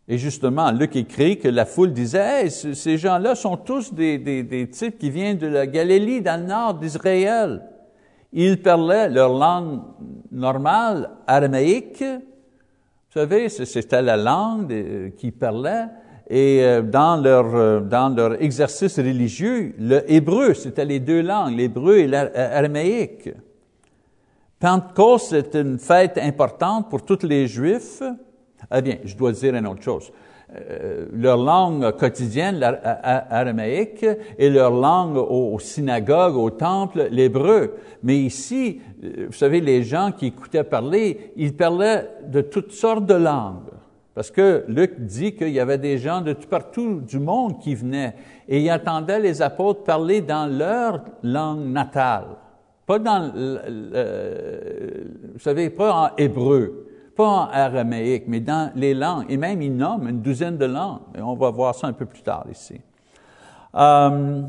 Et 0.07 0.17
justement, 0.17 0.71
Luc 0.71 0.95
écrit 0.95 1.37
que 1.37 1.47
la 1.47 1.65
foule 1.65 1.93
disait, 1.93 2.45
hey, 2.45 2.49
ces 2.49 2.97
gens-là 2.97 3.35
sont 3.35 3.57
tous 3.57 3.93
des, 3.93 4.17
des, 4.17 4.67
types 4.67 4.97
qui 4.97 5.11
viennent 5.11 5.37
de 5.37 5.45
la 5.45 5.67
Galilée, 5.67 6.19
dans 6.19 6.41
le 6.41 6.47
nord 6.47 6.73
d'Israël. 6.73 7.61
Ils 8.33 8.59
parlaient 8.59 9.09
leur 9.09 9.31
langue 9.31 9.81
normale, 10.31 11.11
aramaïque. 11.27 12.03
Vous 12.03 13.19
savez, 13.19 13.49
c'était 13.49 14.01
la 14.01 14.17
langue 14.17 15.13
qu'ils 15.15 15.33
parlaient. 15.33 15.87
Et 16.27 16.63
euh, 16.63 16.81
dans 16.83 17.17
leur, 17.17 17.55
euh, 17.55 17.79
dans 17.79 18.09
leur 18.09 18.41
exercice 18.41 18.97
religieux, 18.97 19.73
le 19.79 20.11
hébreu, 20.11 20.53
c'était 20.53 20.85
les 20.85 20.99
deux 20.99 21.21
langues, 21.21 21.55
l'hébreu 21.55 21.97
et 21.97 22.07
l'araméique. 22.07 23.29
Pentecôte, 24.59 25.21
c'est 25.21 25.55
une 25.55 25.79
fête 25.79 26.17
importante 26.17 26.89
pour 26.89 27.03
tous 27.03 27.25
les 27.25 27.47
Juifs. 27.47 28.03
Eh 28.73 28.81
bien, 28.81 28.97
je 29.05 29.15
dois 29.15 29.31
dire 29.31 29.55
une 29.55 29.67
autre 29.67 29.81
chose. 29.81 30.11
Euh, 30.53 31.05
leur 31.13 31.37
langue 31.37 31.91
quotidienne, 31.91 32.59
l'araméique, 32.59 34.05
et 34.37 34.49
leur 34.49 34.71
langue 34.71 35.15
aux, 35.15 35.59
synagogues, 35.59 36.35
au 36.35 36.49
temple, 36.49 37.07
l'hébreu. 37.09 37.75
Mais 38.03 38.17
ici, 38.17 38.81
euh, 39.03 39.27
vous 39.27 39.33
savez, 39.33 39.61
les 39.61 39.83
gens 39.83 40.11
qui 40.11 40.27
écoutaient 40.27 40.63
parler, 40.63 41.31
ils 41.37 41.55
parlaient 41.55 42.09
de 42.27 42.41
toutes 42.41 42.71
sortes 42.71 43.05
de 43.05 43.13
langues. 43.13 43.69
Parce 44.13 44.31
que 44.31 44.65
Luc 44.67 44.99
dit 44.99 45.35
qu'il 45.35 45.51
y 45.51 45.59
avait 45.61 45.77
des 45.77 45.97
gens 45.97 46.19
de 46.19 46.33
tout 46.33 46.49
partout 46.49 46.99
du 46.99 47.19
monde 47.19 47.59
qui 47.59 47.75
venaient 47.75 48.15
et 48.49 48.59
ils 48.59 48.69
attendaient 48.69 49.19
les 49.19 49.41
apôtres 49.41 49.83
parler 49.83 50.19
dans 50.19 50.45
leur 50.45 51.05
langue 51.23 51.65
natale. 51.65 52.25
Pas 52.89 52.97
dans, 52.97 53.31
vous 55.33 55.39
savez, 55.39 55.69
pas 55.69 55.93
en 55.93 56.09
hébreu 56.17 56.87
pas 57.15 57.27
en 57.27 57.49
araméique, 57.51 58.23
mais 58.27 58.39
dans 58.39 58.71
les 58.75 58.93
langues, 58.93 59.25
et 59.27 59.35
même 59.35 59.61
il 59.61 59.75
nomme 59.75 60.07
une 60.07 60.21
douzaine 60.21 60.57
de 60.57 60.65
langues, 60.65 61.01
et 61.17 61.21
on 61.21 61.35
va 61.35 61.49
voir 61.49 61.75
ça 61.75 61.87
un 61.87 61.91
peu 61.91 62.05
plus 62.05 62.21
tard 62.21 62.45
ici. 62.49 62.79
Euh, 63.75 64.41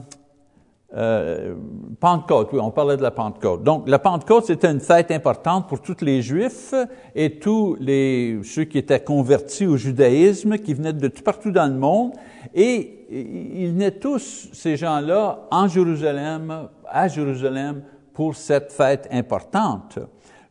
euh, 0.97 1.55
Pentecôte, 1.99 2.51
oui, 2.53 2.61
on 2.63 2.71
parlait 2.71 2.97
de 2.97 3.03
la 3.03 3.11
Pentecôte. 3.11 3.65
Donc, 3.65 3.89
la 3.89 3.99
Pentecôte, 3.99 4.45
c'était 4.47 4.71
une 4.71 4.79
fête 4.79 5.11
importante 5.11 5.69
pour 5.69 5.83
tous 5.83 6.01
les 6.01 6.23
Juifs 6.23 6.73
et 7.17 7.41
tous 7.41 7.77
les, 7.81 8.39
ceux 8.45 8.65
qui 8.65 8.79
étaient 8.79 9.03
convertis 9.03 9.67
au 9.67 9.77
judaïsme, 9.77 10.57
qui 10.59 10.73
venaient 10.73 10.93
de 10.93 11.09
tout 11.09 11.25
partout 11.25 11.51
dans 11.51 11.67
le 11.67 11.79
monde. 11.79 12.13
Et 12.55 13.07
ils 13.11 13.73
venaient 13.73 13.99
tous, 13.99 14.49
ces 14.53 14.77
gens-là, 14.77 15.41
en 15.51 15.67
Jérusalem, 15.67 16.69
à 16.89 17.09
Jérusalem, 17.09 17.83
pour 18.15 18.35
cette 18.35 18.73
fête 18.73 19.09
importante. 19.11 19.99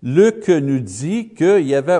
Luc 0.01 0.47
nous 0.47 0.80
dit 0.80 1.30
qu'il 1.30 1.68
y 1.68 1.76
avait 1.76 1.99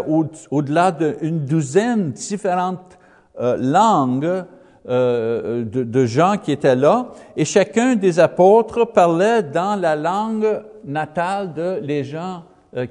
au-delà 0.52 0.92
d'une 0.92 1.46
douzaine 1.46 2.12
différentes 2.12 2.98
euh, 3.40 3.58
langues 3.58 4.46
euh, 4.88 5.66
de, 5.66 6.06
gens 6.06 6.38
qui 6.42 6.54
étaient 6.54 6.76
là, 6.76 7.12
et 7.36 7.44
chacun 7.44 7.96
des 7.96 8.20
apôtres 8.20 8.92
parlait 8.92 9.44
dans 9.44 9.80
la 9.80 9.96
langue 9.96 10.64
natale 10.86 11.54
de 11.54 11.80
les 11.82 12.04
gens 12.04 12.44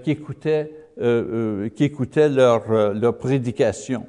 qui 0.03 0.11
écoutaient, 0.11 0.73
euh, 1.01 1.69
qui 1.71 1.85
écoutaient 1.85 2.29
leur, 2.29 2.95
leur 2.95 3.17
prédication. 3.17 4.07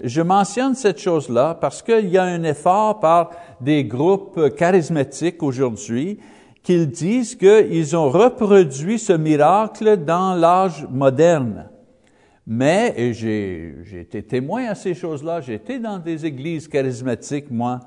Je 0.00 0.22
mentionne 0.22 0.74
cette 0.74 1.00
chose-là 1.00 1.58
parce 1.60 1.82
qu'il 1.82 2.08
y 2.08 2.18
a 2.18 2.22
un 2.22 2.44
effort 2.44 3.00
par 3.00 3.30
des 3.60 3.84
groupes 3.84 4.54
charismatiques 4.54 5.42
aujourd'hui 5.42 6.20
qu'ils 6.68 6.90
disent 6.90 7.34
qu'ils 7.34 7.96
ont 7.96 8.10
reproduit 8.10 8.98
ce 8.98 9.14
miracle 9.14 10.04
dans 10.04 10.34
l'âge 10.34 10.86
moderne. 10.90 11.70
Mais, 12.46 12.92
et 12.94 13.14
j'ai, 13.14 13.74
été 13.98 14.22
témoin 14.22 14.66
à 14.66 14.74
ces 14.74 14.92
choses-là, 14.92 15.40
j'ai 15.40 15.54
été 15.54 15.78
dans 15.78 15.98
des 15.98 16.26
églises 16.26 16.68
charismatiques, 16.68 17.50
moi. 17.50 17.80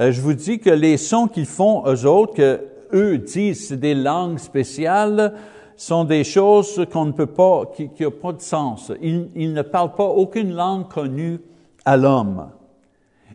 Euh, 0.00 0.10
je 0.10 0.22
vous 0.22 0.32
dis 0.32 0.58
que 0.58 0.70
les 0.70 0.96
sons 0.96 1.28
qu'ils 1.28 1.44
font, 1.44 1.82
eux 1.86 2.06
autres, 2.06 2.32
que 2.32 2.62
eux 2.94 3.18
disent 3.18 3.68
c'est 3.68 3.76
des 3.76 3.94
langues 3.94 4.38
spéciales, 4.38 5.34
sont 5.76 6.04
des 6.04 6.24
choses 6.24 6.86
qu'on 6.90 7.04
ne 7.04 7.12
peut 7.12 7.26
pas, 7.26 7.66
qui 7.76 7.90
n'ont 8.00 8.10
pas 8.10 8.32
de 8.32 8.40
sens. 8.40 8.90
Ils, 9.02 9.28
ils 9.34 9.52
ne 9.52 9.60
parlent 9.60 9.92
pas 9.92 10.08
aucune 10.08 10.54
langue 10.54 10.88
connue 10.88 11.40
à 11.84 11.98
l'homme. 11.98 12.48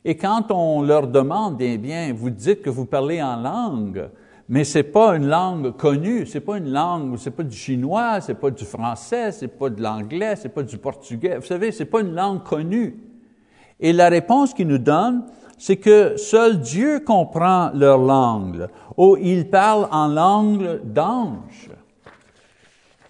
Et 0.03 0.17
quand 0.17 0.49
on 0.49 0.81
leur 0.81 1.05
demande, 1.05 1.61
eh 1.61 1.77
bien, 1.77 2.11
vous 2.11 2.31
dites 2.31 2.63
que 2.63 2.71
vous 2.71 2.85
parlez 2.85 3.21
en 3.21 3.35
langue, 3.35 4.09
mais 4.49 4.63
c'est 4.63 4.83
pas 4.83 5.15
une 5.15 5.27
langue 5.27 5.77
connue, 5.77 6.25
c'est 6.25 6.39
pas 6.39 6.57
une 6.57 6.71
langue, 6.71 7.15
c'est 7.19 7.29
pas 7.29 7.43
du 7.43 7.55
chinois, 7.55 8.19
c'est 8.19 8.33
pas 8.33 8.49
du 8.49 8.65
français, 8.65 9.31
c'est 9.31 9.47
pas 9.47 9.69
de 9.69 9.79
l'anglais, 9.79 10.35
c'est 10.35 10.49
pas 10.49 10.63
du 10.63 10.79
portugais. 10.79 11.37
Vous 11.37 11.45
savez, 11.45 11.71
c'est 11.71 11.85
pas 11.85 12.01
une 12.01 12.15
langue 12.15 12.41
connue. 12.43 12.97
Et 13.79 13.93
la 13.93 14.09
réponse 14.09 14.55
qu'ils 14.55 14.67
nous 14.67 14.79
donnent, 14.79 15.23
c'est 15.59 15.77
que 15.77 16.17
seul 16.17 16.59
Dieu 16.61 17.01
comprend 17.01 17.69
leur 17.75 17.99
langue, 17.99 18.67
ou 18.97 19.17
ils 19.17 19.47
parlent 19.47 19.87
en 19.91 20.07
langue 20.07 20.81
d'ange. 20.83 21.69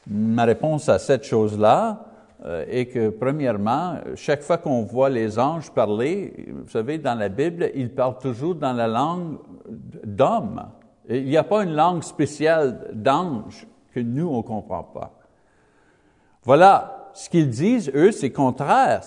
Ma 0.08 0.44
réponse 0.44 0.90
à 0.90 1.00
cette 1.00 1.24
chose-là 1.24 2.06
euh, 2.44 2.66
est 2.68 2.88
que, 2.88 3.10
premièrement, 3.10 3.94
chaque 4.16 4.42
fois 4.42 4.58
qu'on 4.58 4.84
voit 4.84 5.10
les 5.10 5.40
anges 5.40 5.72
parler, 5.72 6.48
vous 6.50 6.70
savez, 6.70 6.98
dans 6.98 7.16
la 7.16 7.30
Bible, 7.30 7.72
ils 7.76 7.94
parlent 7.94 8.18
toujours 8.18 8.56
dans 8.56 8.74
la 8.74 8.88
langue 8.88 9.38
d'homme. 10.04 10.64
Il 11.10 11.26
n'y 11.26 11.38
a 11.38 11.44
pas 11.44 11.64
une 11.64 11.74
langue 11.74 12.04
spéciale 12.04 12.92
d'ange 12.94 13.66
que 13.94 14.00
nous, 14.00 14.28
on 14.28 14.38
ne 14.38 14.44
comprend 14.44 14.84
pas. 14.84 15.18
Voilà, 16.44 17.10
ce 17.14 17.30
qu'ils 17.30 17.50
disent, 17.50 17.92
eux, 17.96 18.12
c'est 18.12 18.32
contraire 18.32 19.02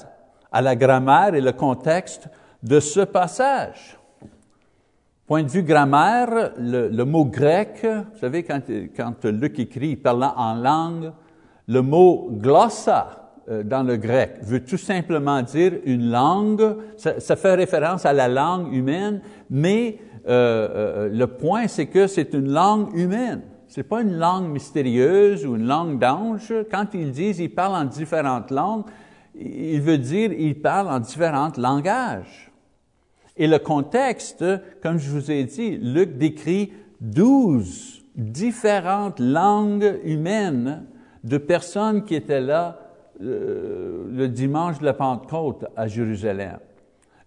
à 0.50 0.60
la 0.60 0.74
grammaire 0.74 1.34
et 1.34 1.40
le 1.40 1.52
contexte 1.52 2.28
de 2.62 2.80
ce 2.80 3.00
passage. 3.00 3.96
Point 5.26 5.44
de 5.44 5.48
vue 5.48 5.62
grammaire, 5.62 6.52
le, 6.58 7.04
mot 7.04 7.24
grec, 7.24 7.80
vous 7.84 8.18
savez, 8.18 8.42
quand, 8.42 8.60
quand 8.96 9.24
Luc 9.24 9.58
écrit, 9.60 9.96
parlant 9.96 10.34
en 10.36 10.54
langue, 10.54 11.12
le 11.68 11.80
mot 11.80 12.28
glossa 12.32 13.21
dans 13.48 13.82
le 13.82 13.96
grec 13.96 14.36
veut 14.42 14.64
tout 14.64 14.78
simplement 14.78 15.42
dire 15.42 15.72
une 15.84 16.10
langue, 16.10 16.76
ça, 16.96 17.18
ça 17.18 17.36
fait 17.36 17.54
référence 17.54 18.06
à 18.06 18.12
la 18.12 18.28
langue 18.28 18.72
humaine, 18.72 19.20
mais 19.50 19.98
euh, 20.28 20.68
euh, 20.74 21.08
le 21.08 21.26
point, 21.26 21.66
c'est 21.66 21.86
que 21.86 22.06
c'est 22.06 22.32
une 22.34 22.50
langue 22.50 22.96
humaine. 22.96 23.42
C'est 23.66 23.82
pas 23.82 24.02
une 24.02 24.16
langue 24.16 24.50
mystérieuse 24.50 25.46
ou 25.46 25.56
une 25.56 25.66
langue 25.66 25.98
d'ange. 25.98 26.52
Quand 26.70 26.86
ils 26.94 27.10
disent 27.10 27.38
ils 27.38 27.52
parlent 27.52 27.74
en 27.74 27.84
différentes 27.84 28.50
langues, 28.50 28.84
il 29.34 29.80
veut 29.80 29.98
dire 29.98 30.32
ils 30.32 30.60
parlent 30.60 30.88
en 30.88 31.00
différents 31.00 31.52
langages. 31.56 32.52
Et 33.36 33.46
le 33.46 33.58
contexte, 33.58 34.44
comme 34.82 34.98
je 34.98 35.10
vous 35.10 35.30
ai 35.30 35.44
dit, 35.44 35.78
Luc 35.78 36.18
décrit 36.18 36.72
douze 37.00 38.02
différentes 38.14 39.18
langues 39.18 39.98
humaines 40.04 40.84
de 41.24 41.38
personnes 41.38 42.04
qui 42.04 42.14
étaient 42.14 42.42
là 42.42 42.81
euh, 43.20 44.04
le 44.10 44.28
dimanche 44.28 44.78
de 44.78 44.84
la 44.84 44.94
Pentecôte 44.94 45.66
à 45.76 45.86
Jérusalem. 45.86 46.58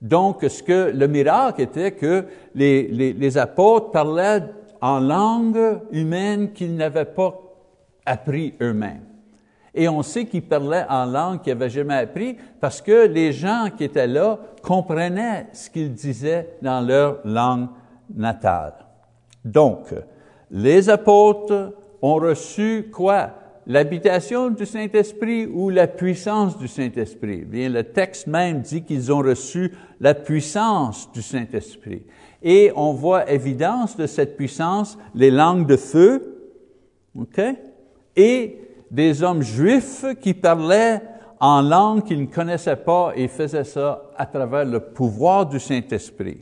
Donc, 0.01 0.43
ce 0.43 0.61
que 0.61 0.91
le 0.91 1.07
miracle 1.07 1.61
était 1.61 1.91
que 1.91 2.25
les, 2.53 2.88
les, 2.88 3.13
les 3.13 3.38
apôtres 3.38 3.91
parlaient 3.91 4.43
en 4.81 4.99
langue 4.99 5.79
humaine 5.91 6.51
qu'ils 6.51 6.75
n'avaient 6.75 7.05
pas 7.05 7.39
appris 8.05 8.53
eux-mêmes. 8.61 9.05
Et 9.73 9.89
on 9.89 10.01
sait 10.03 10.25
qu'ils 10.25 10.47
parlaient 10.47 10.86
en 10.89 11.05
langue 11.05 11.41
qu'ils 11.41 11.53
n'avaient 11.53 11.69
jamais 11.69 11.95
appris 11.95 12.38
parce 12.61 12.81
que 12.81 13.07
les 13.07 13.33
gens 13.33 13.67
qui 13.75 13.83
étaient 13.83 14.07
là 14.07 14.39
comprenaient 14.61 15.47
ce 15.51 15.69
qu'ils 15.69 15.93
disaient 15.93 16.57
dans 16.61 16.79
leur 16.79 17.19
langue 17.25 17.67
natale. 18.13 18.73
Donc, 19.43 19.93
les 20.49 20.89
apôtres 20.89 21.73
ont 22.01 22.15
reçu 22.15 22.89
quoi? 22.93 23.31
L'habitation 23.68 24.49
du 24.49 24.66
Saint-Esprit 24.66 25.45
ou 25.45 25.70
la 25.70 25.88
puissance 25.88 26.57
du 26.57 26.68
Saint-Esprit? 26.68 27.43
Bien, 27.45 27.70
le 27.70 27.84
texte 27.84 28.28
même 28.28 28.61
dit 28.61 28.84
qu'ils 28.84 29.11
ont 29.11 29.20
reçu 29.20 29.72
la 29.99 30.13
puissance 30.13 31.11
du 31.11 31.22
Saint-Esprit. 31.22 32.03
Et 32.43 32.72
on 32.76 32.93
voit 32.93 33.30
évidence 33.30 33.97
de 33.97 34.05
cette 34.05 34.38
puissance, 34.38 34.97
les 35.13 35.32
langues 35.32 35.68
de 35.68 35.78
feu, 35.78 36.53
OK? 37.18 37.41
Et 38.16 38.59
des 38.91 39.24
hommes 39.24 39.41
juifs 39.41 40.05
qui 40.22 40.34
parlaient 40.34 41.01
en 41.39 41.61
langue 41.61 42.03
qu'ils 42.03 42.22
ne 42.22 42.28
connaissaient 42.28 42.76
pas 42.76 43.13
et 43.16 43.28
faisaient 43.28 43.63
ça 43.63 44.11
à 44.16 44.26
travers 44.26 44.66
le 44.66 44.80
pouvoir 44.80 45.45
du 45.45 45.59
Saint-Esprit. 45.59 46.39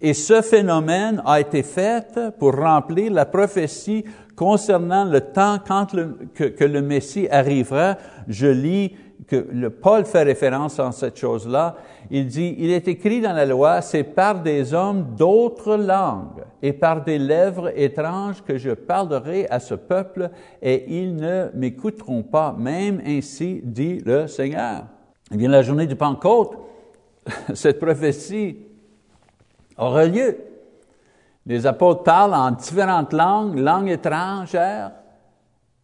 Et 0.00 0.14
ce 0.14 0.42
phénomène 0.42 1.22
a 1.24 1.40
été 1.40 1.62
fait 1.62 2.20
pour 2.38 2.54
remplir 2.54 3.12
la 3.12 3.24
prophétie 3.24 4.04
concernant 4.36 5.04
le 5.06 5.20
temps 5.20 5.58
quand 5.66 5.92
le, 5.94 6.18
que, 6.34 6.64
le 6.64 6.82
Messie 6.82 7.26
arrivera, 7.30 7.96
je 8.28 8.46
lis 8.46 8.94
que 9.26 9.46
le 9.50 9.70
Paul 9.70 10.04
fait 10.04 10.22
référence 10.22 10.78
à 10.78 10.92
cette 10.92 11.18
chose-là. 11.18 11.76
Il 12.10 12.26
dit, 12.26 12.54
il 12.58 12.70
est 12.70 12.86
écrit 12.86 13.20
dans 13.20 13.32
la 13.32 13.46
loi, 13.46 13.80
c'est 13.80 14.04
par 14.04 14.42
des 14.42 14.74
hommes 14.74 15.14
d'autres 15.16 15.76
langues 15.76 16.44
et 16.62 16.72
par 16.72 17.02
des 17.02 17.18
lèvres 17.18 17.72
étranges 17.76 18.42
que 18.44 18.58
je 18.58 18.70
parlerai 18.70 19.48
à 19.50 19.58
ce 19.58 19.74
peuple 19.74 20.30
et 20.62 20.84
ils 21.00 21.16
ne 21.16 21.46
m'écouteront 21.54 22.22
pas, 22.22 22.54
même 22.56 23.00
ainsi 23.06 23.60
dit 23.64 23.98
le 24.04 24.26
Seigneur. 24.28 24.84
Eh 25.32 25.36
bien, 25.36 25.48
la 25.48 25.62
journée 25.62 25.86
du 25.86 25.96
Pentecôte, 25.96 26.56
cette 27.54 27.80
prophétie 27.80 28.58
aura 29.76 30.04
lieu. 30.04 30.36
Les 31.46 31.66
apôtres 31.66 32.02
parlent 32.02 32.34
en 32.34 32.50
différentes 32.50 33.12
langues, 33.12 33.58
langues 33.58 33.90
étrangères, 33.90 34.92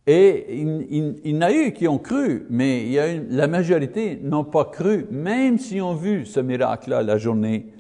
et 0.05 0.61
il, 0.61 1.21
y 1.25 1.37
en 1.37 1.43
a 1.43 1.53
eu 1.53 1.73
qui 1.73 1.87
ont 1.87 1.99
cru, 1.99 2.47
mais 2.51 2.89
la 3.31 3.47
majorité 3.47 4.19
n'ont 4.21 4.43
pas 4.43 4.65
cru, 4.65 5.07
même 5.13 5.59
s'ils 5.59 5.83
ont 5.83 5.95
vu 5.95 6.27
ce 6.27 6.41
miracle-là 6.41 7.05
la 7.05 7.19
journée 7.19 7.73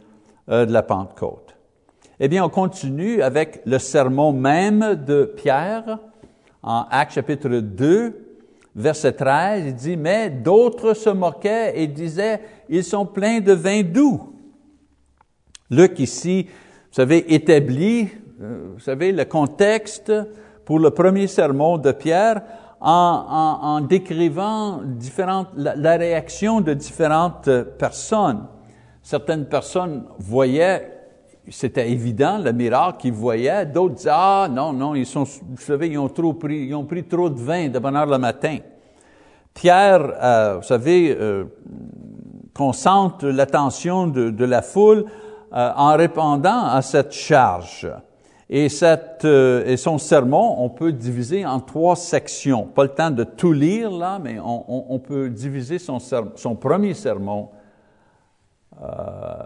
euh, 0.48 0.64
de 0.64 0.72
la 0.72 0.84
Pentecôte. 0.84 1.56
Eh 2.20 2.28
bien, 2.28 2.44
on 2.44 2.48
continue 2.48 3.22
avec 3.22 3.62
le 3.66 3.80
sermon 3.80 4.32
même 4.32 4.94
de 4.94 5.24
Pierre, 5.24 5.98
en 6.62 6.86
Actes 6.90 7.14
chapitre 7.14 7.48
2, 7.48 8.32
verset 8.76 9.14
13, 9.14 9.64
il 9.66 9.74
dit, 9.74 9.96
mais 9.96 10.30
d'autres 10.30 10.94
se 10.94 11.10
moquaient 11.10 11.72
et 11.74 11.88
disaient, 11.88 12.40
ils 12.68 12.84
sont 12.84 13.04
pleins 13.04 13.40
de 13.40 13.52
vin 13.52 13.82
doux. 13.82 14.32
Luc 15.70 15.98
ici 15.98 16.46
vous 16.92 16.96
savez, 16.96 17.34
établi, 17.34 18.06
euh, 18.42 18.72
vous 18.74 18.80
savez, 18.80 19.12
le 19.12 19.24
contexte 19.24 20.12
pour 20.66 20.78
le 20.78 20.90
premier 20.90 21.26
sermon 21.26 21.78
de 21.78 21.90
Pierre 21.90 22.42
en, 22.82 23.80
décrivant 23.80 24.82
différentes, 24.84 25.48
la, 25.56 25.96
réaction 25.96 26.60
de 26.60 26.74
différentes 26.74 27.48
personnes. 27.78 28.44
Certaines 29.02 29.46
personnes 29.46 30.04
voyaient, 30.18 30.86
c'était 31.48 31.90
évident, 31.90 32.36
le 32.36 32.52
miracle 32.52 32.98
qu'ils 32.98 33.14
voyaient. 33.14 33.64
D'autres 33.64 33.94
disaient, 33.94 34.10
ah 34.12 34.46
non, 34.50 34.74
non, 34.74 34.94
ils 34.94 35.06
sont, 35.06 35.24
vous 35.24 35.62
savez, 35.62 35.88
ils 35.88 35.98
ont 35.98 36.10
trop 36.10 36.34
pris, 36.34 36.66
ils 36.66 36.74
ont 36.74 36.84
pris 36.84 37.04
trop 37.04 37.30
de 37.30 37.40
vin 37.40 37.70
de 37.70 37.78
bonne 37.78 37.96
heure 37.96 38.04
le 38.04 38.18
matin. 38.18 38.58
Pierre, 39.54 40.12
euh, 40.22 40.56
vous 40.58 40.66
savez, 40.66 41.16
euh, 41.18 41.44
concentre 42.52 43.28
l'attention 43.28 44.08
de, 44.08 44.44
la 44.44 44.60
foule 44.60 45.06
en 45.52 45.96
répondant 45.96 46.64
à 46.66 46.82
cette 46.82 47.12
charge. 47.12 47.88
Euh, 48.52 49.64
et 49.66 49.76
son 49.76 49.98
sermon, 49.98 50.56
on 50.58 50.68
peut 50.68 50.92
diviser 50.92 51.46
en 51.46 51.60
trois 51.60 51.96
sections. 51.96 52.64
Pas 52.66 52.82
le 52.82 52.90
temps 52.90 53.10
de 53.10 53.24
tout 53.24 53.52
lire 53.52 53.90
là, 53.90 54.18
mais 54.22 54.38
on, 54.42 54.98
peut 54.98 55.30
diviser 55.30 55.78
son, 55.78 55.98
son 55.98 56.54
premier 56.56 56.92
sermon 56.92 57.48
euh, 58.82 58.86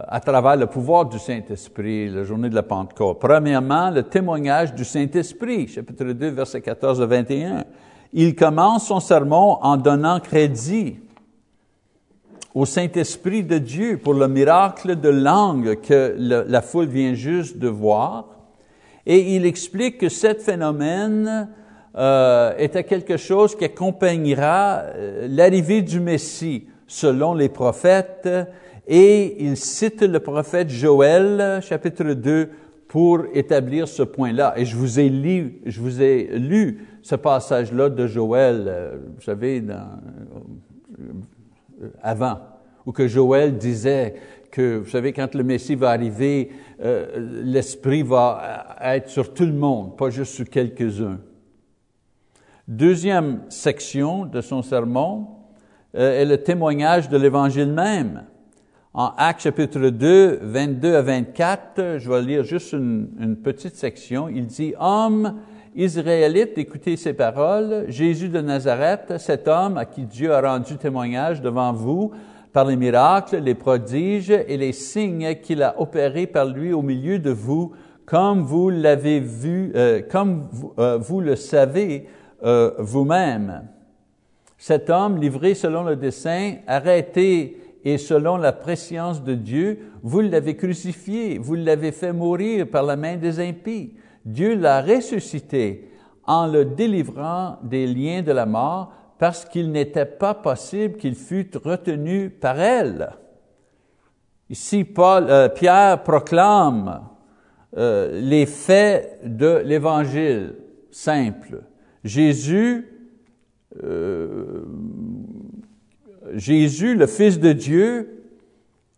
à 0.09 0.21
travers 0.21 0.57
le 0.57 0.67
pouvoir 0.67 1.07
du 1.07 1.19
Saint-Esprit, 1.19 2.09
la 2.09 2.25
journée 2.25 2.49
de 2.49 2.55
la 2.55 2.63
Pentecôte. 2.63 3.19
Premièrement, 3.21 3.91
le 3.91 4.03
témoignage 4.03 4.75
du 4.75 4.85
Saint-Esprit, 4.85 5.69
chapitre 5.69 6.05
2, 6.05 6.29
versets 6.31 6.61
14 6.61 7.01
à 7.03 7.07
21. 7.07 7.65
Il 8.13 8.35
commence 8.35 8.87
son 8.87 8.99
sermon 8.99 9.59
en 9.63 9.77
donnant 9.77 10.19
crédit 10.19 10.99
au 12.57 12.65
Saint-Esprit 12.65 13.45
de 13.45 13.59
Dieu 13.59 13.99
pour 13.99 14.15
le 14.15 14.29
miracle 14.29 14.99
de 14.99 15.11
langue 15.11 15.79
que 15.83 16.17
la 16.17 16.63
foule 16.63 16.87
vient 16.87 17.13
juste 17.13 17.59
de 17.59 17.69
voir. 17.69 18.31
Et 19.05 19.37
il 19.37 19.45
explique 19.45 19.99
que 19.99 20.09
ce 20.09 20.33
phénomène 20.33 21.51
euh, 21.95 22.55
était 22.57 22.85
quelque 22.85 23.19
chose 23.19 23.55
qui 23.55 23.67
accompagnera 23.67 24.85
euh, 24.85 25.29
l'arrivée 25.29 25.83
du 25.83 26.01
Messie 26.01 26.67
selon 26.87 27.35
les 27.35 27.51
prophètes. 27.51 28.27
Et 28.89 29.45
il 29.45 29.59
cite 29.59 30.01
le 30.01 30.21
prophète 30.21 30.71
Joël, 30.71 31.61
chapitre 31.61 32.05
2, 32.05 32.49
pour 32.89 33.25
établir 33.35 33.87
ce 33.87 34.03
point-là. 34.03 34.55
Et 34.57 34.65
je 34.65 34.77
vous 34.77 34.99
ai 34.99 35.11
lu, 35.11 35.61
je 35.67 35.79
vous 35.79 36.01
ai 36.01 36.39
lu 36.39 36.87
ce 37.03 37.17
passage-là 37.17 37.91
de 37.91 38.07
Joël, 38.07 38.65
euh, 38.67 38.97
vous 39.15 39.23
savez, 39.23 39.61
dans, 39.61 40.01
avant, 42.03 42.39
où 42.85 42.93
que 42.93 43.07
Joël 43.07 43.57
disait 43.57 44.15
que, 44.51 44.79
vous 44.79 44.89
savez, 44.89 45.13
quand 45.13 45.35
le 45.35 45.45
Messie 45.45 45.75
va 45.75 45.91
arriver, 45.91 46.51
euh, 46.83 47.43
l'Esprit 47.45 48.03
va 48.03 48.77
être 48.81 49.09
sur 49.09 49.35
tout 49.35 49.45
le 49.45 49.53
monde, 49.53 49.97
pas 49.97 50.11
juste 50.11 50.33
sur 50.33 50.49
quelques-uns. 50.49 51.19
Deuxième 52.69 53.43
section 53.49 54.25
de 54.25 54.41
son 54.41 54.63
sermon 54.63 55.29
euh, 55.95 56.21
est 56.21 56.25
le 56.25 56.43
témoignage 56.43 57.09
de 57.09 57.17
l'Évangile 57.17 57.73
même. 57.73 58.25
En 58.95 59.13
Actes 59.19 59.43
chapitre 59.43 59.91
2, 59.91 60.41
22 60.43 60.95
à 60.95 61.03
24, 61.03 61.99
je 61.99 62.11
vais 62.11 62.23
lire 62.23 62.45
juste 62.45 62.73
une, 62.73 63.11
une 63.21 63.37
petite 63.37 63.77
section. 63.77 64.29
Il 64.29 64.47
dit, 64.47 64.75
Homme 64.81 65.35
Israélite, 65.79 66.57
écoutez 66.57 66.97
ces 66.97 67.13
paroles. 67.13 67.85
Jésus 67.89 68.31
de 68.31 68.41
Nazareth, 68.41 69.19
cet 69.19 69.47
homme 69.47 69.77
à 69.77 69.85
qui 69.85 70.07
Dieu 70.07 70.33
a 70.33 70.41
rendu 70.41 70.79
témoignage 70.79 71.43
devant 71.43 71.75
vous 71.75 72.13
par 72.51 72.65
les 72.65 72.77
miracles, 72.77 73.37
les 73.37 73.55
prodiges 73.55 74.31
et 74.31 74.57
les 74.57 74.73
signes 74.73 75.35
qu'il 75.43 75.63
a 75.63 75.79
opérés 75.79 76.27
par 76.27 76.47
lui 76.47 76.73
au 76.73 76.81
milieu 76.81 77.19
de 77.19 77.29
vous, 77.29 77.73
comme 78.07 78.41
vous 78.41 78.71
l'avez 78.71 79.21
vu, 79.21 79.73
euh, 79.77 80.01
comme 80.01 80.49
vous, 80.51 80.73
euh, 80.79 80.97
vous, 80.97 81.21
le 81.21 81.37
savez 81.37 82.09
euh, 82.43 82.71
vous-même. 82.79 83.65
Cet 84.57 84.89
homme, 84.89 85.19
livré 85.19 85.55
selon 85.55 85.85
le 85.85 85.97
dessein, 85.97 86.55
arrêté 86.67 87.59
et 87.85 87.99
selon 87.99 88.39
la 88.39 88.53
préscience 88.53 89.23
de 89.23 89.35
Dieu, 89.35 89.91
vous 90.03 90.21
l'avez 90.21 90.57
crucifié, 90.57 91.37
vous 91.37 91.55
l'avez 91.55 91.93
fait 91.93 92.15
mourir 92.15 92.67
par 92.67 92.83
la 92.83 92.97
main 92.97 93.17
des 93.17 93.41
impies. 93.41 93.93
Dieu 94.27 94.57
l'a 94.57 94.83
ressuscité 94.83 95.89
en 96.25 96.49
le 96.49 96.65
délivrant 96.65 97.59
des 97.63 97.87
liens 97.87 98.23
de 98.23 98.33
la 98.33 98.45
mort 98.45 98.93
parce 99.19 99.45
qu'il 99.45 99.71
n'était 99.71 100.05
pas 100.05 100.35
possible 100.35 100.97
qu'il 100.97 101.15
fût 101.15 101.49
retenu 101.65 102.29
par 102.29 102.61
elle. 102.61 103.11
Ici, 104.51 104.85
Paul, 104.85 105.27
euh, 105.31 105.49
Pierre 105.49 106.03
proclame 106.03 107.03
euh, 107.77 108.21
les 108.21 108.47
faits 108.47 109.21
de 109.25 109.63
l'Évangile 109.65 110.57
simple. 110.91 111.63
Jésus, 112.05 112.89
euh, 113.83 114.65
Jésus, 116.35 116.97
le 116.97 117.07
Fils 117.07 117.39
de 117.39 117.53
Dieu, 117.53 118.25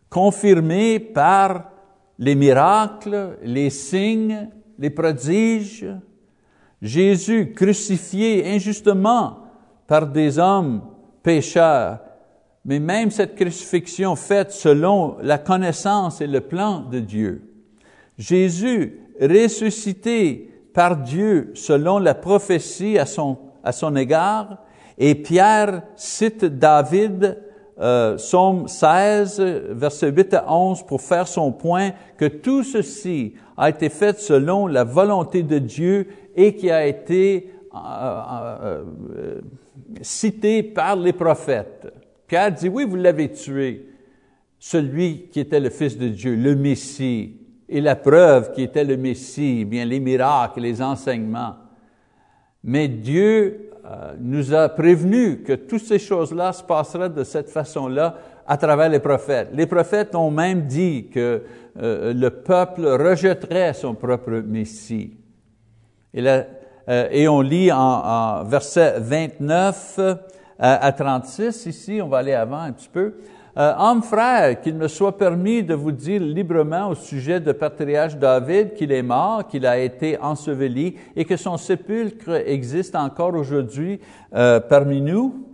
confirmé 0.09 0.99
par 0.99 1.71
les 2.17 2.35
miracles, 2.35 3.37
les 3.43 3.69
signes, 3.69 4.49
les 4.79 4.89
prodiges, 4.89 5.85
Jésus 6.81 7.53
crucifié 7.53 8.49
injustement 8.49 9.39
par 9.85 10.07
des 10.07 10.39
hommes 10.39 10.81
pécheurs, 11.21 11.99
mais 12.63 12.79
même 12.79 13.11
cette 13.11 13.35
crucifixion 13.35 14.15
faite 14.15 14.51
selon 14.51 15.17
la 15.21 15.37
connaissance 15.37 16.21
et 16.21 16.27
le 16.27 16.41
plan 16.41 16.79
de 16.79 16.99
Dieu. 16.99 17.41
Jésus 18.17 18.99
ressuscité 19.19 20.49
par 20.73 20.95
Dieu 20.95 21.51
selon 21.55 21.99
la 21.99 22.15
prophétie 22.15 22.97
à 22.97 23.05
son, 23.05 23.37
à 23.63 23.73
son 23.73 23.95
égard, 23.97 24.63
et 24.97 25.15
Pierre 25.15 25.83
cite 25.95 26.45
David 26.45 27.37
euh, 27.79 28.17
Somme 28.17 28.67
16, 28.67 29.39
verset 29.69 30.11
8 30.11 30.33
à 30.33 30.53
11, 30.53 30.83
pour 30.83 31.01
faire 31.01 31.27
son 31.27 31.51
point 31.51 31.91
que 32.17 32.25
tout 32.25 32.63
ceci 32.63 33.33
a 33.57 33.69
été 33.69 33.89
fait 33.89 34.19
selon 34.19 34.67
la 34.67 34.83
volonté 34.83 35.43
de 35.43 35.59
Dieu 35.59 36.07
et 36.35 36.55
qui 36.55 36.71
a 36.71 36.85
été 36.85 37.51
euh, 37.75 37.77
euh, 37.77 38.83
euh, 39.15 39.41
cité 40.01 40.63
par 40.63 40.95
les 40.95 41.13
prophètes. 41.13 41.93
Pierre 42.25 42.51
dit, 42.51 42.67
oui, 42.67 42.83
vous 42.83 42.95
l'avez 42.95 43.31
tué, 43.31 43.87
celui 44.57 45.27
qui 45.31 45.39
était 45.39 45.59
le 45.59 45.69
Fils 45.69 45.97
de 45.97 46.07
Dieu, 46.07 46.35
le 46.35 46.55
Messie, 46.55 47.35
et 47.67 47.81
la 47.81 47.95
preuve 47.95 48.53
qui 48.53 48.63
était 48.63 48.83
le 48.83 48.97
Messie, 48.97 49.65
bien 49.65 49.85
les 49.85 49.99
miracles, 49.99 50.61
les 50.61 50.81
enseignements. 50.81 51.55
Mais 52.63 52.87
Dieu 52.87 53.68
nous 54.19 54.53
a 54.53 54.69
prévenu 54.69 55.43
que 55.43 55.53
toutes 55.53 55.83
ces 55.83 55.99
choses-là 55.99 56.53
se 56.53 56.63
passeraient 56.63 57.09
de 57.09 57.23
cette 57.23 57.49
façon-là 57.49 58.15
à 58.47 58.57
travers 58.57 58.89
les 58.89 58.99
prophètes. 58.99 59.49
Les 59.53 59.67
prophètes 59.67 60.15
ont 60.15 60.31
même 60.31 60.65
dit 60.65 61.07
que 61.13 61.43
euh, 61.81 62.13
le 62.13 62.29
peuple 62.29 62.85
rejetterait 62.87 63.73
son 63.73 63.93
propre 63.93 64.31
Messie. 64.31 65.17
Et, 66.13 66.27
euh, 66.27 67.29
on 67.29 67.41
lit 67.41 67.71
en, 67.71 67.77
en 67.77 68.43
verset 68.45 68.95
29 68.99 69.99
à 70.57 70.91
36, 70.91 71.67
ici, 71.67 72.01
on 72.03 72.09
va 72.09 72.17
aller 72.17 72.33
avant 72.33 72.59
un 72.59 72.73
petit 72.73 72.89
peu, 72.89 73.13
euh, 73.59 73.73
Homme 73.77 74.01
frère, 74.01 74.61
qu'il 74.61 74.75
me 74.75 74.87
soit 74.87 75.17
permis 75.17 75.63
de 75.63 75.73
vous 75.73 75.91
dire 75.91 76.21
librement 76.21 76.89
au 76.89 76.95
sujet 76.95 77.41
de 77.41 77.51
patriarche 77.51 78.15
David 78.15 78.73
qu'il 78.73 78.91
est 78.91 79.03
mort, 79.03 79.47
qu'il 79.47 79.65
a 79.65 79.77
été 79.77 80.17
enseveli 80.19 80.95
et 81.15 81.25
que 81.25 81.35
son 81.35 81.57
sépulcre 81.57 82.29
existe 82.45 82.95
encore 82.95 83.35
aujourd'hui 83.35 83.99
euh, 84.33 84.61
parmi 84.61 85.01
nous. 85.01 85.45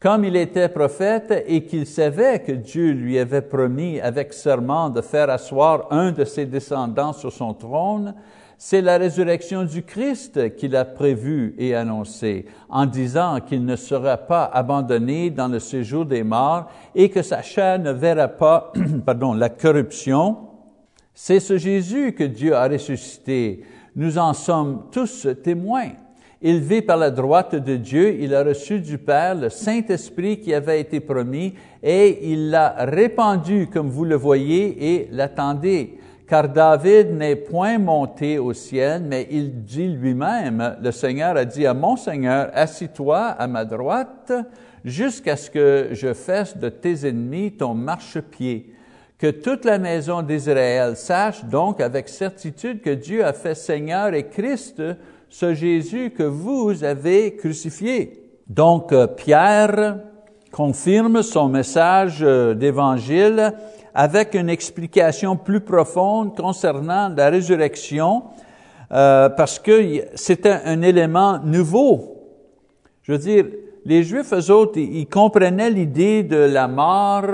Comme 0.00 0.24
il 0.24 0.36
était 0.36 0.68
prophète 0.68 1.44
et 1.46 1.64
qu'il 1.64 1.84
savait 1.84 2.38
que 2.38 2.52
Dieu 2.52 2.92
lui 2.92 3.18
avait 3.18 3.42
promis 3.42 4.00
avec 4.00 4.32
serment 4.32 4.88
de 4.88 5.00
faire 5.00 5.28
asseoir 5.28 5.88
un 5.90 6.12
de 6.12 6.24
ses 6.24 6.46
descendants 6.46 7.12
sur 7.12 7.32
son 7.32 7.52
trône, 7.52 8.14
c'est 8.60 8.82
la 8.82 8.98
résurrection 8.98 9.62
du 9.62 9.84
Christ 9.84 10.56
qu'il 10.56 10.74
a 10.74 10.84
prévue 10.84 11.54
et 11.58 11.76
annoncée, 11.76 12.46
en 12.68 12.86
disant 12.86 13.38
qu'il 13.38 13.64
ne 13.64 13.76
sera 13.76 14.16
pas 14.16 14.44
abandonné 14.46 15.30
dans 15.30 15.46
le 15.46 15.60
séjour 15.60 16.04
des 16.04 16.24
morts 16.24 16.68
et 16.92 17.08
que 17.08 17.22
sa 17.22 17.40
chair 17.40 17.78
ne 17.78 17.92
verra 17.92 18.26
pas 18.26 18.72
pardon, 19.06 19.32
la 19.32 19.48
corruption. 19.48 20.38
C'est 21.14 21.38
ce 21.38 21.56
Jésus 21.56 22.14
que 22.14 22.24
Dieu 22.24 22.56
a 22.56 22.66
ressuscité. 22.66 23.62
Nous 23.94 24.18
en 24.18 24.34
sommes 24.34 24.86
tous 24.90 25.28
témoins. 25.44 25.90
Élevé 26.42 26.82
par 26.82 26.96
la 26.96 27.12
droite 27.12 27.54
de 27.54 27.76
Dieu, 27.76 28.20
il 28.20 28.34
a 28.34 28.42
reçu 28.42 28.80
du 28.80 28.98
Père 28.98 29.36
le 29.36 29.50
Saint-Esprit 29.50 30.40
qui 30.40 30.52
avait 30.52 30.80
été 30.80 30.98
promis 30.98 31.54
et 31.82 32.32
il 32.32 32.50
l'a 32.50 32.74
répandu 32.78 33.68
comme 33.72 33.88
vous 33.88 34.04
le 34.04 34.16
voyez 34.16 34.94
et 34.94 35.08
l'attendez 35.12 35.98
car 36.28 36.48
David 36.48 37.16
n'est 37.16 37.36
point 37.36 37.78
monté 37.78 38.38
au 38.38 38.52
ciel, 38.52 39.02
mais 39.02 39.26
il 39.30 39.64
dit 39.64 39.88
lui-même, 39.88 40.76
le 40.80 40.92
Seigneur 40.92 41.36
a 41.36 41.46
dit 41.46 41.66
à 41.66 41.72
mon 41.72 41.96
Seigneur, 41.96 42.50
assis-toi 42.52 43.18
à 43.18 43.46
ma 43.46 43.64
droite 43.64 44.32
jusqu'à 44.84 45.36
ce 45.36 45.50
que 45.50 45.88
je 45.92 46.12
fasse 46.12 46.56
de 46.58 46.68
tes 46.68 47.08
ennemis 47.08 47.52
ton 47.52 47.72
marchepied. 47.72 48.74
Que 49.16 49.30
toute 49.30 49.64
la 49.64 49.78
maison 49.78 50.20
d'Israël 50.22 50.96
sache 50.96 51.44
donc 51.46 51.80
avec 51.80 52.08
certitude 52.08 52.82
que 52.82 52.90
Dieu 52.90 53.24
a 53.24 53.32
fait 53.32 53.54
Seigneur 53.54 54.12
et 54.12 54.28
Christ 54.28 54.82
ce 55.30 55.54
Jésus 55.54 56.10
que 56.10 56.22
vous 56.22 56.84
avez 56.84 57.36
crucifié. 57.36 58.22
Donc 58.48 58.94
Pierre 59.16 59.98
confirme 60.52 61.22
son 61.22 61.48
message 61.48 62.20
euh, 62.22 62.54
d'évangile 62.54 63.52
avec 63.98 64.36
une 64.36 64.48
explication 64.48 65.34
plus 65.34 65.58
profonde 65.58 66.36
concernant 66.36 67.08
la 67.08 67.30
résurrection, 67.30 68.22
euh, 68.92 69.28
parce 69.28 69.58
que 69.58 70.04
c'était 70.14 70.60
un 70.64 70.82
élément 70.82 71.40
nouveau. 71.40 72.22
Je 73.02 73.10
veux 73.10 73.18
dire, 73.18 73.46
les 73.84 74.04
Juifs, 74.04 74.32
eux 74.32 74.52
autres, 74.52 74.78
ils, 74.78 75.08
comprenaient 75.08 75.70
l'idée 75.70 76.22
de 76.22 76.36
la 76.36 76.68
mort 76.68 77.24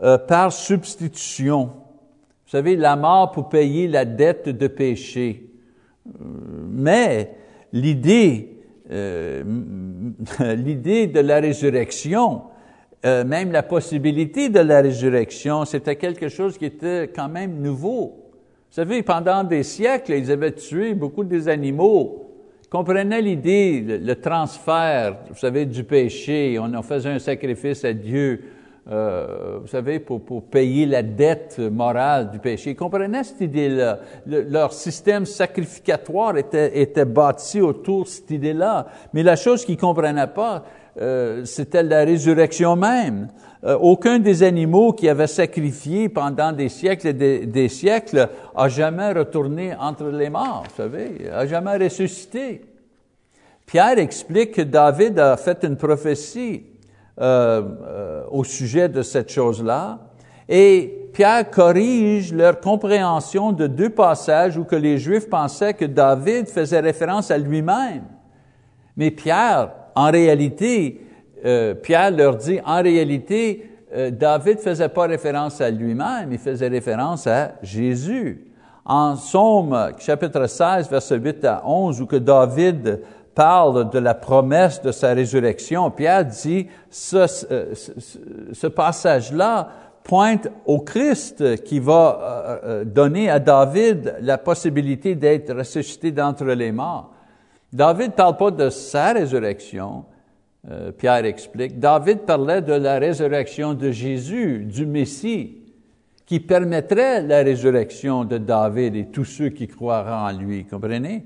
euh, 0.00 0.16
par 0.16 0.52
substitution. 0.52 1.72
Vous 2.44 2.52
savez, 2.52 2.76
la 2.76 2.94
mort 2.94 3.32
pour 3.32 3.48
payer 3.48 3.88
la 3.88 4.04
dette 4.04 4.48
de 4.48 4.68
péché. 4.68 5.50
mais 6.70 7.32
l'idée, 7.72 8.60
euh, 8.92 9.42
l'idée 10.54 11.08
de 11.08 11.18
la 11.18 11.40
résurrection, 11.40 12.42
euh, 13.04 13.24
même 13.24 13.52
la 13.52 13.62
possibilité 13.62 14.48
de 14.48 14.60
la 14.60 14.80
résurrection, 14.80 15.64
c'était 15.64 15.96
quelque 15.96 16.28
chose 16.28 16.56
qui 16.58 16.64
était 16.64 17.10
quand 17.14 17.28
même 17.28 17.60
nouveau. 17.60 18.22
Vous 18.70 18.82
savez, 18.82 19.02
pendant 19.02 19.44
des 19.44 19.62
siècles, 19.62 20.14
ils 20.14 20.30
avaient 20.30 20.52
tué 20.52 20.94
beaucoup 20.94 21.24
des 21.24 21.48
animaux 21.48 22.26
comprenaient 22.70 23.22
l'idée, 23.22 23.80
le, 23.80 24.14
transfert, 24.16 25.16
vous 25.30 25.38
savez, 25.38 25.66
du 25.66 25.84
péché. 25.84 26.58
On 26.60 26.74
en 26.74 26.82
faisait 26.82 27.10
un 27.10 27.18
sacrifice 27.18 27.84
à 27.84 27.92
Dieu, 27.92 28.42
euh, 28.90 29.58
vous 29.60 29.66
savez, 29.68 29.98
pour, 29.98 30.42
payer 30.44 30.86
la 30.86 31.02
dette 31.02 31.58
morale 31.58 32.30
du 32.30 32.38
péché. 32.38 32.70
Ils 32.70 32.76
comprenaient 32.76 33.24
cette 33.24 33.40
idée-là. 33.40 34.00
leur 34.26 34.72
système 34.72 35.26
sacrificatoire 35.26 36.36
était, 36.36 36.80
était 36.80 37.04
bâti 37.04 37.60
autour 37.60 38.04
de 38.04 38.08
cette 38.08 38.30
idée-là. 38.30 38.88
Mais 39.12 39.22
la 39.22 39.36
chose 39.36 39.64
qu'ils 39.64 39.78
comprenaient 39.78 40.26
pas, 40.26 40.64
euh, 40.98 41.44
c'était 41.44 41.82
la 41.82 42.04
résurrection 42.04 42.76
même. 42.76 43.28
Euh, 43.64 43.76
aucun 43.80 44.18
des 44.18 44.42
animaux 44.42 44.92
qui 44.92 45.08
avaient 45.08 45.26
sacrifié 45.26 46.08
pendant 46.08 46.52
des 46.52 46.68
siècles 46.68 47.08
et 47.08 47.46
des, 47.46 47.68
siècles 47.68 48.28
a 48.54 48.68
jamais 48.68 49.12
retourné 49.12 49.74
entre 49.74 50.04
les 50.08 50.30
morts, 50.30 50.64
vous 50.68 50.76
savez, 50.76 51.28
a 51.32 51.46
jamais 51.46 51.76
ressuscité. 51.76 52.62
Pierre 53.64 53.98
explique 53.98 54.52
que 54.52 54.62
David 54.62 55.18
a 55.18 55.36
fait 55.36 55.64
une 55.64 55.76
prophétie 55.76 56.64
euh, 57.20 57.62
euh, 57.82 58.22
au 58.30 58.44
sujet 58.44 58.88
de 58.88 59.02
cette 59.02 59.32
chose-là, 59.32 59.98
et 60.48 61.08
Pierre 61.12 61.50
corrige 61.50 62.32
leur 62.32 62.60
compréhension 62.60 63.50
de 63.50 63.66
deux 63.66 63.90
passages 63.90 64.56
où 64.56 64.64
que 64.64 64.76
les 64.76 64.98
Juifs 64.98 65.28
pensaient 65.28 65.74
que 65.74 65.86
David 65.86 66.46
faisait 66.46 66.78
référence 66.78 67.30
à 67.30 67.38
lui-même. 67.38 68.04
Mais 68.96 69.10
Pierre, 69.10 69.70
en 69.96 70.10
réalité, 70.10 71.00
euh, 71.44 71.74
Pierre 71.74 72.10
leur 72.10 72.36
dit, 72.36 72.60
en 72.64 72.82
réalité, 72.82 73.70
euh, 73.94 74.10
David 74.10 74.58
faisait 74.60 74.90
pas 74.90 75.06
référence 75.06 75.60
à 75.62 75.70
lui-même, 75.70 76.30
il 76.30 76.38
faisait 76.38 76.68
référence 76.68 77.26
à 77.26 77.52
Jésus. 77.62 78.44
En 78.84 79.16
Somme, 79.16 79.92
chapitre 79.98 80.46
16, 80.46 80.90
verset 80.90 81.16
8 81.16 81.44
à 81.46 81.62
11, 81.66 82.02
où 82.02 82.06
que 82.06 82.16
David 82.16 83.00
parle 83.34 83.88
de 83.88 83.98
la 83.98 84.14
promesse 84.14 84.82
de 84.82 84.92
sa 84.92 85.14
résurrection, 85.14 85.90
Pierre 85.90 86.26
dit, 86.26 86.66
ce, 86.90 87.26
ce, 88.52 88.66
passage-là 88.66 89.68
pointe 90.02 90.48
au 90.66 90.80
Christ 90.80 91.62
qui 91.64 91.80
va 91.80 92.60
euh, 92.64 92.84
donner 92.84 93.30
à 93.30 93.38
David 93.38 94.16
la 94.20 94.36
possibilité 94.36 95.14
d'être 95.14 95.54
ressuscité 95.54 96.12
d'entre 96.12 96.44
les 96.44 96.70
morts. 96.70 97.15
David 97.72 98.08
ne 98.08 98.12
parle 98.12 98.36
pas 98.36 98.50
de 98.50 98.70
sa 98.70 99.12
résurrection, 99.12 100.04
euh, 100.70 100.92
Pierre 100.92 101.24
explique, 101.24 101.78
David 101.78 102.20
parlait 102.20 102.62
de 102.62 102.72
la 102.72 102.98
résurrection 102.98 103.74
de 103.74 103.90
Jésus, 103.90 104.64
du 104.64 104.86
Messie, 104.86 105.58
qui 106.24 106.40
permettrait 106.40 107.22
la 107.22 107.42
résurrection 107.42 108.24
de 108.24 108.38
David 108.38 108.96
et 108.96 109.06
tous 109.06 109.24
ceux 109.24 109.50
qui 109.50 109.68
croiront 109.68 110.26
en 110.26 110.32
lui, 110.32 110.64
comprenez? 110.64 111.24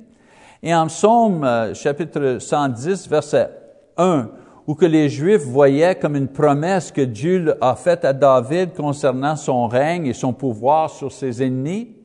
Et 0.62 0.74
en 0.74 0.86
Psaume 0.88 1.42
euh, 1.42 1.72
chapitre 1.72 2.36
110, 2.38 3.08
verset 3.08 3.48
1, 3.96 4.28
où 4.66 4.74
que 4.74 4.84
les 4.84 5.08
Juifs 5.08 5.42
voyaient 5.42 5.94
comme 5.94 6.16
une 6.16 6.28
promesse 6.28 6.92
que 6.92 7.00
Dieu 7.00 7.54
a 7.62 7.74
faite 7.74 8.04
à 8.04 8.12
David 8.12 8.74
concernant 8.74 9.36
son 9.36 9.66
règne 9.66 10.06
et 10.06 10.12
son 10.12 10.34
pouvoir 10.34 10.90
sur 10.90 11.10
ses 11.10 11.42
ennemis, 11.42 11.96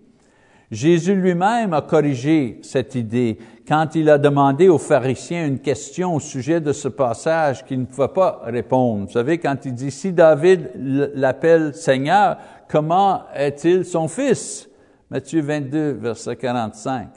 Jésus 0.72 1.16
lui-même 1.16 1.74
a 1.74 1.82
corrigé 1.82 2.60
cette 2.64 2.96
idée 2.96 3.38
quand 3.68 3.96
il 3.96 4.10
a 4.10 4.18
demandé 4.18 4.68
aux 4.68 4.78
pharisiens 4.78 5.46
une 5.46 5.60
question 5.60 6.16
au 6.16 6.20
sujet 6.20 6.60
de 6.60 6.74
ce 6.74 6.88
passage 6.88 7.66
qu'il 7.66 7.80
ne 7.80 7.86
pouvait 7.86 8.08
pas 8.08 8.42
répondre. 8.44 9.06
Vous 9.06 9.12
savez, 9.12 9.38
quand 9.38 9.58
il 9.66 9.74
dit, 9.74 9.92
si 9.92 10.12
David 10.12 10.72
l'appelle 10.76 11.74
Seigneur, 11.74 12.38
comment 12.68 13.24
est-il 13.36 13.86
son 13.86 14.08
fils? 14.08 14.70
Matthieu 15.10 15.42
22, 15.42 15.92
verset 15.94 16.36
45. 16.36 17.10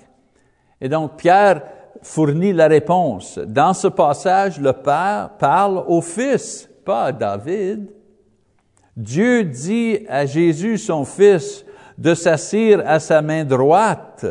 Et 0.80 0.88
donc, 0.88 1.16
Pierre 1.16 1.62
fournit 2.03 2.53
la 2.53 2.68
réponse. 2.68 3.38
Dans 3.38 3.72
ce 3.74 3.88
passage, 3.88 4.61
le 4.61 4.72
Père 4.72 5.30
parle 5.38 5.82
au 5.86 6.01
Fils, 6.01 6.68
pas 6.84 7.05
à 7.05 7.12
David. 7.12 7.90
Dieu 8.96 9.44
dit 9.44 10.01
à 10.09 10.26
Jésus, 10.26 10.78
son 10.78 11.05
Fils, 11.05 11.64
de 11.99 12.14
s'assire 12.14 12.82
à 12.86 13.01
sa 13.01 13.20
main 13.20 13.44
droite 13.44 14.24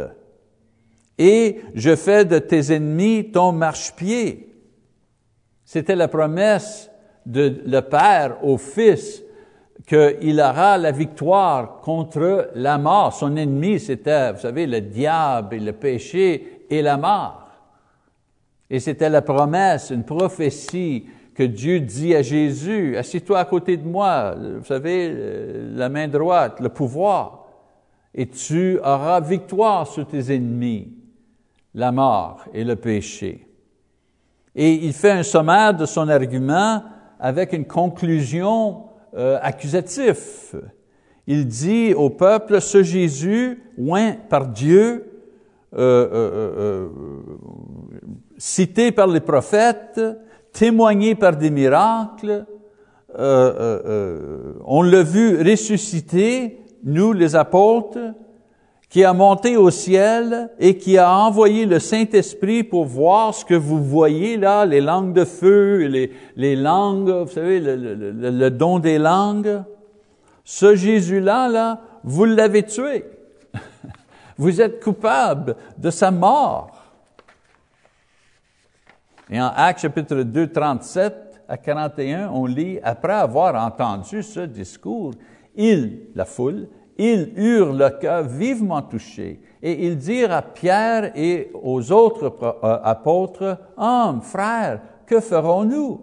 et 1.18 1.62
je 1.76 1.96
fais 1.96 2.26
de 2.26 2.40
tes 2.40 2.74
ennemis 2.74 3.32
ton 3.32 3.52
marchepied. 3.52 4.56
C'était 5.66 5.96
la 5.96 6.08
promesse 6.08 6.90
de 7.26 7.62
le 7.66 7.82
Père 7.82 8.38
au 8.44 8.58
Fils 8.58 9.22
qu'il 9.86 10.40
aura 10.40 10.78
la 10.78 10.92
victoire 10.92 11.82
contre 11.82 12.52
la 12.56 12.78
mort. 12.78 13.14
Son 13.14 13.36
ennemi, 13.36 13.80
c'était, 13.80 14.34
vous 14.34 14.40
savez, 14.40 14.66
le 14.66 14.82
diable 14.82 15.56
et 15.56 15.60
le 15.60 15.74
péché 15.74 16.66
et 16.70 16.82
la 16.82 16.98
mort. 16.98 17.48
Et 18.70 18.80
c'était 18.80 19.10
la 19.10 19.22
promesse, 19.22 19.92
une 19.92 20.04
prophétie 20.04 21.06
que 21.34 21.44
Dieu 21.44 21.80
dit 21.80 22.16
à 22.16 22.22
Jésus, 22.22 22.98
assis-toi 22.98 23.40
à 23.40 23.46
côté 23.46 23.78
de 23.78 23.88
moi, 23.88 24.36
vous 24.36 24.66
savez, 24.66 25.14
la 25.74 25.88
main 25.88 26.08
droite, 26.08 26.60
le 26.60 26.70
pouvoir, 26.70 27.37
et 28.18 28.26
tu 28.26 28.80
auras 28.80 29.22
victoire 29.22 29.88
sur 29.88 30.06
tes 30.08 30.34
ennemis 30.34 30.92
la 31.76 31.92
mort 31.92 32.44
et 32.52 32.64
le 32.64 32.76
péché. 32.76 33.48
Et 34.56 34.74
il 34.74 34.94
fait 34.94 35.12
un 35.12 35.24
sommaire 35.24 35.76
de 35.76 35.86
son 35.86 36.10
argument 36.10 36.82
avec 37.20 37.54
une 37.54 37.66
conclusion 37.66 38.86
euh, 39.16 39.38
accusative. 39.40 40.20
Il 41.28 41.46
dit 41.46 41.94
au 41.94 42.10
peuple, 42.10 42.60
ce 42.60 42.82
Jésus, 42.82 43.62
oint 43.78 44.14
par 44.28 44.48
Dieu, 44.48 45.12
euh, 45.76 46.10
euh, 46.12 46.90
cité 48.40 48.92
par 48.92 49.06
les 49.06 49.20
prophètes, 49.20 50.02
témoigné 50.54 51.14
par 51.14 51.36
des 51.36 51.52
miracles, 51.52 52.46
on 53.16 54.82
l'a 54.84 55.02
vu 55.02 55.42
ressusciter, 55.42 56.60
nous 56.84 57.14
les 57.14 57.36
apôtres, 57.36 58.14
qui 58.90 59.04
a 59.04 59.14
monté 59.14 59.58
au 59.58 59.70
ciel 59.70 60.50
et 60.60 60.78
qui 60.78 60.98
a 60.98 61.12
envoyé 61.12 61.66
le 61.66 61.80
Saint-Esprit 61.80 62.64
pour 62.64 62.86
voir 62.86 63.34
ce 63.34 63.44
que 63.44 63.54
vous 63.54 63.84
voyez 63.84 64.38
là, 64.38 64.66
les 64.66 64.80
langues 64.80 65.14
de 65.14 65.26
feu, 65.26 65.88
les, 65.88 66.14
les 66.38 66.56
langues, 66.56 67.10
vous 67.10 67.32
savez, 67.32 67.60
le, 67.60 67.76
le, 67.76 68.50
don 68.50 68.80
des 68.80 68.98
langues. 68.98 69.62
Ce 70.46 70.76
Jésus-là, 70.76 71.50
là, 71.50 71.82
vous 72.04 72.24
l'avez 72.24 72.64
tué. 72.64 73.04
Vous 74.38 74.62
êtes 74.62 74.84
coupable 74.84 75.56
de 75.80 75.90
sa 75.90 76.12
mort. 76.12 76.72
Et 79.32 79.42
en 79.42 79.48
Actes 79.48 79.82
chapitre 79.82 80.22
2, 80.22 80.48
37 80.52 81.42
à 81.50 81.58
41, 81.58 82.30
on 82.30 82.46
lit, 82.46 82.80
après 82.84 83.14
avoir 83.14 83.56
entendu 83.56 84.22
ce 84.22 84.42
discours, 84.42 85.12
il, 85.58 86.08
la 86.16 86.26
foule, 86.26 86.68
ils 86.98 87.34
eurent 87.36 87.74
le 87.74 87.90
cœur 87.90 88.24
vivement 88.24 88.82
touché 88.82 89.42
et 89.62 89.86
ils 89.86 89.98
dirent 89.98 90.32
à 90.32 90.42
Pierre 90.42 91.12
et 91.16 91.52
aux 91.54 91.92
autres 91.92 92.36
euh, 92.42 92.80
apôtres, 92.84 93.58
Hommes, 93.78 94.22
frères, 94.22 94.82
que 95.06 95.20
ferons-nous? 95.20 96.02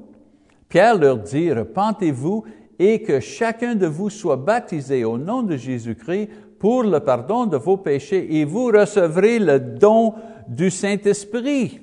Pierre 0.68 0.98
leur 0.98 1.18
dit, 1.18 1.52
Repentez-vous 1.52 2.44
et 2.78 3.02
que 3.02 3.20
chacun 3.20 3.74
de 3.74 3.86
vous 3.86 4.10
soit 4.10 4.36
baptisé 4.36 5.04
au 5.04 5.18
nom 5.18 5.42
de 5.42 5.56
Jésus-Christ 5.56 6.28
pour 6.58 6.82
le 6.82 7.00
pardon 7.00 7.46
de 7.46 7.56
vos 7.56 7.76
péchés 7.76 8.38
et 8.38 8.44
vous 8.44 8.66
recevrez 8.66 9.38
le 9.38 9.60
don 9.60 10.14
du 10.48 10.70
Saint-Esprit. 10.70 11.80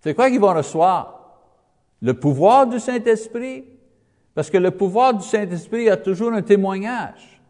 C'est 0.00 0.14
quoi 0.14 0.30
qu'ils 0.30 0.40
vont 0.40 0.54
recevoir? 0.54 1.38
Le 2.02 2.14
pouvoir 2.14 2.66
du 2.66 2.78
Saint-Esprit, 2.78 3.64
parce 4.36 4.50
que 4.50 4.58
le 4.58 4.70
pouvoir 4.70 5.14
du 5.14 5.24
Saint-Esprit 5.24 5.88
a 5.88 5.96
toujours 5.96 6.30
un 6.30 6.42
témoignage. 6.42 7.40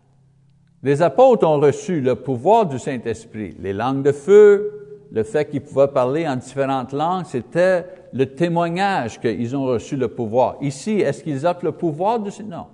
Les 0.84 1.02
apôtres 1.02 1.44
ont 1.44 1.58
reçu 1.58 2.00
le 2.00 2.14
pouvoir 2.14 2.64
du 2.64 2.78
Saint-Esprit. 2.78 3.56
Les 3.58 3.72
langues 3.72 4.04
de 4.04 4.12
feu, 4.12 5.08
le 5.10 5.24
fait 5.24 5.50
qu'ils 5.50 5.62
pouvaient 5.62 5.88
parler 5.88 6.28
en 6.28 6.36
différentes 6.36 6.92
langues, 6.92 7.24
c'était 7.26 7.84
le 8.12 8.26
témoignage 8.26 9.20
qu'ils 9.20 9.56
ont 9.56 9.64
reçu 9.64 9.96
le 9.96 10.06
pouvoir. 10.06 10.58
Ici, 10.60 11.00
est-ce 11.00 11.24
qu'ils 11.24 11.44
offrent 11.44 11.64
le 11.64 11.72
pouvoir 11.72 12.20
du 12.20 12.30
Saint-Esprit? 12.30 12.56
Non. 12.56 12.66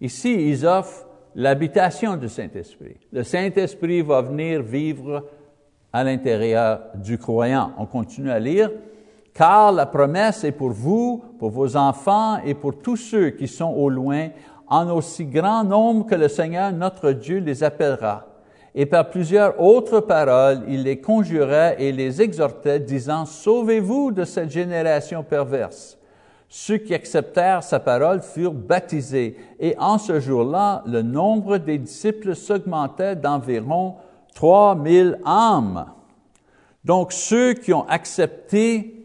Ici, 0.00 0.48
ils 0.48 0.66
offrent 0.66 1.06
l'habitation 1.36 2.16
du 2.16 2.28
Saint-Esprit. 2.28 2.96
Le 3.12 3.22
Saint-Esprit 3.22 4.02
va 4.02 4.22
venir 4.22 4.60
vivre 4.60 5.24
à 5.92 6.02
l'intérieur 6.02 6.80
du 6.96 7.16
croyant. 7.16 7.74
On 7.78 7.86
continue 7.86 8.32
à 8.32 8.40
lire 8.40 8.72
car 9.34 9.72
la 9.72 9.86
promesse 9.86 10.44
est 10.44 10.52
pour 10.52 10.70
vous, 10.70 11.22
pour 11.38 11.50
vos 11.50 11.76
enfants 11.76 12.38
et 12.44 12.54
pour 12.54 12.78
tous 12.78 12.96
ceux 12.96 13.30
qui 13.30 13.48
sont 13.48 13.70
au 13.70 13.88
loin, 13.88 14.28
en 14.66 14.88
aussi 14.90 15.24
grand 15.24 15.64
nombre 15.64 16.06
que 16.06 16.14
le 16.14 16.28
Seigneur 16.28 16.72
notre 16.72 17.12
Dieu 17.12 17.38
les 17.38 17.62
appellera. 17.62 18.26
Et 18.74 18.86
par 18.86 19.10
plusieurs 19.10 19.60
autres 19.60 20.00
paroles, 20.00 20.62
il 20.66 20.84
les 20.84 21.00
conjurait 21.00 21.76
et 21.78 21.92
les 21.92 22.22
exhortait, 22.22 22.80
disant, 22.80 23.26
Sauvez-vous 23.26 24.12
de 24.12 24.24
cette 24.24 24.50
génération 24.50 25.22
perverse. 25.22 25.98
Ceux 26.48 26.78
qui 26.78 26.94
acceptèrent 26.94 27.62
sa 27.62 27.80
parole 27.80 28.22
furent 28.22 28.52
baptisés, 28.52 29.36
et 29.58 29.74
en 29.78 29.98
ce 29.98 30.20
jour-là, 30.20 30.82
le 30.86 31.02
nombre 31.02 31.58
des 31.58 31.78
disciples 31.78 32.34
s'augmentait 32.34 33.16
d'environ 33.16 33.96
3000 34.34 35.18
âmes. 35.26 35.86
Donc 36.84 37.12
ceux 37.12 37.54
qui 37.54 37.72
ont 37.72 37.86
accepté, 37.88 39.01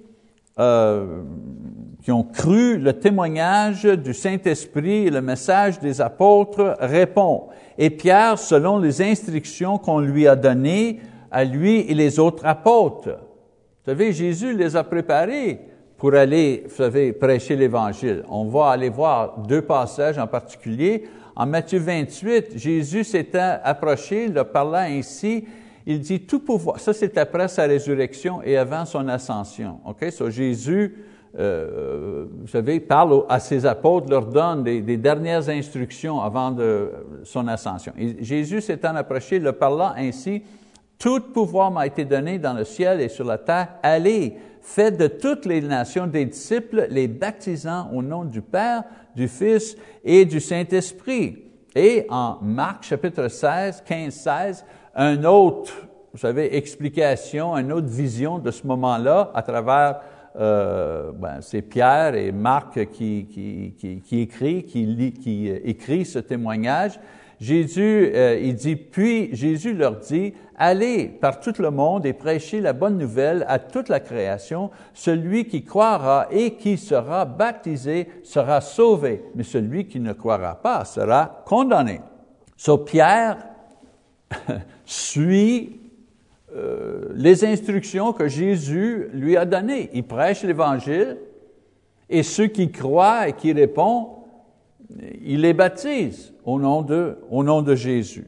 euh, 0.60 1.24
qui 2.04 2.12
ont 2.12 2.24
cru 2.24 2.78
le 2.78 2.94
témoignage 2.94 3.84
du 3.84 4.14
Saint-Esprit 4.14 5.08
et 5.08 5.10
le 5.10 5.22
message 5.22 5.80
des 5.80 6.00
apôtres 6.00 6.76
répondent. 6.80 7.48
Et 7.78 7.90
Pierre, 7.90 8.40
selon 8.40 8.80
les 8.80 9.02
instructions 9.02 9.78
qu'on 9.78 10.00
lui 10.00 10.28
a 10.28 10.36
données, 10.36 11.02
à 11.32 11.44
lui 11.44 11.82
et 11.82 11.94
les 11.94 12.20
autres 12.20 12.46
apôtres. 12.46 13.10
Vous 13.10 13.92
savez, 13.92 14.12
Jésus 14.14 14.56
les 14.56 14.76
a 14.76 14.84
préparés 14.84 15.60
pour 15.98 16.14
aller, 16.14 16.64
vous 16.68 16.76
savez, 16.76 17.14
prêcher 17.14 17.56
l'Évangile. 17.56 18.24
On 18.30 18.46
va 18.46 18.70
aller 18.70 18.90
voir 18.90 19.40
deux 19.40 19.62
passages 19.62 20.18
en 20.18 20.28
particulier. 20.28 21.06
En 21.36 21.46
Matthieu 21.46 21.80
28, 21.80 22.58
Jésus 22.58 23.04
s'était 23.04 23.60
approché, 23.64 24.28
le 24.28 24.44
parlant 24.44 24.78
ainsi, 24.78 25.46
il 25.90 26.02
dit 26.02 26.20
tout 26.20 26.40
pouvoir. 26.40 26.82
Ça, 26.82 26.92
c'est 26.92 27.18
après 27.18 27.48
sa 27.48 27.64
résurrection 27.64 28.44
et 28.44 28.58
avant 28.58 28.86
son 28.86 29.08
ascension. 29.08 29.80
OK? 29.86 30.12
So, 30.12 30.30
Jésus, 30.30 30.98
euh, 31.40 32.26
vous 32.42 32.48
savez, 32.48 32.82
parle 32.82 33.24
à 33.30 33.40
ses 33.40 33.66
apôtres, 33.66 34.10
leur 34.10 34.26
donne 34.26 34.66
des, 34.66 34.98
dernières 34.98 35.48
instructions 35.48 36.20
avant 36.22 36.52
de 36.52 36.92
son 37.24 37.48
ascension. 37.48 37.94
Jésus 38.20 38.60
s'étant 38.60 38.96
approché, 38.98 39.40
le 39.40 39.54
parlant 39.54 39.94
ainsi, 39.96 40.44
tout 41.00 41.22
pouvoir 41.22 41.72
m'a 41.72 41.88
été 41.88 42.04
donné 42.04 42.38
dans 42.38 42.54
le 42.54 42.66
ciel 42.66 43.00
et 43.00 43.08
sur 43.08 43.24
la 43.24 43.38
terre. 43.38 43.70
Allez, 43.82 44.36
faites 44.62 44.98
de 44.98 45.08
toutes 45.08 45.46
les 45.46 45.62
nations 45.62 46.06
des 46.06 46.26
disciples, 46.26 46.88
les 46.90 47.08
baptisant 47.08 47.90
au 47.94 48.02
nom 48.02 48.26
du 48.26 48.42
Père, 48.42 48.84
du 49.16 49.30
Fils 49.30 49.78
et 50.04 50.26
du 50.26 50.42
Saint-Esprit. 50.42 51.46
Et 51.74 52.06
en 52.10 52.40
Marc 52.42 52.84
chapitre 52.84 53.30
16, 53.30 53.84
15, 53.86 54.14
16, 54.14 54.66
un 54.98 55.24
autre, 55.24 55.88
vous 56.12 56.20
savez, 56.20 56.58
explication, 56.58 57.56
une 57.56 57.72
autre 57.72 57.88
vision 57.88 58.40
de 58.40 58.50
ce 58.50 58.66
moment-là 58.66 59.32
à 59.36 59.44
travers, 59.44 60.00
euh, 60.40 61.12
ben, 61.14 61.38
c'est 61.42 61.62
Pierre 61.62 62.16
et 62.16 62.32
Marc 62.32 62.90
qui, 62.90 63.20
écrit, 64.12 64.64
qui, 64.64 64.86
lit, 64.86 65.14
qui 65.14 65.50
écrit 65.50 66.04
ce 66.04 66.18
témoignage. 66.18 67.00
Jésus, 67.40 68.12
euh, 68.16 68.40
il 68.42 68.56
dit, 68.56 68.76
puis 68.76 69.30
Jésus 69.36 69.76
leur 69.76 69.98
dit, 69.98 70.34
allez 70.58 71.08
par 71.08 71.40
tout 71.40 71.54
le 71.60 71.70
monde 71.70 72.08
et 72.08 72.14
prêchez 72.14 72.60
la 72.60 72.74
bonne 72.74 72.98
nouvelle 72.98 73.46
à 73.48 73.60
toute 73.60 73.90
la 73.90 74.00
création. 74.00 74.72
Celui 74.96 75.46
qui 75.46 75.64
croira 75.64 76.26
et 76.32 76.56
qui 76.56 76.78
sera 76.78 77.26
baptisé 77.26 78.08
sera 78.24 78.62
sauvé, 78.62 79.26
mais 79.36 79.44
celui 79.44 79.86
qui 79.86 80.00
ne 80.00 80.14
croira 80.14 80.56
pas 80.56 80.84
sera 80.86 81.44
condamné. 81.46 82.02
So 82.56 82.80
Pierre 82.80 83.38
suit 84.86 85.80
euh, 86.56 87.10
les 87.14 87.46
instructions 87.46 88.14
que 88.14 88.28
Jésus 88.28 89.10
lui 89.14 89.38
a 89.38 89.46
données. 89.46 89.90
Il 89.94 90.04
prêche 90.04 90.44
l'Évangile 90.44 91.18
et 92.10 92.24
ceux 92.24 92.48
qui 92.48 92.72
croient 92.72 93.28
et 93.28 93.34
qui 93.34 93.52
répondent, 93.52 94.08
il 95.24 95.42
les 95.42 95.54
baptise 95.54 96.34
au 96.46 96.60
nom 96.60 96.82
de, 96.82 97.18
au 97.30 97.44
nom 97.44 97.62
de 97.62 97.76
Jésus. 97.76 98.28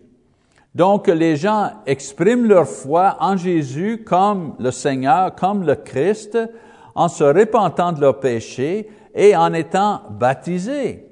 Donc, 0.76 1.08
les 1.08 1.36
gens 1.36 1.72
expriment 1.86 2.46
leur 2.46 2.68
foi 2.68 3.18
en 3.20 3.38
Jésus 3.38 4.04
comme 4.06 4.56
le 4.60 4.72
Seigneur, 4.72 5.34
comme 5.36 5.66
le 5.66 5.76
Christ, 5.76 6.38
en 6.94 7.08
se 7.08 7.24
repentant 7.24 7.92
de 7.92 8.02
leurs 8.02 8.20
péchés 8.20 8.90
et 9.16 9.36
en 9.36 9.54
étant 9.54 10.02
baptisés. 10.12 11.09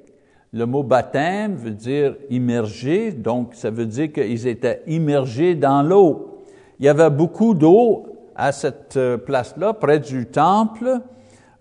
Le 0.54 0.64
mot 0.64 0.82
baptême 0.82 1.56
veut 1.56 1.72
dire 1.72 2.16
immergé, 2.30 3.12
donc 3.12 3.50
ça 3.52 3.70
veut 3.70 3.84
dire 3.84 4.10
qu'ils 4.10 4.46
étaient 4.46 4.82
immergés 4.86 5.54
dans 5.54 5.82
l'eau. 5.82 6.38
Il 6.78 6.86
y 6.86 6.88
avait 6.88 7.10
beaucoup 7.10 7.52
d'eau 7.52 8.06
à 8.34 8.52
cette 8.52 8.96
euh, 8.96 9.18
place-là, 9.18 9.74
près 9.74 9.98
du 9.98 10.24
temple. 10.24 11.00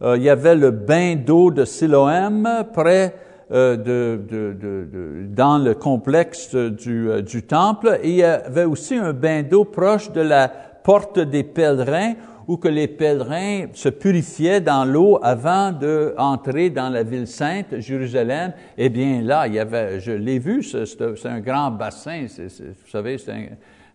Euh, 0.02 0.16
il 0.16 0.24
y 0.24 0.30
avait 0.30 0.56
le 0.56 0.72
bain 0.72 1.16
d'eau 1.16 1.52
de 1.52 1.66
Siloam, 1.66 2.48
près 2.72 3.16
euh, 3.52 3.76
de, 3.76 4.22
de, 4.30 4.54
de, 4.54 5.26
dans 5.36 5.58
le 5.58 5.74
complexe 5.74 6.56
du, 6.56 7.10
du 7.24 7.44
temple. 7.44 8.00
Et 8.04 8.10
il 8.12 8.16
y 8.16 8.24
avait 8.24 8.64
aussi 8.64 8.96
un 8.96 9.12
bain 9.12 9.44
d'eau 9.44 9.66
proche 9.66 10.14
de 10.14 10.22
la 10.22 10.48
porte 10.48 11.20
des 11.20 11.44
pèlerins 11.44 12.14
où 12.48 12.56
que 12.58 12.70
les 12.70 12.88
pèlerins 12.88 13.68
se 13.74 13.90
purifiaient 13.90 14.62
dans 14.62 14.86
l'eau 14.86 15.20
avant 15.22 15.72
d'entrer 15.72 16.70
dans 16.70 16.90
la 16.90 17.04
ville 17.04 17.28
sainte, 17.28 17.80
Jérusalem. 17.80 18.54
Eh 18.78 18.90
bien 18.90 19.22
là, 19.22 19.48
il 19.48 19.56
y 19.56 19.60
avait, 19.60 20.00
je 20.00 20.14
l'ai 20.14 20.40
vu, 20.40 20.64
c'est 20.64 21.26
un 21.26 21.42
grand 21.42 21.72
bassin, 21.72 22.26
vous 22.28 22.90
savez, 22.90 23.18
c'est 23.18 23.34
un, 23.34 23.48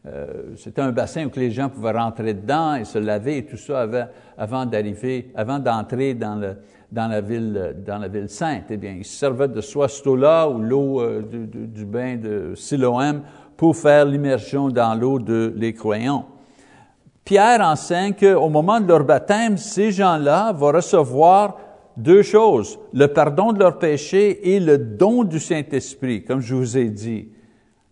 euh, 0.06 0.92
bassin 0.92 1.26
où 1.26 1.30
les 1.38 1.50
gens 1.50 1.70
pouvaient 1.70 1.92
rentrer 1.92 2.34
dedans 2.34 2.74
et 2.74 2.84
se 2.84 2.98
laver 2.98 3.38
et 3.38 3.46
tout 3.46 3.56
ça 3.56 3.88
avant, 4.36 4.66
d'arriver, 4.66 5.30
avant 5.34 5.58
d'entrer 5.58 6.12
dans 6.12 6.54
la 6.92 7.20
ville, 7.22 8.26
sainte. 8.28 8.64
Eh 8.68 8.76
bien, 8.76 8.96
ils 8.98 9.04
se 9.04 9.16
servaient 9.16 9.48
de 9.48 9.62
soit 9.62 9.88
cette 9.88 10.06
eau-là 10.06 10.46
ou 10.48 10.58
l'eau 10.58 11.00
euh, 11.00 11.22
du, 11.22 11.46
du, 11.46 11.86
bain 11.86 12.16
de 12.16 12.52
Siloam 12.54 13.22
pour 13.56 13.76
faire 13.76 14.04
l'immersion 14.04 14.68
dans 14.68 14.94
l'eau 14.94 15.18
de 15.18 15.54
les 15.56 15.72
croyants. 15.72 16.26
Pierre 17.24 17.60
enseigne 17.60 18.14
qu'au 18.14 18.48
moment 18.48 18.80
de 18.80 18.88
leur 18.88 19.04
baptême, 19.04 19.56
ces 19.56 19.92
gens-là 19.92 20.52
vont 20.52 20.72
recevoir 20.72 21.58
deux 21.96 22.22
choses, 22.22 22.78
le 22.92 23.06
pardon 23.06 23.52
de 23.52 23.58
leurs 23.58 23.78
péchés 23.78 24.54
et 24.54 24.60
le 24.60 24.78
don 24.78 25.24
du 25.24 25.38
Saint-Esprit, 25.38 26.24
comme 26.24 26.40
je 26.40 26.54
vous 26.54 26.78
ai 26.78 26.88
dit. 26.88 27.28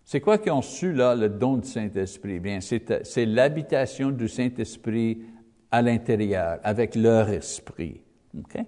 C'est 0.03 0.19
quoi 0.19 0.37
qu'ils 0.37 0.51
ont 0.51 0.61
su, 0.61 0.91
là, 0.91 1.15
le 1.15 1.29
don 1.29 1.57
du 1.57 1.67
Saint-Esprit? 1.67 2.39
Bien, 2.39 2.59
c'est 2.59 3.25
l'habitation 3.25 4.09
du 4.11 4.27
Saint-Esprit 4.27 5.19
à 5.71 5.81
l'intérieur, 5.81 6.59
avec 6.63 6.95
leur 6.95 7.29
esprit. 7.29 8.01
Okay? 8.37 8.65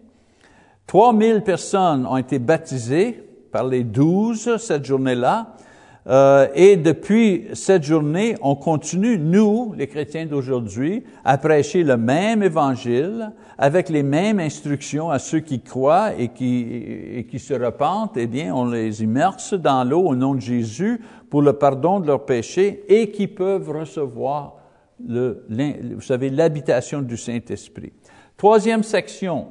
3000 0.87 1.41
personnes 1.41 2.05
ont 2.05 2.15
été 2.17 2.39
baptisées 2.39 3.27
par 3.51 3.67
les 3.67 3.83
douze 3.83 4.55
cette 4.57 4.85
journée-là. 4.85 5.57
Euh, 6.05 6.47
et 6.53 6.75
depuis 6.75 7.47
cette 7.53 7.83
journée, 7.83 8.35
on 8.41 8.55
continue, 8.55 9.17
nous, 9.17 9.73
les 9.77 9.87
chrétiens 9.87 10.25
d'aujourd'hui, 10.25 11.03
à 11.23 11.37
prêcher 11.37 11.83
le 11.83 11.95
même 11.95 12.43
évangile 12.43 13.31
avec 13.57 13.89
les 13.89 14.03
mêmes 14.03 14.39
instructions 14.39 15.09
à 15.09 15.19
ceux 15.19 15.39
qui 15.39 15.61
croient 15.61 16.11
et 16.17 16.29
qui, 16.29 17.39
se 17.39 17.53
repentent. 17.53 18.17
Eh 18.17 18.27
bien, 18.27 18.53
on 18.53 18.65
les 18.65 19.01
immerse 19.01 19.53
dans 19.53 19.83
l'eau 19.83 20.01
au 20.01 20.15
nom 20.15 20.35
de 20.35 20.41
Jésus 20.41 20.99
pour 21.29 21.41
le 21.41 21.53
pardon 21.53 21.99
de 21.99 22.07
leurs 22.07 22.25
péchés 22.25 22.83
et 22.89 23.11
qui 23.11 23.27
peuvent 23.27 23.69
recevoir 23.69 24.57
vous 24.99 26.01
savez, 26.01 26.29
l'habitation 26.29 27.01
du 27.01 27.17
Saint-Esprit. 27.17 27.93
Troisième 28.37 28.83
section, 28.83 29.47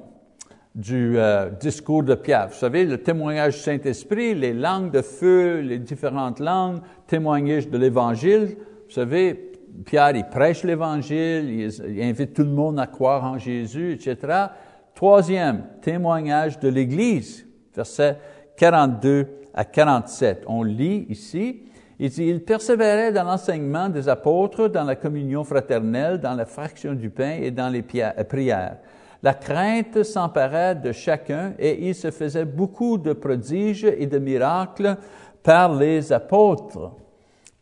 du 0.74 1.18
euh, 1.18 1.50
discours 1.50 2.02
de 2.02 2.14
Pierre. 2.14 2.48
Vous 2.48 2.56
savez, 2.56 2.84
le 2.84 2.98
témoignage 2.98 3.56
du 3.56 3.60
Saint-Esprit, 3.60 4.34
les 4.34 4.54
langues 4.54 4.90
de 4.90 5.02
feu, 5.02 5.60
les 5.60 5.78
différentes 5.78 6.40
langues, 6.40 6.80
témoignage 7.06 7.68
de 7.68 7.76
l'Évangile. 7.76 8.56
Vous 8.86 8.94
savez, 8.94 9.52
Pierre, 9.84 10.16
il 10.16 10.24
prêche 10.24 10.64
l'Évangile, 10.64 11.50
il, 11.50 11.96
il, 11.96 12.02
invite 12.02 12.34
tout 12.34 12.42
le 12.42 12.50
monde 12.50 12.78
à 12.80 12.86
croire 12.86 13.24
en 13.24 13.38
Jésus, 13.38 13.92
etc. 13.92 14.46
Troisième, 14.94 15.64
témoignage 15.82 16.58
de 16.58 16.68
l'Église, 16.68 17.46
versets 17.74 18.16
42 18.56 19.26
à 19.54 19.64
47. 19.64 20.44
On 20.46 20.62
lit 20.62 21.06
ici, 21.08 21.62
il 21.98 22.10
dit, 22.10 22.24
il 22.24 22.42
persévérait 22.42 23.12
dans 23.12 23.24
l'enseignement 23.24 23.88
des 23.88 24.08
apôtres, 24.08 24.68
dans 24.68 24.84
la 24.84 24.96
communion 24.96 25.44
fraternelle, 25.44 26.18
dans 26.18 26.34
la 26.34 26.46
fraction 26.46 26.94
du 26.94 27.10
pain 27.10 27.38
et 27.40 27.50
dans 27.50 27.68
les 27.68 27.82
prières. 27.82 28.78
La 29.22 29.34
crainte 29.34 30.02
s'emparait 30.02 30.74
de 30.74 30.90
chacun 30.90 31.54
et 31.58 31.88
il 31.88 31.94
se 31.94 32.10
faisait 32.10 32.44
beaucoup 32.44 32.98
de 32.98 33.12
prodiges 33.12 33.84
et 33.84 34.06
de 34.06 34.18
miracles 34.18 34.96
par 35.44 35.74
les 35.74 36.12
apôtres. 36.12 36.92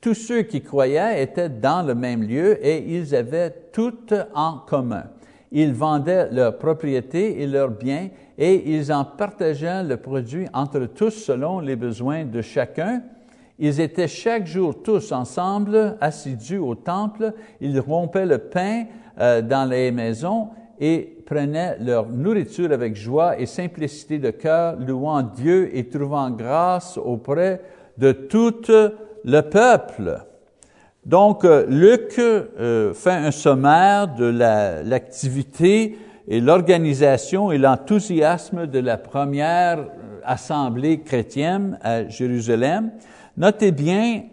Tous 0.01 0.15
ceux 0.15 0.43
qui 0.43 0.62
croyaient 0.62 1.23
étaient 1.23 1.51
dans 1.51 1.82
le 1.82 1.95
même 1.95 2.23
lieu 2.23 2.65
et 2.65 2.78
ils 2.97 3.15
avaient 3.15 3.55
tout 3.73 4.15
en 4.35 4.59
commun. 4.66 5.05
Ils 5.53 5.74
vendaient 5.74 6.31
leurs 6.31 6.57
propriétés 6.57 7.43
et 7.43 7.47
leurs 7.47 7.70
biens 7.70 8.09
et 8.39 8.74
ils 8.74 8.91
en 8.91 9.05
partageaient 9.05 9.82
le 9.82 9.99
produit 9.99 10.47
entre 10.55 10.87
tous 10.87 11.11
selon 11.11 11.61
les 11.61 11.77
besoins 11.77 12.24
de 12.24 12.41
chacun. 12.41 13.03
Ils 13.59 13.81
étaient 13.81 14.09
chaque 14.09 14.47
jour 14.47 14.82
tous 14.82 15.12
ensemble, 15.12 15.99
assidus 16.01 16.57
au 16.57 16.74
temple. 16.74 17.35
Ils 17.61 17.78
rompaient 17.78 18.24
le 18.24 18.39
pain 18.39 18.85
euh, 19.19 19.43
dans 19.43 19.69
les 19.69 19.91
maisons 19.91 20.49
et 20.81 21.19
prenaient 21.31 21.77
leur 21.78 22.09
nourriture 22.09 22.73
avec 22.73 22.97
joie 22.97 23.39
et 23.39 23.47
simplicité 23.47 24.19
de 24.19 24.31
cœur, 24.31 24.74
louant 24.81 25.23
Dieu 25.23 25.70
et 25.73 25.89
trouvant 25.89 26.28
grâce 26.28 26.98
auprès 26.98 27.61
de 27.97 28.11
tout 28.11 28.62
le 29.24 29.40
peuple. 29.43 30.24
Donc, 31.07 31.44
euh, 31.44 31.66
Luc 31.69 32.19
euh, 32.19 32.93
fait 32.94 33.12
un 33.12 33.31
sommaire 33.31 34.09
de 34.09 34.24
l'activité 34.85 35.97
et 36.27 36.40
l'organisation 36.40 37.52
et 37.52 37.59
l'enthousiasme 37.59 38.66
de 38.66 38.81
la 38.81 38.98
première 38.98 39.78
euh, 39.78 40.20
assemblée 40.24 40.98
chrétienne 40.98 41.78
à 41.81 42.09
Jérusalem. 42.09 42.90
Notez 43.36 43.70
bien, 43.70 44.24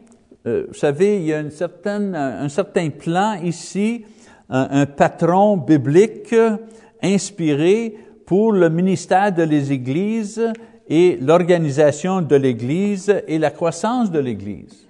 vous 0.45 0.73
savez, 0.73 1.17
il 1.17 1.23
y 1.23 1.33
a 1.33 1.41
une 1.41 1.51
certaine, 1.51 2.15
un 2.15 2.47
certain 2.47 2.89
plan 2.89 3.33
ici, 3.43 4.05
un, 4.49 4.67
un 4.71 4.85
patron 4.85 5.57
biblique 5.57 6.33
inspiré 7.01 7.95
pour 8.25 8.51
le 8.51 8.69
ministère 8.69 9.31
de 9.33 9.43
les 9.43 9.71
églises 9.71 10.51
et 10.87 11.17
l'organisation 11.21 12.21
de 12.21 12.35
l'Église 12.35 13.13
et 13.27 13.39
la 13.39 13.51
croissance 13.51 14.11
de 14.11 14.19
l'Église. 14.19 14.87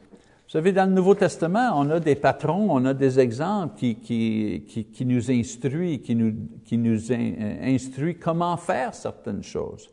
Vous 0.47 0.51
savez, 0.51 0.71
dans 0.71 0.85
le 0.85 0.95
Nouveau 0.95 1.13
Testament, 1.13 1.71
on 1.75 1.89
a 1.89 1.99
des 1.99 2.15
patrons, 2.15 2.67
on 2.69 2.85
a 2.85 2.93
des 2.93 3.19
exemples 3.19 3.75
qui, 3.75 3.95
qui, 3.95 4.85
qui, 4.93 5.05
nous 5.05 5.29
instruisent, 5.29 5.99
qui 6.01 6.15
nous, 6.15 6.34
qui 6.63 6.77
nous 6.77 7.11
instruit 7.11 8.15
comment 8.15 8.55
faire 8.55 8.93
certaines 8.93 9.43
choses. 9.43 9.89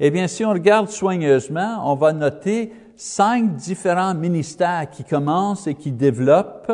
Eh 0.00 0.10
bien, 0.10 0.26
si 0.26 0.44
on 0.44 0.50
regarde 0.50 0.88
soigneusement, 0.88 1.90
on 1.90 1.94
va 1.94 2.12
noter 2.12 2.72
cinq 2.96 3.54
différents 3.54 4.14
ministères 4.14 4.90
qui 4.90 5.04
commencent 5.04 5.68
et 5.68 5.74
qui 5.74 5.92
développent 5.92 6.72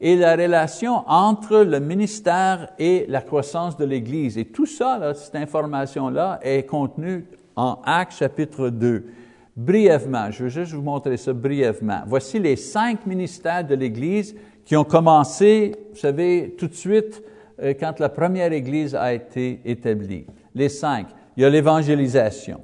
et 0.00 0.16
la 0.16 0.36
relation 0.36 1.02
entre 1.08 1.58
le 1.58 1.80
ministère 1.80 2.70
et 2.78 3.06
la 3.08 3.20
croissance 3.20 3.76
de 3.76 3.84
l'Église. 3.84 4.38
Et 4.38 4.44
tout 4.44 4.66
ça, 4.66 5.12
cette 5.14 5.34
information-là, 5.34 6.38
est 6.42 6.64
contenue 6.64 7.24
en 7.56 7.80
Actes 7.84 8.18
chapitre 8.18 8.68
2. 8.68 9.04
Brièvement, 9.56 10.30
je 10.30 10.44
veux 10.44 10.50
juste 10.50 10.72
vous 10.72 10.82
montrer 10.82 11.16
ça 11.16 11.32
brièvement. 11.32 12.02
Voici 12.06 12.38
les 12.38 12.54
cinq 12.54 13.06
ministères 13.06 13.66
de 13.66 13.74
l'Église 13.74 14.36
qui 14.64 14.76
ont 14.76 14.84
commencé, 14.84 15.74
vous 15.90 15.98
savez, 15.98 16.54
tout 16.56 16.68
de 16.68 16.74
suite 16.74 17.22
euh, 17.60 17.74
quand 17.78 17.98
la 17.98 18.08
première 18.08 18.52
Église 18.52 18.94
a 18.94 19.12
été 19.12 19.60
établie. 19.64 20.26
Les 20.54 20.68
cinq. 20.68 21.08
Il 21.36 21.42
y 21.42 21.44
a 21.44 21.50
l'évangélisation. 21.50 22.60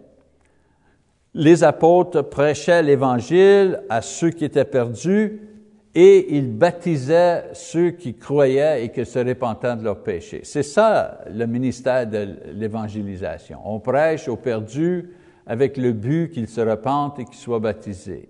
Les 1.32 1.64
apôtres 1.64 2.22
prêchaient 2.22 2.82
l'Évangile 2.82 3.80
à 3.88 4.00
ceux 4.02 4.30
qui 4.30 4.44
étaient 4.44 4.64
perdus 4.64 5.40
et 5.94 6.36
ils 6.36 6.56
baptisaient 6.56 7.50
ceux 7.52 7.90
qui 7.90 8.14
croyaient 8.14 8.84
et 8.84 8.88
qui 8.90 9.04
se 9.04 9.18
repentaient 9.20 9.76
de 9.76 9.84
leurs 9.84 10.02
péchés. 10.02 10.40
C'est 10.42 10.64
ça 10.64 11.20
le 11.32 11.46
ministère 11.46 12.06
de 12.06 12.36
l'évangélisation. 12.52 13.60
On 13.64 13.78
prêche 13.78 14.28
aux 14.28 14.36
perdus, 14.36 15.10
avec 15.46 15.76
le 15.76 15.92
but 15.92 16.30
qu'ils 16.30 16.48
se 16.48 16.60
repentent 16.60 17.18
et 17.18 17.24
qu'ils 17.24 17.36
soient 17.36 17.60
baptisés. 17.60 18.28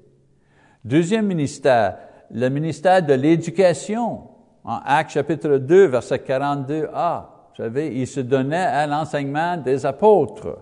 Deuxième 0.85 1.27
ministère, 1.27 1.97
le 2.31 2.49
ministère 2.49 3.03
de 3.03 3.15
l'éducation. 3.15 4.23
En 4.65 4.81
Actes 4.85 5.13
chapitre 5.13 5.59
2, 5.59 5.87
verset 5.87 6.17
42a, 6.17 7.27
vous 7.51 7.63
savez, 7.63 7.97
ils 7.97 8.07
se 8.07 8.21
donnaient 8.21 8.57
à 8.57 8.87
l'enseignement 8.87 9.57
des 9.57 9.87
apôtres. 9.87 10.59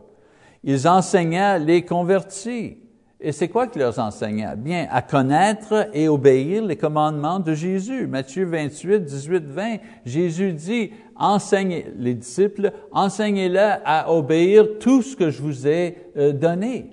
Ils 0.62 0.86
enseignaient 0.86 1.58
les 1.58 1.84
convertis. 1.84 2.81
Et 3.24 3.30
c'est 3.30 3.46
quoi 3.46 3.68
qu'ils 3.68 3.82
leur 3.82 3.96
enseignaient? 4.00 4.56
Bien, 4.56 4.88
à 4.90 5.00
connaître 5.00 5.88
et 5.94 6.08
obéir 6.08 6.64
les 6.64 6.74
commandements 6.74 7.38
de 7.38 7.54
Jésus. 7.54 8.08
Matthieu 8.08 8.44
28, 8.44 9.04
18, 9.04 9.44
20, 9.44 9.76
Jésus 10.04 10.52
dit, 10.52 10.90
enseignez 11.14 11.86
les 11.96 12.14
disciples, 12.14 12.72
enseignez-les 12.90 13.76
à 13.84 14.12
obéir 14.12 14.78
tout 14.80 15.02
ce 15.02 15.14
que 15.14 15.30
je 15.30 15.40
vous 15.40 15.68
ai 15.68 15.98
euh, 16.16 16.32
donné. 16.32 16.90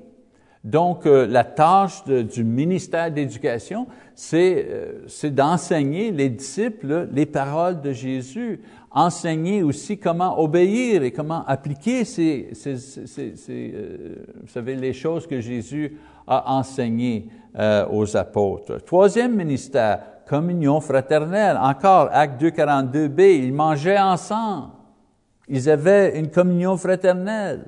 Donc, 0.64 1.08
euh, 1.08 1.26
la 1.26 1.44
tâche 1.44 2.04
du 2.06 2.44
ministère 2.44 3.12
d'éducation, 3.12 3.88
euh, 4.34 4.94
c'est 5.08 5.34
d'enseigner 5.34 6.12
les 6.12 6.30
disciples 6.30 7.08
les 7.12 7.26
paroles 7.26 7.82
de 7.82 7.92
Jésus, 7.92 8.60
enseigner 8.92 9.64
aussi 9.64 9.98
comment 9.98 10.40
obéir 10.40 11.02
et 11.02 11.12
comment 11.12 11.44
appliquer 11.48 12.06
ces 12.06 12.50
vous 14.42 14.48
savez, 14.48 14.76
les 14.76 14.94
choses 14.94 15.26
que 15.26 15.40
Jésus 15.40 15.98
a 16.30 16.54
enseignées 16.54 17.28
aux 17.92 18.16
apôtres. 18.16 18.78
Troisième 18.86 19.36
ministère, 19.36 20.00
communion 20.30 20.80
fraternelle. 20.80 21.58
Encore, 21.60 22.10
Acte 22.14 22.40
2, 22.40 22.52
42b, 22.52 23.22
ils 23.44 23.54
mangeaient 23.54 24.00
ensemble. 24.00 24.70
Ils 25.48 25.70
avaient 25.70 26.18
une 26.18 26.30
communion 26.30 26.78
fraternelle. 26.78 27.66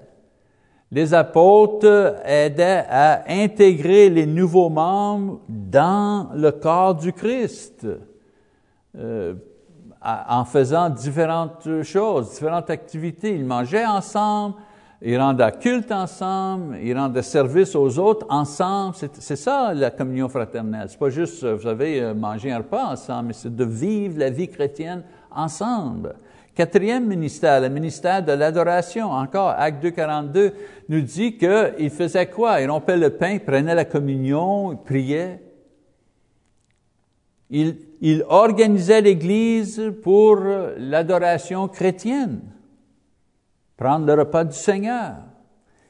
Les 0.91 1.13
apôtres 1.13 2.17
aidaient 2.25 2.85
à 2.87 3.23
intégrer 3.27 4.09
les 4.09 4.25
nouveaux 4.25 4.69
membres 4.69 5.39
dans 5.49 6.29
le 6.35 6.51
corps 6.51 6.95
du 6.95 7.11
Christ, 7.13 7.87
euh, 8.97 9.33
en 10.03 10.45
faisant 10.45 10.89
différentes 10.89 11.83
choses, 11.83 12.31
différentes 12.31 12.69
activités. 12.69 13.33
Ils 13.33 13.45
mangeaient 13.45 13.85
ensemble, 13.85 14.55
ils 15.03 15.17
rendaient 15.17 15.51
culte 15.59 15.91
ensemble, 15.91 16.77
ils 16.81 16.95
rendaient 16.95 17.23
service 17.23 17.75
aux 17.75 17.97
autres 17.97 18.25
ensemble. 18.29 18.95
C'est 19.13 19.35
ça 19.35 19.73
la 19.73 19.89
communion 19.89 20.29
fraternelle. 20.29 20.87
C'est 20.89 20.99
pas 20.99 21.09
juste, 21.09 21.43
vous 21.43 21.63
savez, 21.63 22.01
euh, 22.01 22.13
manger 22.13 22.51
un 22.51 22.59
repas 22.59 22.85
ensemble, 22.85 23.29
mais 23.29 23.33
c'est 23.33 23.55
de 23.55 23.65
vivre 23.65 24.19
la 24.19 24.29
vie 24.29 24.47
chrétienne 24.47 25.03
ensemble. 25.31 26.15
Quatrième 26.53 27.07
ministère, 27.07 27.61
le 27.61 27.69
ministère 27.69 28.23
de 28.23 28.33
l'adoration. 28.33 29.09
Encore, 29.09 29.55
Acte 29.57 29.81
2, 29.81 29.89
42 29.89 30.53
nous 30.89 31.01
dit 31.01 31.35
qu'ils 31.35 31.89
faisaient 31.89 32.27
quoi? 32.27 32.61
Ils 32.61 32.69
rompaient 32.69 32.97
le 32.97 33.09
pain, 33.09 33.31
ils 33.31 33.39
prenaient 33.39 33.73
la 33.73 33.85
communion, 33.85 34.73
ils 34.73 34.77
priaient. 34.77 35.41
Ils, 37.49 37.75
ils 38.01 38.23
organisaient 38.29 39.01
l'Église 39.01 39.81
pour 40.03 40.37
l'adoration 40.77 41.67
chrétienne 41.67 42.41
prendre 43.81 44.05
le 44.05 44.13
repas 44.13 44.43
du 44.43 44.55
Seigneur. 44.55 45.13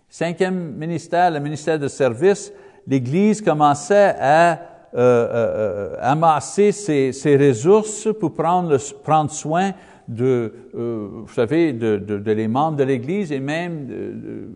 Cinquième 0.08 0.76
ministère, 0.76 1.30
le 1.30 1.42
ministère 1.42 1.78
de 1.78 1.90
service, 1.90 2.54
l'Église 2.88 3.42
commençait 3.42 4.16
à 4.18 4.54
euh, 4.54 4.58
euh, 4.94 5.28
euh, 5.34 5.96
amasser 6.00 6.72
ses, 6.72 7.12
ses, 7.12 7.36
ressources 7.36 8.08
pour 8.18 8.34
prendre, 8.34 8.78
prendre 9.04 9.30
soin 9.30 9.72
de, 10.08 10.54
vous 10.74 11.34
savez, 11.34 11.74
de, 11.74 11.98
de, 11.98 12.18
de, 12.18 12.32
les 12.32 12.48
membres 12.48 12.78
de 12.78 12.84
l'Église 12.86 13.34
et 13.34 13.42
même, 13.42 13.88
de, 13.88 14.50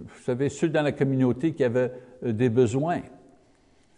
vous 0.00 0.22
savez, 0.24 0.48
ceux 0.48 0.70
dans 0.70 0.82
la 0.82 0.92
communauté 0.92 1.52
qui 1.52 1.64
avaient 1.64 1.92
des 2.22 2.48
besoins. 2.48 2.96
Il 2.96 3.02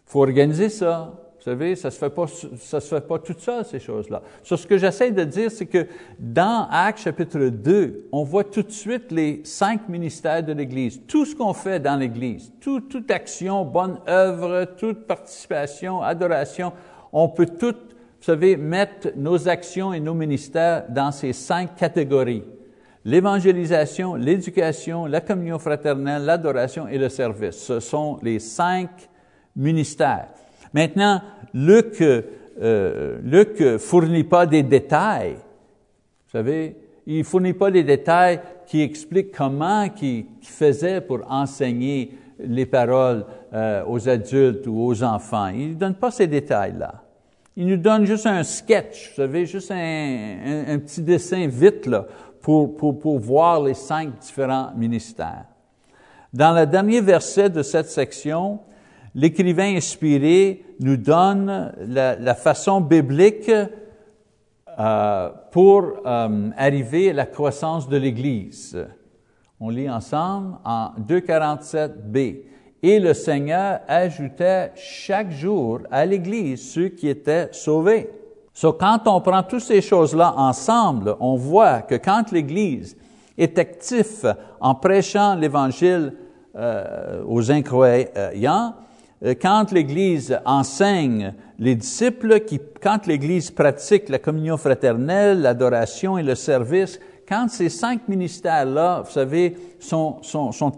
faut 0.07 0.23
organiser 0.23 0.71
ça. 0.71 1.15
Vous 1.47 1.53
savez, 1.53 1.77
ça 1.77 1.93
se 1.93 1.99
fait 1.99 2.11
pas, 2.11 2.27
ça 2.59 2.81
se 2.81 2.93
fait 2.93 3.07
pas 3.07 3.21
tout 3.21 3.37
ça, 3.39 3.63
ces 3.63 3.79
choses-là. 3.79 4.21
Sur 4.43 4.59
ce 4.59 4.67
que 4.67 4.77
j'essaie 4.77 5.13
de 5.13 5.23
dire, 5.23 5.49
c'est 5.49 5.67
que 5.67 5.87
dans 6.19 6.67
Actes 6.69 7.03
chapitre 7.03 7.39
2, 7.39 8.09
on 8.11 8.25
voit 8.25 8.43
tout 8.43 8.65
de 8.65 8.73
suite 8.73 9.13
les 9.13 9.43
cinq 9.45 9.89
ministères 9.89 10.43
de 10.43 10.53
l'Église. 10.53 11.01
Tout 11.07 11.25
ce 11.25 11.37
qu'on 11.37 11.53
fait 11.53 11.79
dans 11.79 11.95
l'Église, 11.95 12.51
toute 12.61 13.09
action, 13.13 13.65
bonne 13.65 14.01
œuvre, 14.09 14.65
toute 14.77 15.07
participation, 15.07 16.03
adoration, 16.03 16.73
on 17.13 17.29
peut 17.29 17.47
tout, 17.47 17.77
vous 17.77 18.25
savez, 18.25 18.57
mettre 18.57 19.13
nos 19.15 19.49
actions 19.49 19.93
et 19.93 20.01
nos 20.01 20.15
ministères 20.15 20.87
dans 20.89 21.13
ces 21.13 21.33
cinq 21.33 21.77
catégories. 21.77 22.43
L'évangélisation, 23.05 24.17
l'éducation, 24.17 25.07
la 25.07 25.21
communion 25.21 25.61
fraternelle, 25.61 26.25
l'adoration 26.25 26.89
et 26.89 26.99
le 26.99 27.09
service. 27.09 27.55
Ce 27.55 27.79
sont 27.79 28.19
les 28.21 28.41
cinq 28.41 28.91
ministères. 29.55 30.27
Maintenant, 30.73 31.21
Luc, 31.55 32.01
euh, 32.01 33.19
Luc 33.23 33.79
fournit 33.79 34.25
pas 34.25 34.47
des 34.47 34.63
détails. 34.63 35.35
Vous 35.35 36.33
savez, 36.33 36.77
il 37.07 37.25
fournit 37.25 37.53
pas 37.53 37.71
les 37.71 37.85
détails 37.85 38.41
qui 38.67 38.83
expliquent 38.83 39.35
comment 39.35 39.87
il, 40.03 40.27
faisait 40.43 41.01
pour 41.01 41.21
enseigner 41.31 42.13
les 42.39 42.67
paroles 42.67 43.25
euh, 43.55 43.85
aux 43.87 44.09
adultes 44.09 44.67
ou 44.67 44.87
aux 44.87 45.03
enfants. 45.03 45.49
Il 45.49 45.71
ne 45.71 45.75
donne 45.75 45.95
pas 45.95 46.11
ces 46.11 46.27
détails-là. 46.27 47.03
Il 47.57 47.67
nous 47.67 47.77
donne 47.77 48.05
juste 48.05 48.27
un 48.27 48.43
sketch, 48.43 49.11
vous 49.11 49.23
savez, 49.23 49.47
juste 49.47 49.71
un, 49.71 50.79
petit 50.79 51.01
dessin 51.01 51.47
vite 51.47 51.87
là, 51.87 52.07
pour, 52.43 52.77
pour 52.77 53.19
voir 53.19 53.63
les 53.63 53.73
cinq 53.73 54.19
différents 54.19 54.73
ministères. 54.77 55.47
Dans 56.35 56.53
le 56.53 56.67
dernier 56.67 57.01
verset 57.01 57.49
de 57.49 57.63
cette 57.63 57.89
section, 57.89 58.59
l'écrivain 59.17 59.75
inspiré 59.75 60.63
nous 60.79 60.99
donne 60.99 61.73
la, 61.89 62.35
façon 62.35 62.83
biblique 62.83 63.51
euh, 64.79 65.31
pour 65.51 65.85
euh, 66.05 66.51
arriver 66.57 67.11
à 67.11 67.15
la 67.15 67.27
croissance 67.27 67.89
de 67.89 67.97
l'Église. 67.97 68.87
On 69.59 69.71
lit 69.71 69.89
ensemble 69.89 70.59
en 70.65 70.91
247b. 71.09 72.41
Et 72.83 73.01
le 73.01 73.15
Seigneur 73.15 73.81
ajoutait 73.89 74.73
chaque 74.75 75.31
jour 75.31 75.81
à 75.91 76.05
l'Église 76.05 76.73
ceux 76.73 76.91
qui 76.91 77.09
étaient 77.09 77.49
sauvés. 77.53 78.11
So, 78.53 78.75
quand 78.75 79.09
on 79.09 79.23
prend 79.23 79.43
toutes 79.43 79.61
ces 79.61 79.81
choses-là 79.81 80.35
ensemble, 80.37 81.17
on 81.21 81.37
voit 81.37 81.81
que 81.81 81.95
quand 81.95 82.31
l'Église 82.33 82.97
est 83.39 83.59
active 83.59 84.37
en 84.61 84.75
prêchant 84.75 85.37
l'Évangile 85.37 86.13
euh, 86.55 87.23
aux 87.27 87.51
incroyants, 87.51 88.75
quand 89.41 89.73
l'Église 89.73 90.39
enseigne 90.45 91.35
les 91.59 91.75
disciples, 91.75 92.41
qui, 92.41 92.61
quand 92.83 93.07
l'Église 93.07 93.51
pratique 93.51 94.09
la 94.09 94.19
communion 94.19 94.57
fraternelle, 94.57 95.41
l'adoration 95.41 96.19
et 96.19 96.23
le 96.23 96.35
service, 96.35 97.01
quand 97.29 97.49
ces 97.49 97.69
cinq 97.69 98.09
ministères-là, 98.09 99.03
vous 99.05 99.11
savez, 99.11 99.57
sont, 99.81 100.21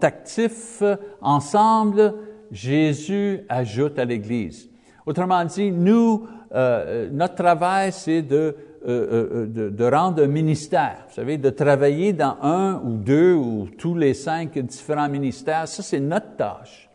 actifs 0.01 0.81
ensemble, 1.21 2.13
Jésus 2.51 3.41
ajoute 3.49 3.99
à 3.99 4.05
l'Église. 4.05 4.69
Autrement 5.05 5.45
dit, 5.45 5.71
nous, 5.71 6.27
euh, 6.53 7.09
notre 7.11 7.35
travail, 7.35 7.91
c'est 7.91 8.23
de, 8.23 8.55
euh, 8.87 8.87
euh, 8.87 9.45
de, 9.45 9.69
de, 9.69 9.83
rendre 9.85 10.23
un 10.23 10.27
ministère. 10.27 11.05
Vous 11.09 11.15
savez, 11.15 11.37
de 11.37 11.49
travailler 11.49 12.13
dans 12.13 12.37
un 12.41 12.81
ou 12.83 12.97
deux 12.97 13.33
ou 13.33 13.67
tous 13.77 13.93
les 13.93 14.13
cinq 14.13 14.57
différents 14.57 15.09
ministères. 15.09 15.67
Ça, 15.67 15.83
c'est 15.83 15.99
notre 15.99 16.35
tâche. 16.35 16.88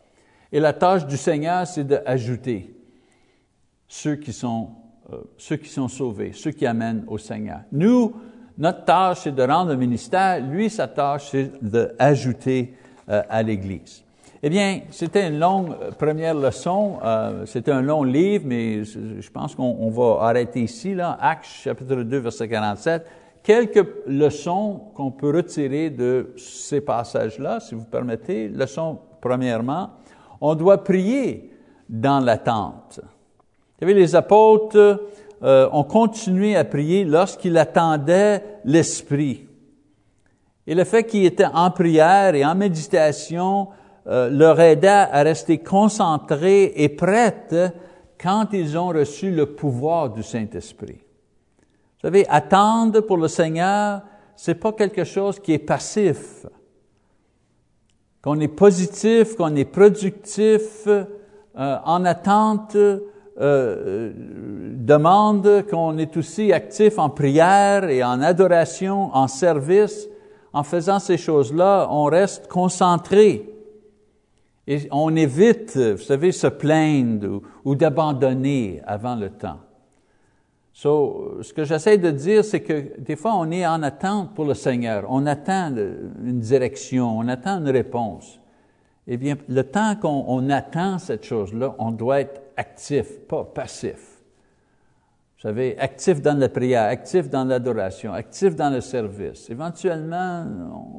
Et 0.55 0.61
la 0.61 0.71
tâche 0.71 1.05
du 1.05 1.17
Seigneur, 1.17 1.67
c'est 1.67 1.83
d'ajouter 1.83 2.73
ceux 3.89 4.15
qui 4.15 4.31
sont 4.31 4.69
euh, 5.11 5.17
ceux 5.37 5.57
qui 5.57 5.67
sont 5.67 5.89
sauvés, 5.89 6.31
ceux 6.33 6.51
qui 6.51 6.65
amènent 6.65 7.03
au 7.07 7.17
Seigneur. 7.17 7.59
Nous, 7.73 8.13
notre 8.57 8.85
tâche, 8.85 9.19
c'est 9.23 9.35
de 9.35 9.43
rendre 9.43 9.71
le 9.71 9.75
ministère. 9.75 10.39
Lui, 10.39 10.69
sa 10.69 10.87
tâche, 10.87 11.31
c'est 11.31 11.51
d'ajouter 11.61 12.73
euh, 13.09 13.21
à 13.29 13.43
l'Église. 13.43 14.05
Eh 14.41 14.49
bien, 14.49 14.83
c'était 14.91 15.27
une 15.27 15.39
longue 15.39 15.73
euh, 15.73 15.91
première 15.91 16.33
leçon. 16.33 16.99
C'était 17.45 17.73
un 17.73 17.81
long 17.81 18.03
livre, 18.03 18.45
mais 18.47 18.85
je 18.85 19.29
pense 19.31 19.55
qu'on 19.55 19.89
va 19.89 20.25
arrêter 20.25 20.61
ici, 20.61 20.95
là. 20.95 21.17
Actes, 21.19 21.47
chapitre 21.47 21.95
2, 21.95 22.17
verset 22.17 22.47
47. 22.47 23.05
Quelques 23.43 23.85
leçons 24.07 24.83
qu'on 24.93 25.11
peut 25.11 25.35
retirer 25.35 25.89
de 25.89 26.33
ces 26.37 26.79
passages-là, 26.79 27.59
si 27.59 27.75
vous 27.75 27.83
permettez. 27.83 28.47
Leçon, 28.47 28.99
premièrement, 29.19 29.89
on 30.45 30.55
doit 30.55 30.83
prier 30.83 31.51
dans 31.89 32.19
l'attente. 32.19 32.99
Vous 33.01 33.79
savez, 33.79 33.93
les 33.93 34.15
apôtres 34.15 35.01
euh, 35.43 35.69
ont 35.71 35.83
continué 35.83 36.55
à 36.55 36.63
prier 36.63 37.03
lorsqu'ils 37.03 37.57
attendaient 37.57 38.43
l'Esprit. 38.63 39.47
Et 40.67 40.75
le 40.75 40.83
fait 40.83 41.03
qu'ils 41.03 41.25
étaient 41.25 41.45
en 41.45 41.71
prière 41.71 42.35
et 42.35 42.45
en 42.45 42.55
méditation 42.55 43.69
euh, 44.07 44.29
leur 44.29 44.59
aida 44.59 45.03
à 45.11 45.23
rester 45.23 45.57
concentrés 45.57 46.73
et 46.75 46.89
prêts 46.89 47.47
quand 48.21 48.47
ils 48.53 48.77
ont 48.77 48.89
reçu 48.89 49.31
le 49.31 49.47
pouvoir 49.47 50.11
du 50.11 50.23
Saint-Esprit. 50.23 50.99
Vous 50.99 52.01
savez, 52.01 52.25
attendre 52.29 53.01
pour 53.01 53.17
le 53.17 53.27
Seigneur, 53.27 54.01
c'est 54.35 54.55
pas 54.55 54.73
quelque 54.73 55.03
chose 55.03 55.39
qui 55.39 55.53
est 55.53 55.59
passif. 55.59 56.45
Qu'on 58.25 58.39
est 58.39 58.47
positif, 58.47 59.35
qu'on 59.35 59.55
est 59.55 59.65
productif, 59.65 60.87
euh, 60.87 61.03
en 61.85 62.03
attente, 62.05 62.75
euh, 62.75 63.01
euh, 63.39 64.11
demande 64.15 65.63
qu'on 65.69 65.99
est 65.99 66.17
aussi 66.17 66.51
actif 66.51 66.97
en 66.97 67.11
prière 67.11 67.83
et 67.83 68.03
en 68.03 68.23
adoration, 68.23 69.15
en 69.15 69.27
service. 69.27 70.09
En 70.53 70.63
faisant 70.63 70.97
ces 70.97 71.17
choses-là, 71.17 71.87
on 71.91 72.05
reste 72.05 72.47
concentré. 72.47 73.47
Et 74.65 74.87
on 74.89 75.15
évite, 75.15 75.77
vous 75.77 76.01
savez, 76.01 76.31
se 76.31 76.47
plaindre 76.47 77.41
ou, 77.63 77.75
d'abandonner 77.75 78.81
avant 78.87 79.15
le 79.15 79.29
temps. 79.29 79.59
So, 80.77 81.37
ce 81.41 81.53
que 81.53 81.63
j'essaie 81.63 81.97
de 81.97 82.11
dire, 82.11 82.43
c'est 82.43 82.59
que 82.59 82.99
des 82.99 83.15
fois, 83.15 83.33
on 83.35 83.49
est 83.49 83.65
en 83.65 83.81
attente 83.81 84.35
pour 84.35 84.43
le 84.43 84.53
Seigneur. 84.53 85.05
On 85.07 85.25
attend 85.25 85.73
une 85.73 86.39
direction, 86.41 87.17
on 87.17 87.29
attend 87.29 87.59
une 87.59 87.69
réponse. 87.69 88.41
Eh 89.07 89.15
bien, 89.15 89.37
le 89.47 89.63
temps 89.63 89.95
qu'on 89.95 90.49
attend 90.49 90.99
cette 90.99 91.23
chose-là, 91.23 91.75
on 91.79 91.91
doit 91.91 92.19
être 92.19 92.41
actif, 92.57 93.19
pas 93.21 93.45
passif. 93.45 94.21
Vous 95.37 95.43
savez, 95.43 95.77
actif 95.79 96.21
dans 96.21 96.37
la 96.37 96.49
prière, 96.49 96.89
actif 96.89 97.29
dans 97.29 97.45
l'adoration, 97.45 98.11
actif 98.11 98.53
dans 98.53 98.69
le 98.69 98.81
service. 98.81 99.49
Éventuellement, 99.49 100.45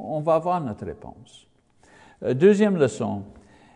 on 0.02 0.20
va 0.20 0.36
avoir 0.36 0.58
notre 0.62 0.86
réponse. 0.86 1.46
Euh, 2.22 2.32
deuxième 2.32 2.78
leçon, 2.78 3.24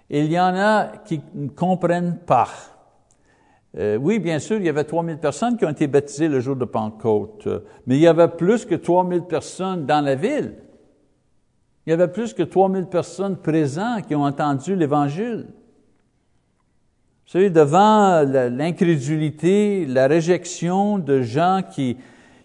il 0.09 0.33
y 0.33 0.41
en 0.41 0.57
a 0.57 0.93
qui 1.05 1.21
ne 1.35 1.49
comprennent 1.49 2.21
pas. 2.25 2.49
Euh, 3.79 3.97
oui, 3.97 4.19
bien 4.19 4.39
sûr, 4.39 4.57
il 4.57 4.65
y 4.65 4.69
avait 4.69 4.85
3000 4.85 5.19
personnes 5.19 5.57
qui 5.57 5.65
ont 5.65 5.71
été 5.71 5.87
baptisées 5.87 6.29
le 6.29 6.41
jour 6.41 6.57
de 6.57 6.65
Pentecôte, 6.65 7.49
mais 7.87 7.97
il 7.97 8.01
y 8.01 8.07
avait 8.07 8.29
plus 8.29 8.65
que 8.65 8.75
3000 8.75 9.23
personnes 9.23 9.87
dans 9.87 10.05
la 10.05 10.17
ville. 10.17 10.55
Il 11.87 11.91
y 11.91 11.93
avait 11.93 12.09
plus 12.09 12.35
que 12.35 12.43
3000 12.43 12.87
personnes 12.87 13.37
présentes 13.37 14.07
qui 14.07 14.15
ont 14.15 14.25
entendu 14.25 14.75
l'Évangile. 14.75 15.47
Vous 17.27 17.33
savez, 17.39 17.51
devant 17.51 18.23
l'incrédulité, 18.25 19.87
la 19.87 20.09
réjection 20.09 20.99
de 20.99 21.23
gens 21.23 21.63
qui, 21.69 21.97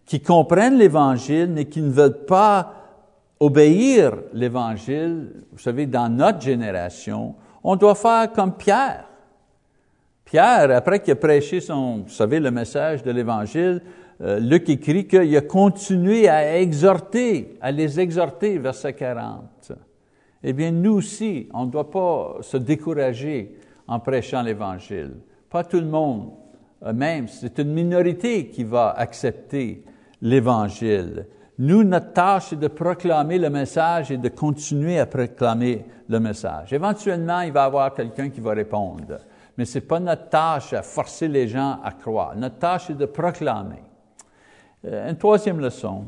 qui 0.06 0.22
comprennent 0.22 0.77
l'Évangile, 0.77 1.49
mais 1.52 1.65
qui 1.65 1.81
ne 1.81 1.89
veulent 1.89 2.26
pas 2.26 2.73
obéir 3.39 4.14
l'Évangile, 4.31 5.34
vous 5.52 5.57
savez, 5.57 5.88
dans 5.88 6.07
notre 6.07 6.41
génération, 6.41 7.35
on 7.64 7.76
doit 7.76 7.95
faire 7.95 8.31
comme 8.31 8.56
Pierre. 8.56 9.06
Pierre, 10.26 10.72
après 10.72 10.99
qu'il 10.99 11.14
a 11.14 11.15
prêché 11.15 11.61
son, 11.61 11.99
vous 11.99 12.10
savez, 12.10 12.39
le 12.39 12.49
message 12.49 13.03
de 13.03 13.11
l'Évangile, 13.11 13.81
euh, 14.22 14.39
Luc 14.39 14.68
écrit 14.69 15.07
qu'il 15.07 15.38
a 15.38 15.41
continué 15.41 16.27
à 16.27 16.60
exhorter, 16.60 17.57
à 17.61 17.72
les 17.72 17.99
exhorter, 17.99 18.57
verset 18.57 18.93
40. 18.93 19.72
Eh 20.43 20.53
bien, 20.53 20.72
nous 20.72 20.93
aussi, 20.93 21.47
on 21.53 21.65
ne 21.65 21.72
doit 21.72 21.91
pas 21.91 22.38
se 22.41 22.57
décourager 22.57 23.56
en 23.88 23.99
prêchant 23.99 24.41
l'Évangile. 24.41 25.14
Pas 25.49 25.64
tout 25.64 25.80
le 25.80 25.85
monde, 25.85 26.31
euh, 26.84 26.93
même, 26.93 27.27
c'est 27.27 27.60
une 27.60 27.73
minorité 27.73 28.47
qui 28.47 28.64
va 28.64 28.91
accepter 28.91 29.84
l'Évangile. 30.22 31.27
Nous, 31.57 31.84
notre 31.84 32.14
tâche, 32.14 32.47
c'est 32.49 32.60
de 32.60 32.68
proclamer 32.68 33.38
le 33.38 33.49
message 33.49 34.11
et 34.11 34.18
de 34.18 34.30
continuer 34.30 34.99
à 34.99 35.06
proclamer 35.06 35.85
le 36.10 36.19
message. 36.19 36.73
Éventuellement, 36.73 37.41
il 37.41 37.52
va 37.52 37.64
y 37.64 37.65
avoir 37.65 37.93
quelqu'un 37.93 38.30
qui 38.30 38.41
va 38.41 38.53
répondre, 38.53 39.19
mais 39.57 39.65
ce 39.65 39.77
n'est 39.77 39.86
pas 39.86 39.99
notre 39.99 40.30
tâche 40.30 40.73
à 40.73 40.82
forcer 40.82 41.27
les 41.27 41.48
gens 41.48 41.80
à 41.84 41.91
croire. 41.91 42.36
Notre 42.36 42.57
tâche 42.57 42.90
est 42.90 42.95
de 42.95 43.06
proclamer. 43.06 43.84
Euh, 44.86 45.10
une 45.10 45.18
troisième 45.18 45.60
leçon, 45.60 46.06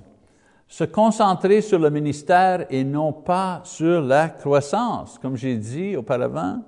se 0.68 0.84
concentrer 0.84 1.61
sur 1.61 1.80
le 1.80 1.90
ministère 1.90 2.65
et 2.69 2.84
non 2.84 3.14
pas 3.14 3.61
sur 3.64 4.02
la 4.02 4.30
croissance. 4.30 5.18
Comme 5.18 5.38
j'ai 5.38 5.56
dit 5.56 5.95
auparavant, 5.95 6.60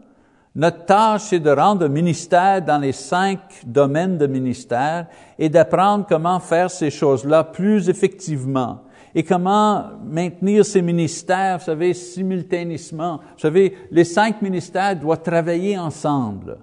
notre 0.56 0.86
tâche, 0.86 1.22
c'est 1.24 1.40
de 1.40 1.52
rendre 1.52 1.88
ministère 1.88 2.62
dans 2.62 2.80
les 2.80 2.92
cinq 2.92 3.40
domaines 3.66 4.18
de 4.18 4.26
ministère 4.26 5.08
et 5.38 5.50
d'apprendre 5.50 6.06
comment 6.08 6.40
faire 6.40 6.72
ces 6.72 6.90
choses-là 6.90 7.44
plus 7.44 7.90
effectivement 7.90 8.82
et 9.14 9.24
comment 9.24 9.86
maintenir 10.04 10.66
ces 10.66 10.82
ministères, 10.82 11.60
vous 11.60 11.66
savez, 11.66 11.94
simultanément. 11.94 13.18
Vous 13.18 13.40
savez, 13.40 13.76
les 13.92 14.04
cinq 14.04 14.42
ministères 14.42 14.96
doivent 14.96 15.24
travailler 15.24 15.78
ensemble. 15.78 16.58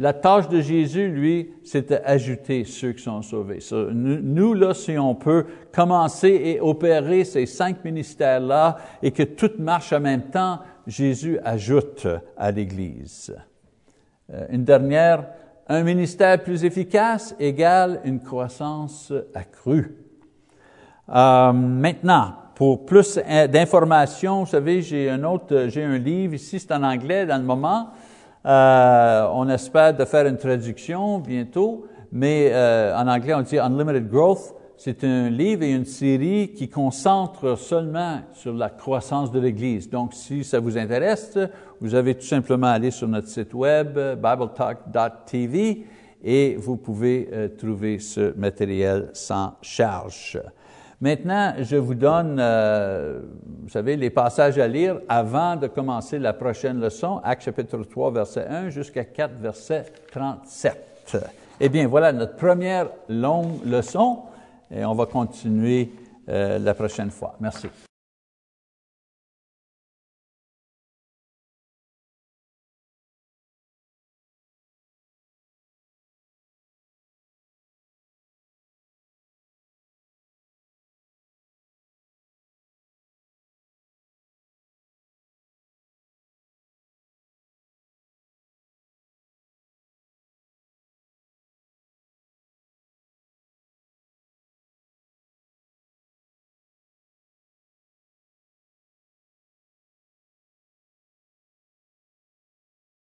La 0.00 0.14
tâche 0.14 0.48
de 0.48 0.62
Jésus, 0.62 1.08
lui, 1.08 1.52
c'est 1.62 1.90
d'ajouter 1.90 2.64
ceux 2.64 2.92
qui 2.92 3.02
sont 3.02 3.20
sauvés. 3.20 3.58
nous, 3.92 4.54
là, 4.54 4.72
si 4.72 4.96
on 4.96 5.14
peut 5.14 5.44
commencer 5.74 6.40
et 6.42 6.58
opérer 6.58 7.22
ces 7.24 7.44
cinq 7.44 7.84
ministères-là 7.84 8.78
et 9.02 9.10
que 9.10 9.24
tout 9.24 9.50
marche 9.58 9.92
en 9.92 10.00
même 10.00 10.30
temps, 10.30 10.60
Jésus 10.86 11.38
ajoute 11.44 12.06
à 12.38 12.50
l'Église. 12.50 13.36
Euh, 14.32 14.46
une 14.48 14.64
dernière, 14.64 15.26
un 15.68 15.82
ministère 15.82 16.42
plus 16.42 16.64
efficace 16.64 17.36
égale 17.38 18.00
une 18.04 18.20
croissance 18.20 19.12
accrue. 19.34 19.98
Euh, 21.10 21.52
maintenant, 21.52 22.36
pour 22.54 22.86
plus 22.86 23.18
d'informations, 23.52 24.44
vous 24.44 24.50
savez, 24.50 24.80
j'ai 24.80 25.10
un 25.10 25.24
autre, 25.24 25.66
j'ai 25.68 25.84
un 25.84 25.98
livre 25.98 26.32
ici, 26.32 26.58
c'est 26.58 26.72
en 26.72 26.84
anglais 26.84 27.26
dans 27.26 27.36
le 27.36 27.44
moment. 27.44 27.90
Euh, 28.46 29.28
on 29.34 29.48
espère 29.48 29.94
de 29.94 30.04
faire 30.04 30.26
une 30.26 30.38
traduction 30.38 31.18
bientôt, 31.18 31.86
mais 32.10 32.50
euh, 32.52 32.96
en 32.96 33.06
anglais 33.06 33.34
on 33.34 33.42
dit 33.42 33.58
Unlimited 33.58 34.08
Growth. 34.08 34.54
C'est 34.78 35.04
un 35.04 35.28
livre 35.28 35.62
et 35.62 35.72
une 35.72 35.84
série 35.84 36.54
qui 36.54 36.70
concentre 36.70 37.58
seulement 37.58 38.20
sur 38.32 38.54
la 38.54 38.70
croissance 38.70 39.30
de 39.30 39.38
l'Église. 39.38 39.90
Donc, 39.90 40.14
si 40.14 40.42
ça 40.42 40.58
vous 40.58 40.78
intéresse, 40.78 41.36
vous 41.82 41.94
avez 41.94 42.14
tout 42.14 42.24
simplement 42.24 42.68
à 42.68 42.70
aller 42.70 42.90
sur 42.90 43.06
notre 43.06 43.28
site 43.28 43.52
web, 43.52 43.92
bibletalk.tv, 43.92 45.84
et 46.24 46.56
vous 46.56 46.78
pouvez 46.78 47.28
euh, 47.30 47.48
trouver 47.48 47.98
ce 47.98 48.34
matériel 48.38 49.10
sans 49.12 49.52
charge. 49.60 50.40
Maintenant, 51.00 51.54
je 51.58 51.76
vous 51.76 51.94
donne, 51.94 52.36
euh, 52.38 53.22
vous 53.62 53.70
savez, 53.70 53.96
les 53.96 54.10
passages 54.10 54.58
à 54.58 54.68
lire 54.68 55.00
avant 55.08 55.56
de 55.56 55.66
commencer 55.66 56.18
la 56.18 56.34
prochaine 56.34 56.78
leçon, 56.78 57.22
Acte 57.24 57.44
chapitre 57.44 57.78
3, 57.78 58.10
verset 58.10 58.46
1 58.46 58.68
jusqu'à 58.68 59.04
4, 59.04 59.32
verset 59.40 59.86
37. 60.12 61.16
Eh 61.58 61.68
bien, 61.70 61.88
voilà 61.88 62.12
notre 62.12 62.36
première 62.36 62.90
longue 63.08 63.64
leçon 63.64 64.20
et 64.70 64.84
on 64.84 64.94
va 64.94 65.06
continuer 65.06 65.90
euh, 66.28 66.58
la 66.58 66.74
prochaine 66.74 67.10
fois. 67.10 67.34
Merci. 67.40 67.68